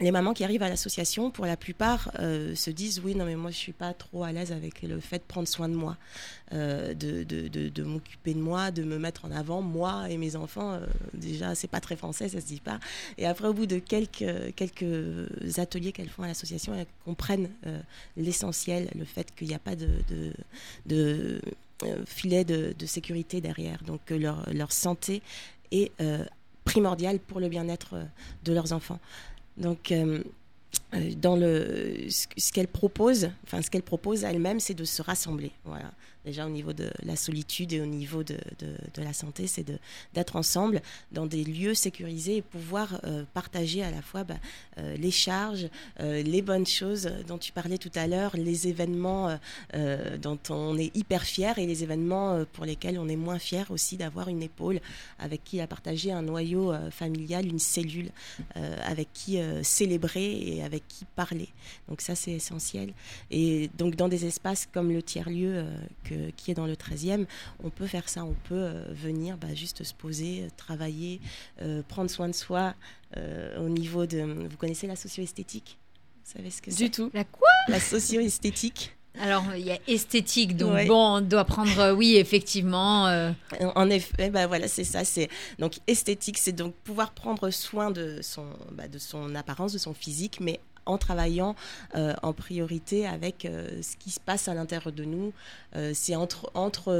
les 0.00 0.10
mamans 0.10 0.34
qui 0.34 0.42
arrivent 0.42 0.62
à 0.62 0.68
l'association, 0.68 1.30
pour 1.30 1.46
la 1.46 1.56
plupart, 1.56 2.10
euh, 2.18 2.54
se 2.56 2.70
disent 2.70 3.00
oui, 3.04 3.14
non 3.14 3.24
mais 3.24 3.36
moi 3.36 3.52
je 3.52 3.56
suis 3.56 3.72
pas 3.72 3.92
trop 3.94 4.24
à 4.24 4.32
l'aise 4.32 4.50
avec 4.50 4.82
le 4.82 4.98
fait 4.98 5.18
de 5.18 5.22
prendre 5.22 5.46
soin 5.46 5.68
de 5.68 5.74
moi, 5.74 5.96
euh, 6.52 6.94
de, 6.94 7.82
m'occuper 7.84 8.34
de 8.34 8.40
moi, 8.40 8.72
de 8.72 8.82
me 8.82 8.98
mettre 8.98 9.24
en 9.24 9.30
avant, 9.30 9.62
moi 9.62 10.10
et 10.10 10.16
mes 10.16 10.34
enfants. 10.34 10.72
euh, 10.72 10.86
déjà, 11.12 11.54
c'est 11.54 11.68
pas 11.68 11.80
très 11.80 11.94
français, 11.94 12.28
ça 12.28 12.40
se 12.40 12.46
dit 12.46 12.60
pas. 12.60 12.80
Et 13.18 13.26
après, 13.26 13.46
au 13.46 13.54
bout 13.54 13.66
de 13.66 13.78
quelques 13.78 14.24
ateliers 15.58 15.92
qu'elles 15.92 16.08
font 16.08 16.24
à 16.24 16.26
l'association, 16.26 16.74
elles 16.74 16.86
comprennent 17.04 17.50
euh, 17.66 17.78
l'essentiel, 18.16 18.90
le 18.96 19.04
fait 19.04 19.32
qu'il 19.36 19.46
n'y 19.46 19.54
a 19.54 19.60
pas 19.60 19.76
de, 19.76 21.40
filet 22.06 22.44
de, 22.44 22.86
sécurité 22.86 23.40
derrière, 23.40 23.80
donc 23.84 24.10
leur, 24.10 24.44
leur 24.52 24.72
santé 24.72 25.22
est 25.70 25.92
primordiale 26.64 27.20
pour 27.20 27.40
le 27.40 27.48
bien-être 27.48 27.96
de 28.44 28.52
leurs 28.52 28.72
enfants. 28.72 28.98
Donc, 29.56 29.92
euh, 29.92 30.22
dans 31.16 31.36
le, 31.36 32.06
ce, 32.08 32.52
qu'elle 32.52 32.68
propose, 32.68 33.30
enfin 33.44 33.62
ce 33.62 33.70
qu'elle 33.70 33.82
propose 33.82 34.24
à 34.24 34.30
elle-même, 34.30 34.60
c'est 34.60 34.74
de 34.74 34.84
se 34.84 35.02
rassembler. 35.02 35.52
Voilà. 35.64 35.90
Déjà 36.24 36.46
au 36.46 36.50
niveau 36.50 36.72
de 36.72 36.90
la 37.02 37.16
solitude 37.16 37.74
et 37.74 37.82
au 37.82 37.86
niveau 37.86 38.22
de, 38.24 38.38
de, 38.58 39.02
la 39.02 39.12
santé, 39.12 39.46
c'est 39.46 39.66
d'être 40.14 40.36
ensemble 40.36 40.80
dans 41.12 41.26
des 41.26 41.44
lieux 41.44 41.74
sécurisés 41.74 42.36
et 42.36 42.42
pouvoir 42.42 42.98
euh, 43.04 43.24
partager 43.34 43.82
à 43.82 43.90
la 43.90 44.00
fois 44.00 44.24
bah, 44.24 44.36
euh, 44.78 44.96
les 44.96 45.10
charges, 45.10 45.68
euh, 46.00 46.22
les 46.22 46.40
bonnes 46.40 46.66
choses 46.66 47.10
dont 47.28 47.36
tu 47.36 47.52
parlais 47.52 47.76
tout 47.76 47.90
à 47.94 48.06
l'heure, 48.06 48.34
les 48.38 48.68
événements 48.68 49.28
euh, 49.28 49.36
euh, 49.74 50.16
dont 50.16 50.38
on 50.48 50.78
est 50.78 50.96
hyper 50.96 51.24
fier 51.24 51.58
et 51.58 51.66
les 51.66 51.82
événements 51.82 52.32
euh, 52.32 52.44
pour 52.50 52.64
lesquels 52.64 52.98
on 52.98 53.08
est 53.08 53.16
moins 53.16 53.38
fier 53.38 53.70
aussi 53.70 53.98
d'avoir 53.98 54.28
une 54.28 54.42
épaule 54.42 54.80
avec 55.18 55.44
qui 55.44 55.60
à 55.60 55.66
partager 55.66 56.10
un 56.10 56.22
noyau 56.22 56.72
euh, 56.72 56.90
familial, 56.90 57.46
une 57.46 57.58
cellule 57.58 58.10
euh, 58.56 58.76
avec 58.84 59.08
qui 59.12 59.38
euh, 59.38 59.62
célébrer 59.62 60.38
et 60.38 60.62
avec 60.62 60.83
qui 60.88 61.04
parler. 61.16 61.48
Donc 61.88 62.00
ça 62.00 62.14
c'est 62.14 62.32
essentiel. 62.32 62.92
Et 63.30 63.70
donc 63.78 63.96
dans 63.96 64.08
des 64.08 64.24
espaces 64.26 64.68
comme 64.72 64.90
le 64.92 65.02
tiers-lieu 65.02 65.64
euh, 66.10 66.30
qui 66.36 66.50
est 66.50 66.54
dans 66.54 66.66
le 66.66 66.74
13e, 66.74 67.26
on 67.62 67.70
peut 67.70 67.86
faire 67.86 68.08
ça, 68.08 68.24
on 68.24 68.34
peut 68.48 68.54
euh, 68.54 68.84
venir 68.92 69.36
bah, 69.36 69.54
juste 69.54 69.82
se 69.84 69.94
poser, 69.94 70.42
euh, 70.44 70.48
travailler, 70.56 71.20
euh, 71.62 71.82
prendre 71.88 72.10
soin 72.10 72.28
de 72.28 72.34
soi 72.34 72.74
euh, 73.16 73.58
au 73.64 73.68
niveau 73.68 74.06
de... 74.06 74.22
Vous 74.22 74.56
connaissez 74.56 74.86
la 74.86 74.96
socio-esthétique? 74.96 75.78
Vous 76.24 76.32
savez 76.38 76.50
ce 76.50 76.62
que 76.62 76.70
c'est? 76.70 76.84
Du 76.84 76.90
tout. 76.90 77.10
La 77.14 77.24
quoi? 77.24 77.48
La 77.68 77.78
socio-esthétique 77.80 78.96
Alors, 79.20 79.44
il 79.54 79.64
y 79.64 79.70
a 79.70 79.78
esthétique, 79.86 80.56
donc 80.56 80.72
Ouais. 80.74 80.86
bon, 80.86 81.16
on 81.16 81.20
doit 81.20 81.44
prendre, 81.44 81.78
euh, 81.78 81.94
oui, 81.94 82.16
effectivement. 82.16 83.06
euh, 83.06 83.30
En 83.60 83.82
en 83.84 83.90
effet, 83.90 84.30
bah 84.30 84.46
voilà, 84.48 84.66
c'est 84.66 84.82
ça. 84.84 85.04
C'est 85.04 85.28
donc 85.58 85.74
esthétique, 85.86 86.38
c'est 86.38 86.52
donc 86.52 86.74
pouvoir 86.82 87.12
prendre 87.12 87.48
soin 87.50 87.90
de 87.92 88.18
son, 88.22 88.46
bah, 88.72 88.88
de 88.88 88.98
son 88.98 89.34
apparence, 89.36 89.72
de 89.72 89.78
son 89.78 89.94
physique, 89.94 90.38
mais 90.40 90.58
en 90.86 90.98
travaillant 90.98 91.54
euh, 91.94 92.14
en 92.22 92.32
priorité 92.32 93.06
avec 93.06 93.44
euh, 93.44 93.68
ce 93.82 93.96
qui 93.96 94.10
se 94.10 94.20
passe 94.20 94.48
à 94.48 94.54
l'intérieur 94.54 94.92
de 94.92 95.04
nous. 95.04 95.32
Euh, 95.76 95.92
c'est 95.94 96.14
entre, 96.14 96.50
entre 96.54 96.92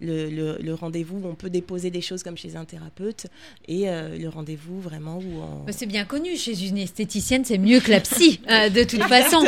le, 0.00 0.30
le- 0.30 0.58
le 0.60 0.74
rendez-vous 0.74 1.18
où 1.18 1.26
on 1.28 1.34
peut 1.34 1.50
déposer 1.50 1.90
des 1.90 2.00
choses 2.00 2.22
comme 2.22 2.36
chez 2.36 2.56
un 2.56 2.64
thérapeute 2.64 3.26
et 3.68 3.86
le 3.86 4.28
rendez-vous 4.28 4.80
vraiment 4.80 5.16
où 5.18 5.40
on... 5.42 5.64
bah, 5.64 5.72
c'est 5.72 5.86
bien 5.86 6.04
connu, 6.04 6.36
chez 6.36 6.66
une 6.66 6.78
esthéticienne, 6.78 7.44
c'est 7.44 7.58
mieux 7.58 7.80
que 7.80 7.90
la 7.90 8.00
psy, 8.00 8.40
de 8.48 8.84
toute 8.84 9.02
façon. 9.04 9.42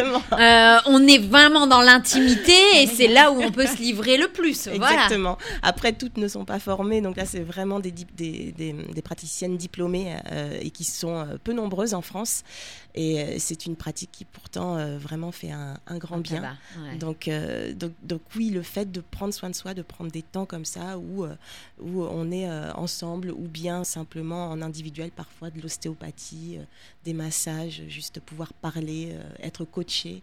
On 0.86 1.06
est 1.06 1.18
vraiment 1.18 1.66
dans 1.66 1.80
l'intimité 1.80 2.52
et 2.82 2.86
c'est 2.86 3.08
là 3.08 3.30
où 3.32 3.40
on 3.42 3.50
peut 3.52 3.66
se 3.66 3.76
livrer 3.78 4.16
le 4.16 4.28
plus. 4.28 4.68
Voilà. 4.68 4.92
Exactement. 4.94 5.38
Après, 5.62 5.92
toutes 5.92 6.16
ne 6.16 6.28
sont 6.28 6.44
pas 6.44 6.58
formées. 6.58 7.00
Donc 7.00 7.16
là, 7.16 7.24
c'est 7.26 7.40
vraiment 7.40 7.80
des, 7.80 7.90
des, 7.92 8.52
des, 8.56 8.72
des 8.72 9.02
praticiennes 9.02 9.56
diplômées 9.56 10.16
et 10.60 10.70
qui 10.70 10.84
sont 10.84 11.26
peu 11.44 11.52
nombreuses 11.52 11.94
en 11.94 12.02
France. 12.02 12.42
Et 12.94 13.20
euh, 13.20 13.36
c'est 13.38 13.66
une 13.66 13.76
pratique 13.76 14.10
qui 14.12 14.24
pourtant 14.24 14.76
euh, 14.76 14.98
vraiment 14.98 15.32
fait 15.32 15.50
un, 15.50 15.78
un 15.86 15.98
grand 15.98 16.18
bien. 16.18 16.40
va, 16.40 16.82
ouais. 16.82 16.96
Donc, 16.96 17.26
euh, 17.26 17.72
donc, 17.72 17.92
donc 18.02 18.20
oui, 18.36 18.50
le 18.50 18.62
fait 18.62 18.90
de 18.90 19.00
prendre 19.00 19.32
soin 19.32 19.48
de 19.50 19.54
soi, 19.54 19.72
de 19.72 19.82
prendre 19.82 20.10
des 20.10 20.22
temps 20.22 20.44
comme 20.44 20.64
ça 20.64 20.98
où, 20.98 21.24
où 21.80 22.02
on 22.04 22.30
est 22.30 22.50
ensemble 22.72 23.30
ou 23.30 23.48
bien 23.48 23.84
simplement 23.84 24.50
en 24.50 24.60
individuel, 24.60 25.10
parfois 25.10 25.50
de 25.50 25.60
l'ostéopathie, 25.60 26.58
des 27.04 27.14
massages, 27.14 27.82
juste 27.88 28.20
pouvoir 28.20 28.52
parler, 28.52 29.16
être 29.40 29.64
coaché 29.64 30.22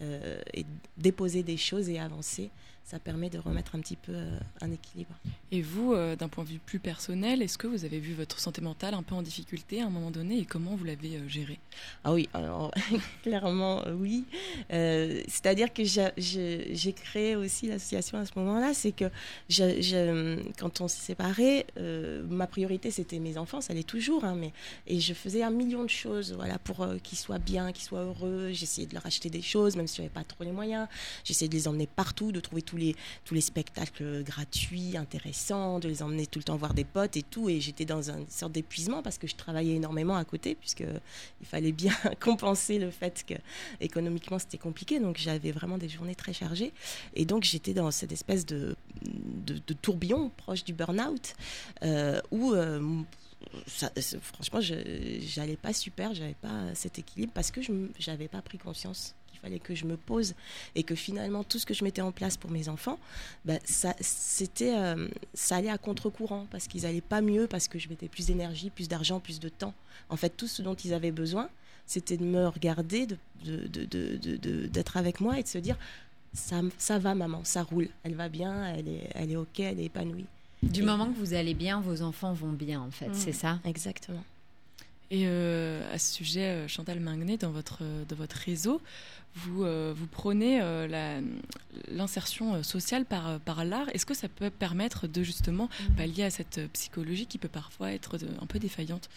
et 0.00 0.64
déposer 0.96 1.42
des 1.42 1.56
choses 1.56 1.88
et 1.88 1.98
avancer, 1.98 2.50
ça 2.88 2.98
permet 2.98 3.28
de 3.28 3.38
remettre 3.38 3.74
un 3.74 3.80
petit 3.80 3.96
peu 3.96 4.12
euh, 4.14 4.38
un 4.62 4.72
équilibre. 4.72 5.14
Et 5.52 5.60
vous, 5.60 5.92
euh, 5.92 6.16
d'un 6.16 6.28
point 6.28 6.42
de 6.44 6.48
vue 6.48 6.58
plus 6.58 6.78
personnel, 6.78 7.42
est-ce 7.42 7.58
que 7.58 7.66
vous 7.66 7.84
avez 7.84 7.98
vu 8.00 8.14
votre 8.14 8.40
santé 8.40 8.62
mentale 8.62 8.94
un 8.94 9.02
peu 9.02 9.14
en 9.14 9.20
difficulté 9.20 9.82
à 9.82 9.86
un 9.86 9.90
moment 9.90 10.10
donné 10.10 10.38
et 10.38 10.46
comment 10.46 10.74
vous 10.74 10.84
l'avez 10.84 11.16
euh, 11.16 11.28
gérée? 11.28 11.58
Ah 12.04 12.14
oui, 12.14 12.30
alors 12.32 12.72
clairement 13.22 13.82
oui. 13.94 14.24
Euh, 14.72 15.20
C'est-à-dire 15.28 15.72
que 15.74 15.82
j'ai- 15.84 16.92
créé 16.94 17.36
aussi 17.36 17.66
l'association 17.66 18.16
à 18.18 18.24
ce 18.24 18.32
moment-là, 18.36 18.72
c'est 18.72 18.92
que 18.92 19.04
je- 19.50 19.82
je- 19.82 20.38
quand 20.58 20.80
on 20.80 20.88
s'est 20.88 21.02
séparés, 21.02 21.66
euh, 21.76 22.24
ma 22.30 22.46
priorité 22.46 22.90
c'était 22.90 23.18
mes 23.18 23.36
enfants, 23.36 23.60
ça 23.60 23.74
l'est 23.74 23.86
toujours, 23.86 24.24
hein, 24.24 24.34
mais 24.34 24.52
et 24.86 24.98
je 24.98 25.12
faisais 25.12 25.42
un 25.42 25.50
million 25.50 25.84
de 25.84 25.90
choses, 25.90 26.32
voilà, 26.32 26.58
pour 26.58 26.80
euh, 26.82 26.96
qu'ils 27.02 27.18
soient 27.18 27.38
bien, 27.38 27.70
qu'ils 27.72 27.84
soient 27.84 28.04
heureux. 28.04 28.48
J'essayais 28.52 28.86
de 28.86 28.94
leur 28.94 29.04
acheter 29.04 29.28
des 29.28 29.42
choses, 29.42 29.76
même 29.76 29.86
si 29.86 29.96
j'avais 29.98 30.08
pas 30.08 30.24
trop 30.24 30.42
les 30.44 30.52
moyens. 30.52 30.88
J'essayais 31.24 31.50
de 31.50 31.54
les 31.54 31.68
emmener 31.68 31.86
partout, 31.86 32.32
de 32.32 32.40
trouver 32.40 32.62
tous 32.62 32.77
tous 33.24 33.34
les 33.34 33.40
spectacles 33.40 34.22
gratuits, 34.22 34.96
intéressants, 34.96 35.78
de 35.78 35.88
les 35.88 36.02
emmener 36.02 36.26
tout 36.26 36.38
le 36.38 36.44
temps 36.44 36.56
voir 36.56 36.74
des 36.74 36.84
potes 36.84 37.16
et 37.16 37.22
tout. 37.22 37.48
Et 37.48 37.60
j'étais 37.60 37.84
dans 37.84 38.10
une 38.10 38.28
sorte 38.28 38.52
d'épuisement 38.52 39.02
parce 39.02 39.18
que 39.18 39.26
je 39.26 39.36
travaillais 39.36 39.74
énormément 39.74 40.16
à 40.16 40.24
côté, 40.24 40.54
puisque 40.54 40.84
il 41.40 41.46
fallait 41.46 41.72
bien 41.72 41.94
compenser 42.20 42.78
le 42.78 42.90
fait 42.90 43.24
que 43.26 43.34
économiquement 43.80 44.38
c'était 44.38 44.58
compliqué. 44.58 45.00
Donc 45.00 45.18
j'avais 45.18 45.52
vraiment 45.52 45.78
des 45.78 45.88
journées 45.88 46.14
très 46.14 46.32
chargées. 46.32 46.72
Et 47.14 47.24
donc 47.24 47.44
j'étais 47.44 47.74
dans 47.74 47.90
cette 47.90 48.12
espèce 48.12 48.46
de, 48.46 48.76
tourbillon 49.82 50.30
proche 50.36 50.64
du 50.64 50.72
burn-out 50.72 51.34
euh, 51.82 52.20
où. 52.30 52.54
euh, 52.54 53.02
franchement, 54.20 54.60
je 54.60 54.74
j'allais 55.20 55.56
pas 55.56 55.72
super, 55.72 56.14
j'avais 56.14 56.34
pas 56.34 56.74
cet 56.74 56.98
équilibre 56.98 57.32
parce 57.32 57.50
que 57.50 57.62
je 57.62 57.72
j'avais 57.98 58.28
pas 58.28 58.42
pris 58.42 58.58
conscience 58.58 59.14
qu'il 59.38 59.48
fallait 59.48 59.58
que 59.60 59.74
je 59.74 59.84
me 59.84 59.96
pose 59.96 60.34
et 60.74 60.82
que 60.82 60.94
finalement 60.94 61.44
tout 61.44 61.58
ce 61.58 61.66
que 61.66 61.74
je 61.74 61.84
mettais 61.84 62.02
en 62.02 62.12
place 62.12 62.36
pour 62.36 62.50
mes 62.50 62.68
enfants, 62.68 62.98
bah, 63.44 63.54
ça 63.64 63.94
c'était 64.00 64.74
euh, 64.76 65.08
ça 65.34 65.56
allait 65.56 65.70
à 65.70 65.78
contre-courant 65.78 66.46
parce 66.50 66.66
qu'ils 66.66 66.86
allaient 66.86 67.00
pas 67.00 67.20
mieux 67.20 67.46
parce 67.46 67.68
que 67.68 67.78
je 67.78 67.88
mettais 67.88 68.08
plus 68.08 68.26
d'énergie, 68.26 68.70
plus 68.70 68.88
d'argent, 68.88 69.20
plus 69.20 69.40
de 69.40 69.48
temps. 69.48 69.74
En 70.10 70.16
fait, 70.16 70.30
tout 70.36 70.46
ce 70.48 70.62
dont 70.62 70.74
ils 70.74 70.94
avaient 70.94 71.10
besoin, 71.12 71.48
c'était 71.86 72.16
de 72.16 72.24
me 72.24 72.46
regarder, 72.48 73.06
de 73.06 73.16
de- 73.44 73.66
de- 73.66 74.16
de- 74.16 74.36
de- 74.36 74.66
d'être 74.66 74.96
avec 74.96 75.20
moi 75.20 75.38
et 75.38 75.42
de 75.42 75.48
se 75.48 75.58
dire 75.58 75.76
ça, 76.34 76.60
ça 76.76 76.98
va 76.98 77.14
maman, 77.14 77.40
ça 77.44 77.62
roule, 77.62 77.88
elle 78.02 78.14
va 78.14 78.28
bien, 78.28 78.66
elle 78.74 78.88
est, 78.88 79.10
elle 79.14 79.30
est 79.30 79.36
ok, 79.36 79.60
elle 79.60 79.80
est 79.80 79.84
épanouie. 79.84 80.26
Du 80.62 80.82
Et- 80.82 80.84
moment 80.84 81.06
que 81.06 81.16
vous 81.18 81.34
allez 81.34 81.54
bien, 81.54 81.80
vos 81.80 82.02
enfants 82.02 82.32
vont 82.32 82.52
bien, 82.52 82.80
en 82.80 82.90
fait, 82.90 83.08
Mm. 83.08 83.14
c'est 83.14 83.32
ça? 83.32 83.60
Exactement. 83.64 84.24
Et 85.10 85.24
euh, 85.26 85.80
à 85.94 85.98
ce 85.98 86.12
sujet, 86.14 86.44
euh, 86.48 86.68
Chantal 86.68 87.00
Mingnet, 87.00 87.38
dans 87.38 87.50
votre, 87.50 87.78
euh, 87.82 88.04
dans 88.08 88.16
votre 88.16 88.36
réseau, 88.36 88.80
vous, 89.36 89.64
euh, 89.64 89.94
vous 89.96 90.06
prônez 90.06 90.60
euh, 90.60 91.20
l'insertion 91.90 92.62
sociale 92.62 93.04
par, 93.04 93.40
par 93.40 93.64
l'art, 93.64 93.86
est-ce 93.94 94.04
que 94.06 94.14
ça 94.14 94.28
peut 94.28 94.50
permettre 94.50 95.06
de 95.06 95.22
justement 95.22 95.68
Mmh. 95.80 95.94
pallier 95.96 96.24
à 96.24 96.30
cette 96.30 96.60
psychologie 96.72 97.26
qui 97.26 97.38
peut 97.38 97.48
parfois 97.48 97.92
être 97.92 98.18
de- 98.18 98.28
un 98.40 98.46
peu 98.46 98.58
défaillante? 98.58 99.08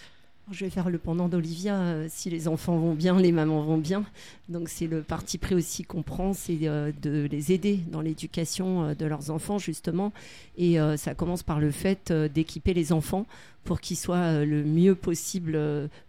Je 0.50 0.66
vais 0.66 0.72
faire 0.72 0.90
le 0.90 0.98
pendant 0.98 1.30
d'Olivia. 1.30 1.76
euh, 1.80 2.08
si 2.10 2.30
les 2.30 2.48
enfants 2.48 2.78
vont 2.78 2.94
bien, 2.94 3.18
les 3.20 3.32
mamans 3.32 3.62
vont 3.62 3.78
bien. 3.78 4.04
Donc 4.50 4.68
c'est 4.68 4.88
le 4.88 5.02
parti 5.02 5.38
pris 5.38 5.56
aussi 5.56 5.84
qu'on 5.84 6.02
prend, 6.02 6.34
c'est 6.34 6.58
euh, 6.64 6.92
de 7.02 7.28
les 7.32 7.54
aider 7.54 7.80
dans 7.90 8.02
l'éducation 8.02 8.84
euh, 8.84 8.96
de 8.96 9.06
leurs 9.06 9.30
enfants 9.30 9.60
justement. 9.60 10.12
Et 10.58 10.78
ça 10.98 11.16
commence 11.16 11.44
par 11.44 11.60
le 11.60 11.72
fait 11.72 12.12
d'équiper 12.12 12.74
les 12.74 12.92
enfants 12.92 13.26
pour 13.64 13.80
qu'ils 13.80 13.98
soient 13.98 14.44
le 14.46 14.64
mieux 14.64 14.94
possible 14.94 15.58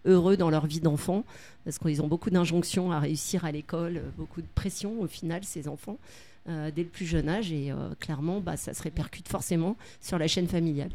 heureux 0.04 0.36
dans 0.36 0.50
leur 0.50 0.66
vie 0.66 0.80
d'enfant. 0.80 1.24
Parce 1.64 1.78
qu'ils 1.78 2.02
ont 2.02 2.08
beaucoup 2.08 2.28
d'injonctions 2.28 2.92
à 2.92 2.98
réussir 2.98 3.44
à 3.44 3.52
l'école, 3.52 4.02
beaucoup 4.18 4.42
de 4.42 4.46
pression 4.54 5.00
au 5.00 5.06
final, 5.06 5.42
ces 5.44 5.68
enfants. 5.68 5.98
dès 6.46 6.82
le 6.82 6.88
plus 6.88 7.06
jeune 7.06 7.28
âge 7.30 7.50
et 7.50 7.72
clairement 7.98 8.40
bah, 8.40 8.58
ça 8.58 8.74
se 8.74 8.82
répercute 8.82 9.28
forcément 9.28 9.76
sur 10.00 10.18
la 10.18 10.28
chaîne 10.28 10.48
familiale. 10.48 10.90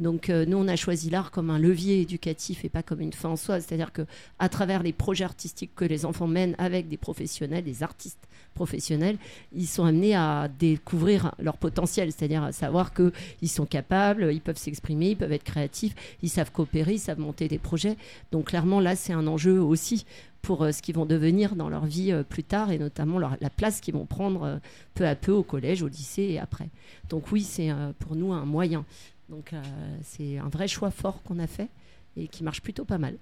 Donc 0.00 0.30
euh, 0.30 0.46
nous, 0.46 0.56
on 0.56 0.66
a 0.66 0.76
choisi 0.76 1.10
l'art 1.10 1.30
comme 1.30 1.50
un 1.50 1.58
levier 1.58 2.00
éducatif 2.00 2.64
et 2.64 2.70
pas 2.70 2.82
comme 2.82 3.02
une 3.02 3.12
fin 3.12 3.28
en 3.28 3.36
soi. 3.36 3.60
C'est-à-dire 3.60 3.92
que 3.92 4.02
à 4.38 4.48
travers 4.48 4.82
les 4.82 4.94
projets 4.94 5.24
artistiques 5.24 5.72
que 5.76 5.84
les 5.84 6.06
enfants 6.06 6.26
mènent 6.26 6.56
avec 6.58 6.88
des 6.88 6.96
professionnels, 6.96 7.62
des 7.62 7.82
artistes 7.82 8.26
professionnels, 8.54 9.18
ils 9.52 9.66
sont 9.66 9.84
amenés 9.84 10.14
à 10.14 10.48
découvrir 10.58 11.34
leur 11.38 11.58
potentiel, 11.58 12.10
c'est-à-dire 12.12 12.42
à 12.42 12.52
savoir 12.52 12.92
qu'ils 12.94 13.50
sont 13.50 13.66
capables, 13.66 14.32
ils 14.32 14.40
peuvent 14.40 14.56
s'exprimer, 14.56 15.10
ils 15.10 15.16
peuvent 15.16 15.32
être 15.32 15.44
créatifs, 15.44 15.94
ils 16.22 16.30
savent 16.30 16.50
coopérer, 16.50 16.94
ils 16.94 16.98
savent 16.98 17.20
monter 17.20 17.46
des 17.46 17.58
projets. 17.58 17.96
Donc 18.32 18.46
clairement, 18.46 18.80
là, 18.80 18.96
c'est 18.96 19.12
un 19.12 19.26
enjeu 19.26 19.60
aussi 19.60 20.06
pour 20.40 20.62
euh, 20.62 20.72
ce 20.72 20.80
qu'ils 20.80 20.94
vont 20.94 21.04
devenir 21.04 21.54
dans 21.54 21.68
leur 21.68 21.84
vie 21.84 22.10
euh, 22.10 22.22
plus 22.22 22.44
tard 22.44 22.70
et 22.70 22.78
notamment 22.78 23.18
la 23.18 23.50
place 23.54 23.82
qu'ils 23.82 23.92
vont 23.92 24.06
prendre 24.06 24.60
peu 24.94 25.06
à 25.06 25.14
peu 25.14 25.32
au 25.32 25.42
collège, 25.42 25.82
au 25.82 25.88
lycée 25.88 26.22
et 26.22 26.38
après. 26.38 26.70
Donc 27.10 27.30
oui, 27.32 27.42
c'est 27.42 27.70
pour 27.98 28.16
nous 28.16 28.32
un 28.32 28.46
moyen. 28.46 28.86
Donc 29.30 29.52
euh, 29.52 29.62
c'est 30.02 30.38
un 30.38 30.48
vrai 30.48 30.68
choix 30.68 30.90
fort 30.90 31.22
qu'on 31.22 31.38
a 31.38 31.46
fait 31.46 31.68
et 32.16 32.26
qui 32.28 32.42
marche 32.42 32.60
plutôt 32.60 32.84
pas 32.84 32.98
mal. 32.98 33.16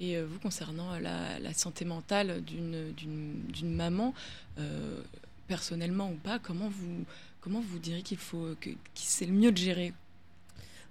Et 0.00 0.16
euh, 0.16 0.26
vous, 0.26 0.38
concernant 0.38 0.98
la, 0.98 1.38
la 1.38 1.54
santé 1.54 1.84
mentale 1.84 2.42
d'une- 2.42 2.92
maman, 3.64 4.14
euh, 4.58 5.00
personnellement 5.48 6.10
ou 6.10 6.14
pas, 6.14 6.38
comment 6.38 6.68
vous, 6.68 7.04
comment 7.40 7.60
vous 7.60 7.78
diriez 7.78 8.02
qu'il 8.02 8.18
faut 8.18 8.48
que, 8.60 8.70
que 8.70 8.76
c'est 8.94 9.26
le 9.26 9.32
mieux 9.32 9.52
de 9.52 9.58
gérer? 9.58 9.92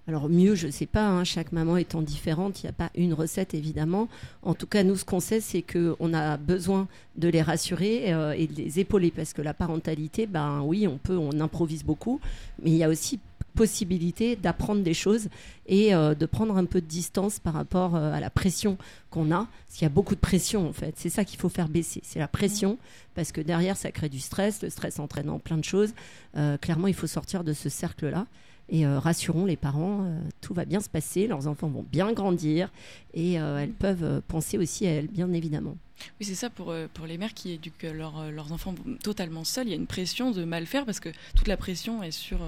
Alors 0.08 0.30
mieux, 0.30 0.54
je 0.54 0.68
ne 0.68 0.72
sais 0.72 0.86
pas, 0.86 1.08
hein, 1.08 1.24
chaque 1.24 1.52
maman 1.52 1.78
étant 1.78 2.04
différente, 2.04 2.62
il 2.62 2.68
n'y 2.68 2.70
a 2.70 2.74
pas 2.74 2.92
une 2.94 3.14
recette 3.14 3.56
évidemment. 3.56 4.08
En 4.44 4.54
tout 4.54 4.68
cas, 4.68 4.84
nous, 4.84 4.96
ce 4.96 5.04
qu'on 5.04 5.20
sait, 5.20 5.42
c'est 5.42 5.64
qu'on 5.64 6.14
a 6.14 6.38
besoin 6.38 6.88
de 7.16 7.28
les 7.28 7.42
rassurer 7.42 8.14
euh, 8.14 8.34
et 8.34 8.46
de 8.46 8.54
les 8.54 8.80
épauler 8.80 9.10
parce 9.10 9.34
que 9.34 9.42
la 9.42 9.56
parentalité, 9.56 10.28
ben 10.28 10.62
oui, 10.62 10.88
on 10.88 11.00
peut, 11.00 11.18
on 11.18 11.40
improvise 11.40 11.84
beaucoup, 11.84 12.22
mais 12.62 12.70
il 12.70 12.78
y 12.78 12.84
a 12.84 12.90
aussi 12.90 13.20
possibilité 13.56 14.36
d'apprendre 14.36 14.84
des 14.84 14.94
choses 14.94 15.30
et 15.66 15.96
euh, 15.96 16.14
de 16.14 16.26
prendre 16.26 16.58
un 16.58 16.66
peu 16.66 16.82
de 16.82 16.86
distance 16.86 17.40
par 17.40 17.54
rapport 17.54 17.96
euh, 17.96 18.14
à 18.14 18.20
la 18.20 18.30
pression 18.30 18.78
qu'on 19.10 19.32
a, 19.32 19.48
parce 19.48 19.78
qu'il 19.78 19.84
y 19.84 19.86
a 19.86 19.90
beaucoup 19.90 20.14
de 20.14 20.20
pression 20.20 20.68
en 20.68 20.74
fait. 20.74 20.94
C'est 20.98 21.10
ça 21.10 21.26
qu'il 21.26 21.40
faut 21.40 21.50
faire 21.50 21.70
baisser, 21.70 22.02
c'est 22.04 22.20
la 22.20 22.28
pression, 22.28 22.78
parce 23.16 23.32
que 23.32 23.42
derrière 23.42 23.78
ça 23.78 23.92
crée 23.92 24.10
du 24.10 24.20
stress, 24.20 24.62
le 24.62 24.70
stress 24.70 25.00
entraînant 25.00 25.40
plein 25.40 25.58
de 25.58 25.64
choses. 25.64 25.94
Euh, 26.36 26.58
clairement, 26.58 26.88
il 26.88 26.94
faut 26.94 27.08
sortir 27.08 27.44
de 27.44 27.54
ce 27.54 27.70
cercle-là. 27.70 28.28
Et 28.68 28.88
rassurons 28.88 29.46
les 29.46 29.58
parents, 29.58 30.12
tout 30.42 30.56
va 30.56 30.66
bien 30.66 30.80
se 30.80 30.90
passer, 30.90 31.28
leurs 31.28 31.48
enfants 31.48 31.68
vont 31.68 31.86
bien 31.92 32.14
grandir 32.14 32.72
et 33.14 33.34
elles 33.34 33.74
peuvent 33.74 34.24
penser 34.28 34.58
aussi 34.58 34.88
à 34.88 34.90
elles, 34.90 35.08
bien 35.08 35.32
évidemment. 35.34 35.78
Oui, 36.20 36.26
c'est 36.26 36.34
ça 36.34 36.50
pour, 36.50 36.74
pour 36.96 37.06
les 37.06 37.20
mères 37.20 37.36
qui 37.36 37.52
éduquent 37.52 37.84
leurs, 37.94 38.52
enfants 38.52 38.74
totalement 39.04 39.44
seuls. 39.44 39.68
Il 39.68 39.70
y 39.70 39.74
a 39.74 39.76
une 39.76 39.86
pression 39.86 40.32
de 40.32 40.44
mal 40.46 40.66
faire 40.66 40.84
parce 40.86 41.00
que 41.00 41.10
toute 41.36 41.48
la 41.48 41.58
pression 41.58 42.02
est 42.02 42.10
sur, 42.10 42.40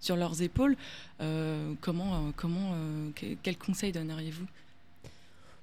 sur 0.00 0.16
leurs 0.16 0.42
épaules. 0.42 0.76
Euh, 1.20 1.72
comment, 1.80 2.14
euh, 2.14 2.18
comment, 2.36 2.72
euh, 2.74 3.10
que- 3.14 3.36
quel 3.42 3.56
conseil 3.56 3.92
donneriez-vous? 3.92 4.46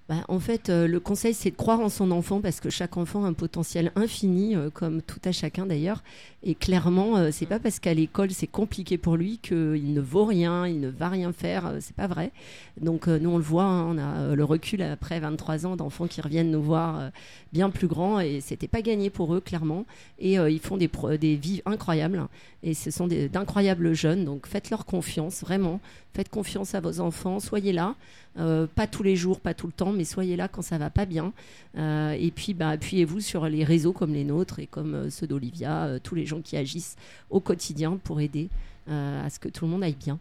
Bah, 0.09 0.23
en 0.29 0.39
fait, 0.39 0.69
le 0.69 0.99
conseil, 1.01 1.33
c'est 1.33 1.51
de 1.51 1.57
croire 1.57 1.81
en 1.81 1.89
son 1.89 2.11
enfant 2.11 2.39
parce 2.39 2.61
que 2.61 2.69
chaque 2.69 2.95
enfant 2.95 3.25
a 3.25 3.27
un 3.27 3.33
potentiel 3.33 3.91
infini, 3.97 4.55
comme 4.73 5.01
tout 5.01 5.19
à 5.25 5.33
chacun 5.33 5.65
d'ailleurs. 5.65 6.01
Et 6.49 6.55
clairement, 6.55 7.17
euh, 7.17 7.29
c'est 7.33 7.45
pas 7.45 7.59
parce 7.59 7.77
qu'à 7.79 7.93
l'école 7.93 8.31
c'est 8.31 8.47
compliqué 8.47 8.97
pour 8.97 9.17
lui 9.17 9.37
qu'il 9.37 9.93
ne 9.93 9.99
vaut 9.99 10.23
rien, 10.23 10.65
il 10.65 10.79
ne 10.79 10.87
va 10.87 11.09
rien 11.09 11.33
faire. 11.33 11.67
euh, 11.67 11.77
c'est 11.81 11.93
pas 11.95 12.07
vrai. 12.07 12.31
Donc 12.79 13.09
euh, 13.09 13.19
nous, 13.19 13.31
on 13.31 13.37
le 13.37 13.43
voit, 13.43 13.65
hein, 13.65 13.85
on 13.89 13.97
a 13.97 14.33
le 14.33 14.43
recul 14.45 14.81
après 14.81 15.19
23 15.19 15.65
ans 15.65 15.75
d'enfants 15.75 16.07
qui 16.07 16.21
reviennent 16.21 16.49
nous 16.49 16.63
voir 16.63 17.11
bien 17.53 17.69
plus 17.69 17.87
grands 17.87 18.19
et 18.19 18.41
c'était 18.41 18.67
pas 18.67 18.81
gagné 18.81 19.09
pour 19.09 19.33
eux 19.33 19.41
clairement. 19.41 19.85
Et 20.19 20.39
euh, 20.39 20.49
ils 20.49 20.59
font 20.59 20.77
des, 20.77 20.89
vies 21.35 21.61
incroyables 21.65 22.27
et 22.63 22.73
ce 22.73 22.91
sont 22.91 23.07
d'incroyables 23.07 23.93
jeunes. 23.93 24.25
Donc 24.25 24.47
faites-leur 24.47 24.85
confiance, 24.85 25.41
vraiment. 25.41 25.79
Faites 26.13 26.29
confiance 26.29 26.75
à 26.75 26.79
vos 26.79 26.99
enfants, 26.99 27.39
soyez 27.39 27.73
là. 27.73 27.95
Euh, 28.39 28.67
pas 28.67 28.85
tous 28.85 29.03
les 29.03 29.15
jours, 29.15 29.39
pas 29.39 29.53
tout 29.53 29.67
le 29.67 29.73
temps, 29.73 29.91
mais 29.91 30.03
soyez 30.03 30.35
là 30.35 30.47
quand 30.47 30.61
ça 30.61 30.77
va 30.77 30.89
pas 30.89 31.05
bien. 31.05 31.33
Euh, 31.77 32.11
et 32.11 32.31
puis, 32.31 32.53
bah, 32.53 32.69
appuyez-vous 32.69 33.19
sur 33.19 33.47
les 33.47 33.63
réseaux 33.63 33.93
comme 33.93 34.13
les 34.13 34.23
nôtres 34.23 34.59
et 34.59 34.67
comme 34.67 35.09
ceux 35.09 35.25
d'Olivia, 35.25 35.99
tous 36.03 36.13
les 36.15 36.25
gens 36.37 36.41
qui 36.41 36.57
agissent 36.57 36.95
au 37.29 37.39
quotidien 37.39 37.97
pour 38.03 38.21
aider 38.21 38.49
euh, 38.89 39.25
à 39.25 39.29
ce 39.29 39.39
que 39.39 39.49
tout 39.49 39.65
le 39.65 39.71
monde 39.71 39.83
aille 39.83 39.95
bien. 39.95 40.19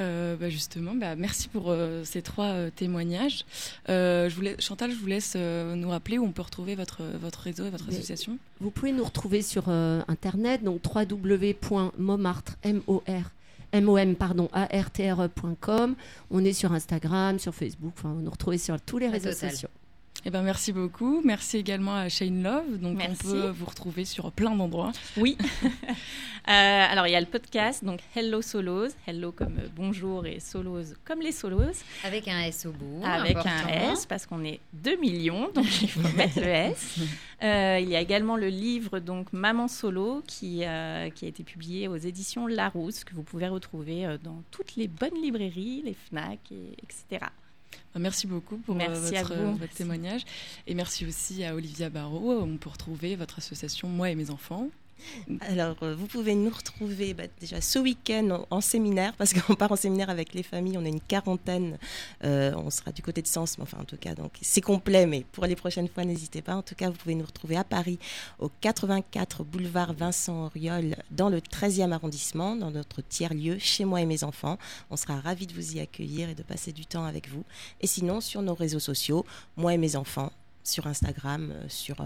Euh, 0.00 0.36
bah, 0.36 0.48
justement, 0.48 0.94
bah, 0.94 1.16
merci 1.16 1.48
pour 1.48 1.64
euh, 1.70 2.04
ces 2.04 2.22
trois 2.22 2.46
euh, 2.46 2.70
témoignages. 2.70 3.44
Euh, 3.88 4.28
je 4.28 4.60
Chantal, 4.60 4.92
je 4.92 4.96
vous 4.96 5.06
laisse 5.06 5.32
euh, 5.36 5.74
nous 5.74 5.90
rappeler 5.90 6.18
où 6.18 6.24
on 6.24 6.30
peut 6.30 6.42
retrouver 6.42 6.76
votre, 6.76 7.02
votre 7.20 7.40
réseau 7.40 7.66
et 7.66 7.70
votre 7.70 7.86
Mais- 7.88 7.96
association. 7.96 8.38
Vous 8.60 8.70
pouvez 8.70 8.92
nous 8.92 9.02
retrouver 9.04 9.42
sur 9.42 9.64
euh, 9.68 10.00
internet, 10.06 10.62
donc 10.62 10.82
www.momartre, 10.84 12.56
M-O-R, 12.62 13.30
M-O-M, 13.72 14.14
pardon, 14.14 14.48
A-R-T-R-E.com. 14.52 15.94
On 16.30 16.44
est 16.44 16.52
sur 16.52 16.72
Instagram, 16.72 17.38
sur 17.40 17.54
Facebook, 17.54 17.92
enfin, 17.98 18.12
vous 18.12 18.22
nous 18.22 18.30
retrouvez 18.30 18.58
sur 18.58 18.80
tous 18.80 18.98
les 18.98 19.08
réseaux 19.08 19.32
sociaux. 19.32 19.68
Eh 20.24 20.30
ben, 20.30 20.42
merci 20.42 20.72
beaucoup. 20.72 21.22
Merci 21.24 21.58
également 21.58 21.94
à 21.94 22.08
Shane 22.08 22.42
Love. 22.42 22.78
Donc, 22.78 22.98
Merci. 22.98 23.14
on 23.24 23.30
peut 23.30 23.48
vous 23.48 23.66
retrouver 23.66 24.04
sur 24.04 24.30
plein 24.32 24.54
d'endroits. 24.54 24.92
Oui. 25.16 25.36
Euh, 26.48 26.86
alors, 26.90 27.06
il 27.06 27.10
y 27.10 27.14
a 27.14 27.20
le 27.20 27.26
podcast, 27.26 27.84
donc 27.84 28.00
Hello 28.16 28.40
Solos. 28.40 28.88
Hello 29.06 29.32
comme 29.32 29.58
euh, 29.58 29.68
bonjour 29.76 30.24
et 30.24 30.40
Solos 30.40 30.94
comme 31.04 31.20
les 31.20 31.32
Solos. 31.32 31.84
Avec 32.04 32.26
un 32.26 32.40
S 32.40 32.64
au 32.64 32.72
bout. 32.72 33.02
avec 33.04 33.36
important. 33.36 33.50
un 33.66 33.92
S, 33.92 34.06
parce 34.06 34.24
qu'on 34.24 34.42
est 34.42 34.58
2 34.72 34.96
millions, 34.96 35.50
donc 35.54 35.66
il 35.82 35.90
faut 35.90 36.08
mettre 36.16 36.40
le 36.40 36.46
S. 36.46 37.00
Euh, 37.42 37.78
il 37.80 37.88
y 37.88 37.94
a 37.94 38.00
également 38.00 38.36
le 38.36 38.48
livre, 38.48 38.98
donc 38.98 39.32
Maman 39.32 39.68
Solo, 39.68 40.22
qui, 40.26 40.64
euh, 40.64 41.08
qui 41.10 41.24
a 41.24 41.28
été 41.28 41.44
publié 41.44 41.86
aux 41.86 41.96
éditions 41.96 42.48
Larousse, 42.48 43.04
que 43.04 43.14
vous 43.14 43.22
pouvez 43.22 43.46
retrouver 43.46 44.06
euh, 44.06 44.18
dans 44.18 44.42
toutes 44.50 44.74
les 44.74 44.88
bonnes 44.88 45.20
librairies, 45.22 45.82
les 45.84 45.94
FNAC, 45.94 46.40
et, 46.50 46.72
etc. 46.82 47.26
Bah, 47.94 48.00
Merci 48.00 48.26
beaucoup 48.26 48.58
pour 48.58 48.74
euh, 48.74 48.78
Merci 48.78 49.14
votre, 49.16 49.74
témoignage. 49.74 50.22
Et 50.66 50.74
merci 50.74 51.06
aussi 51.06 51.44
à 51.44 51.54
Olivia 51.54 51.90
Barrault. 51.90 52.40
On 52.40 52.56
peut 52.56 52.70
retrouver 52.70 53.16
votre 53.16 53.38
association 53.38 53.88
Moi 53.88 54.10
et 54.10 54.14
mes 54.14 54.30
enfants. 54.30 54.68
Alors, 55.40 55.76
euh, 55.82 55.94
vous 55.94 56.06
pouvez 56.06 56.34
nous 56.34 56.50
retrouver 56.50 57.14
bah, 57.14 57.24
déjà 57.40 57.60
ce 57.60 57.78
week-end 57.78 58.44
en, 58.50 58.60
séminaire, 58.60 59.14
parce 59.14 59.32
qu'on 59.32 59.54
part 59.54 59.72
en 59.72 59.76
séminaire 59.76 60.10
avec 60.10 60.34
les 60.34 60.42
familles, 60.42 60.78
on 60.78 60.84
est 60.84 60.90
une 60.90 61.00
quarantaine, 61.00 61.78
Euh, 62.24 62.52
on 62.56 62.70
sera 62.70 62.92
du 62.92 63.02
côté 63.02 63.22
de 63.22 63.26
Sens, 63.26 63.58
mais 63.58 63.62
enfin 63.62 63.78
en 63.80 63.84
tout 63.84 63.96
cas, 63.96 64.14
donc 64.14 64.32
c'est 64.42 64.60
complet, 64.60 65.06
mais 65.06 65.24
pour 65.32 65.46
les 65.46 65.56
prochaines 65.56 65.88
fois, 65.88 66.04
n'hésitez 66.04 66.42
pas. 66.42 66.56
En 66.56 66.62
tout 66.62 66.74
cas, 66.74 66.90
vous 66.90 66.96
pouvez 66.96 67.14
nous 67.14 67.24
retrouver 67.24 67.56
à 67.56 67.64
Paris, 67.64 67.98
au 68.38 68.50
84 68.60 69.44
boulevard 69.44 69.92
Vincent 69.92 70.46
Auriol, 70.46 70.96
dans 71.10 71.28
le 71.28 71.40
13e 71.40 71.92
arrondissement, 71.92 72.56
dans 72.56 72.70
notre 72.70 73.02
tiers-lieu, 73.02 73.58
chez 73.58 73.84
moi 73.84 74.00
et 74.00 74.06
mes 74.06 74.24
enfants. 74.24 74.58
On 74.90 74.96
sera 74.96 75.20
ravis 75.20 75.46
de 75.46 75.54
vous 75.54 75.76
y 75.76 75.80
accueillir 75.80 76.28
et 76.28 76.34
de 76.34 76.42
passer 76.42 76.72
du 76.72 76.86
temps 76.86 77.04
avec 77.04 77.28
vous. 77.28 77.44
Et 77.80 77.86
sinon, 77.86 78.20
sur 78.20 78.42
nos 78.42 78.54
réseaux 78.54 78.80
sociaux, 78.80 79.24
moi 79.56 79.74
et 79.74 79.78
mes 79.78 79.96
enfants, 79.96 80.32
sur 80.64 80.86
Instagram, 80.86 81.52
euh, 81.52 81.64
sur 81.68 81.96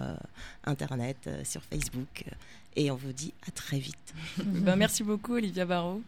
Internet, 0.65 1.29
sur 1.45 1.63
Facebook. 1.63 2.25
Et 2.77 2.91
on 2.91 2.97
vous 2.97 3.13
dit 3.13 3.33
à 3.47 3.51
très 3.51 3.79
vite. 3.79 3.97
Ben, 4.45 4.77
merci 4.77 5.03
beaucoup, 5.03 5.35
Olivia 5.35 5.65
Barrault. 5.65 6.03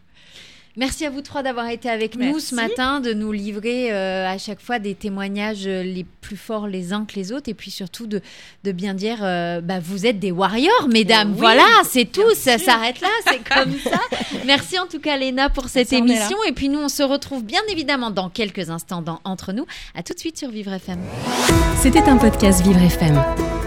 Merci 0.77 1.05
à 1.05 1.09
vous 1.09 1.21
trois 1.21 1.41
d'avoir 1.41 1.69
été 1.69 1.89
avec 1.89 2.17
nous 2.17 2.39
ce 2.39 2.53
matin, 2.53 2.99
de 2.99 3.13
nous 3.13 3.31
livrer 3.31 3.93
euh, 3.93 4.27
à 4.27 4.37
chaque 4.37 4.59
fois 4.59 4.77
des 4.77 4.93
témoignages 4.93 5.67
euh, 5.67 5.83
les 5.83 6.05
plus 6.19 6.35
forts 6.35 6.67
les 6.67 6.91
uns 6.91 7.05
que 7.05 7.15
les 7.15 7.31
autres, 7.31 7.47
et 7.47 7.53
puis 7.53 7.71
surtout 7.71 8.07
de, 8.07 8.21
de 8.65 8.71
bien 8.73 8.93
dire, 8.93 9.19
euh, 9.21 9.61
bah, 9.61 9.79
vous 9.79 10.05
êtes 10.05 10.19
des 10.19 10.31
warriors, 10.31 10.89
mesdames. 10.91 11.31
oui, 11.31 11.37
voilà, 11.39 11.63
c'est 11.85 12.11
tout, 12.11 12.33
ça 12.35 12.57
s'arrête 12.57 12.99
là, 12.99 13.07
c'est 13.25 13.41
comme 13.55 13.71
ça. 13.79 13.99
Merci 14.45 14.77
en 14.77 14.87
tout 14.87 14.99
cas, 14.99 15.15
Léna, 15.15 15.49
pour 15.49 15.69
cette 15.69 15.91
Merci, 15.91 16.11
émission. 16.11 16.37
Et 16.45 16.51
puis 16.51 16.67
nous, 16.67 16.79
on 16.79 16.89
se 16.89 17.03
retrouve 17.03 17.45
bien 17.45 17.61
évidemment 17.69 18.11
dans 18.11 18.29
quelques 18.29 18.69
instants 18.69 19.01
dans 19.01 19.21
Entre 19.23 19.53
nous. 19.53 19.65
À 19.95 20.03
tout 20.03 20.13
de 20.13 20.19
suite 20.19 20.37
sur 20.37 20.49
Vivre 20.49 20.73
FM. 20.73 20.99
C'était 21.77 22.03
un 22.03 22.17
podcast 22.17 22.61
Vivre 22.63 22.81
FM. 22.81 23.64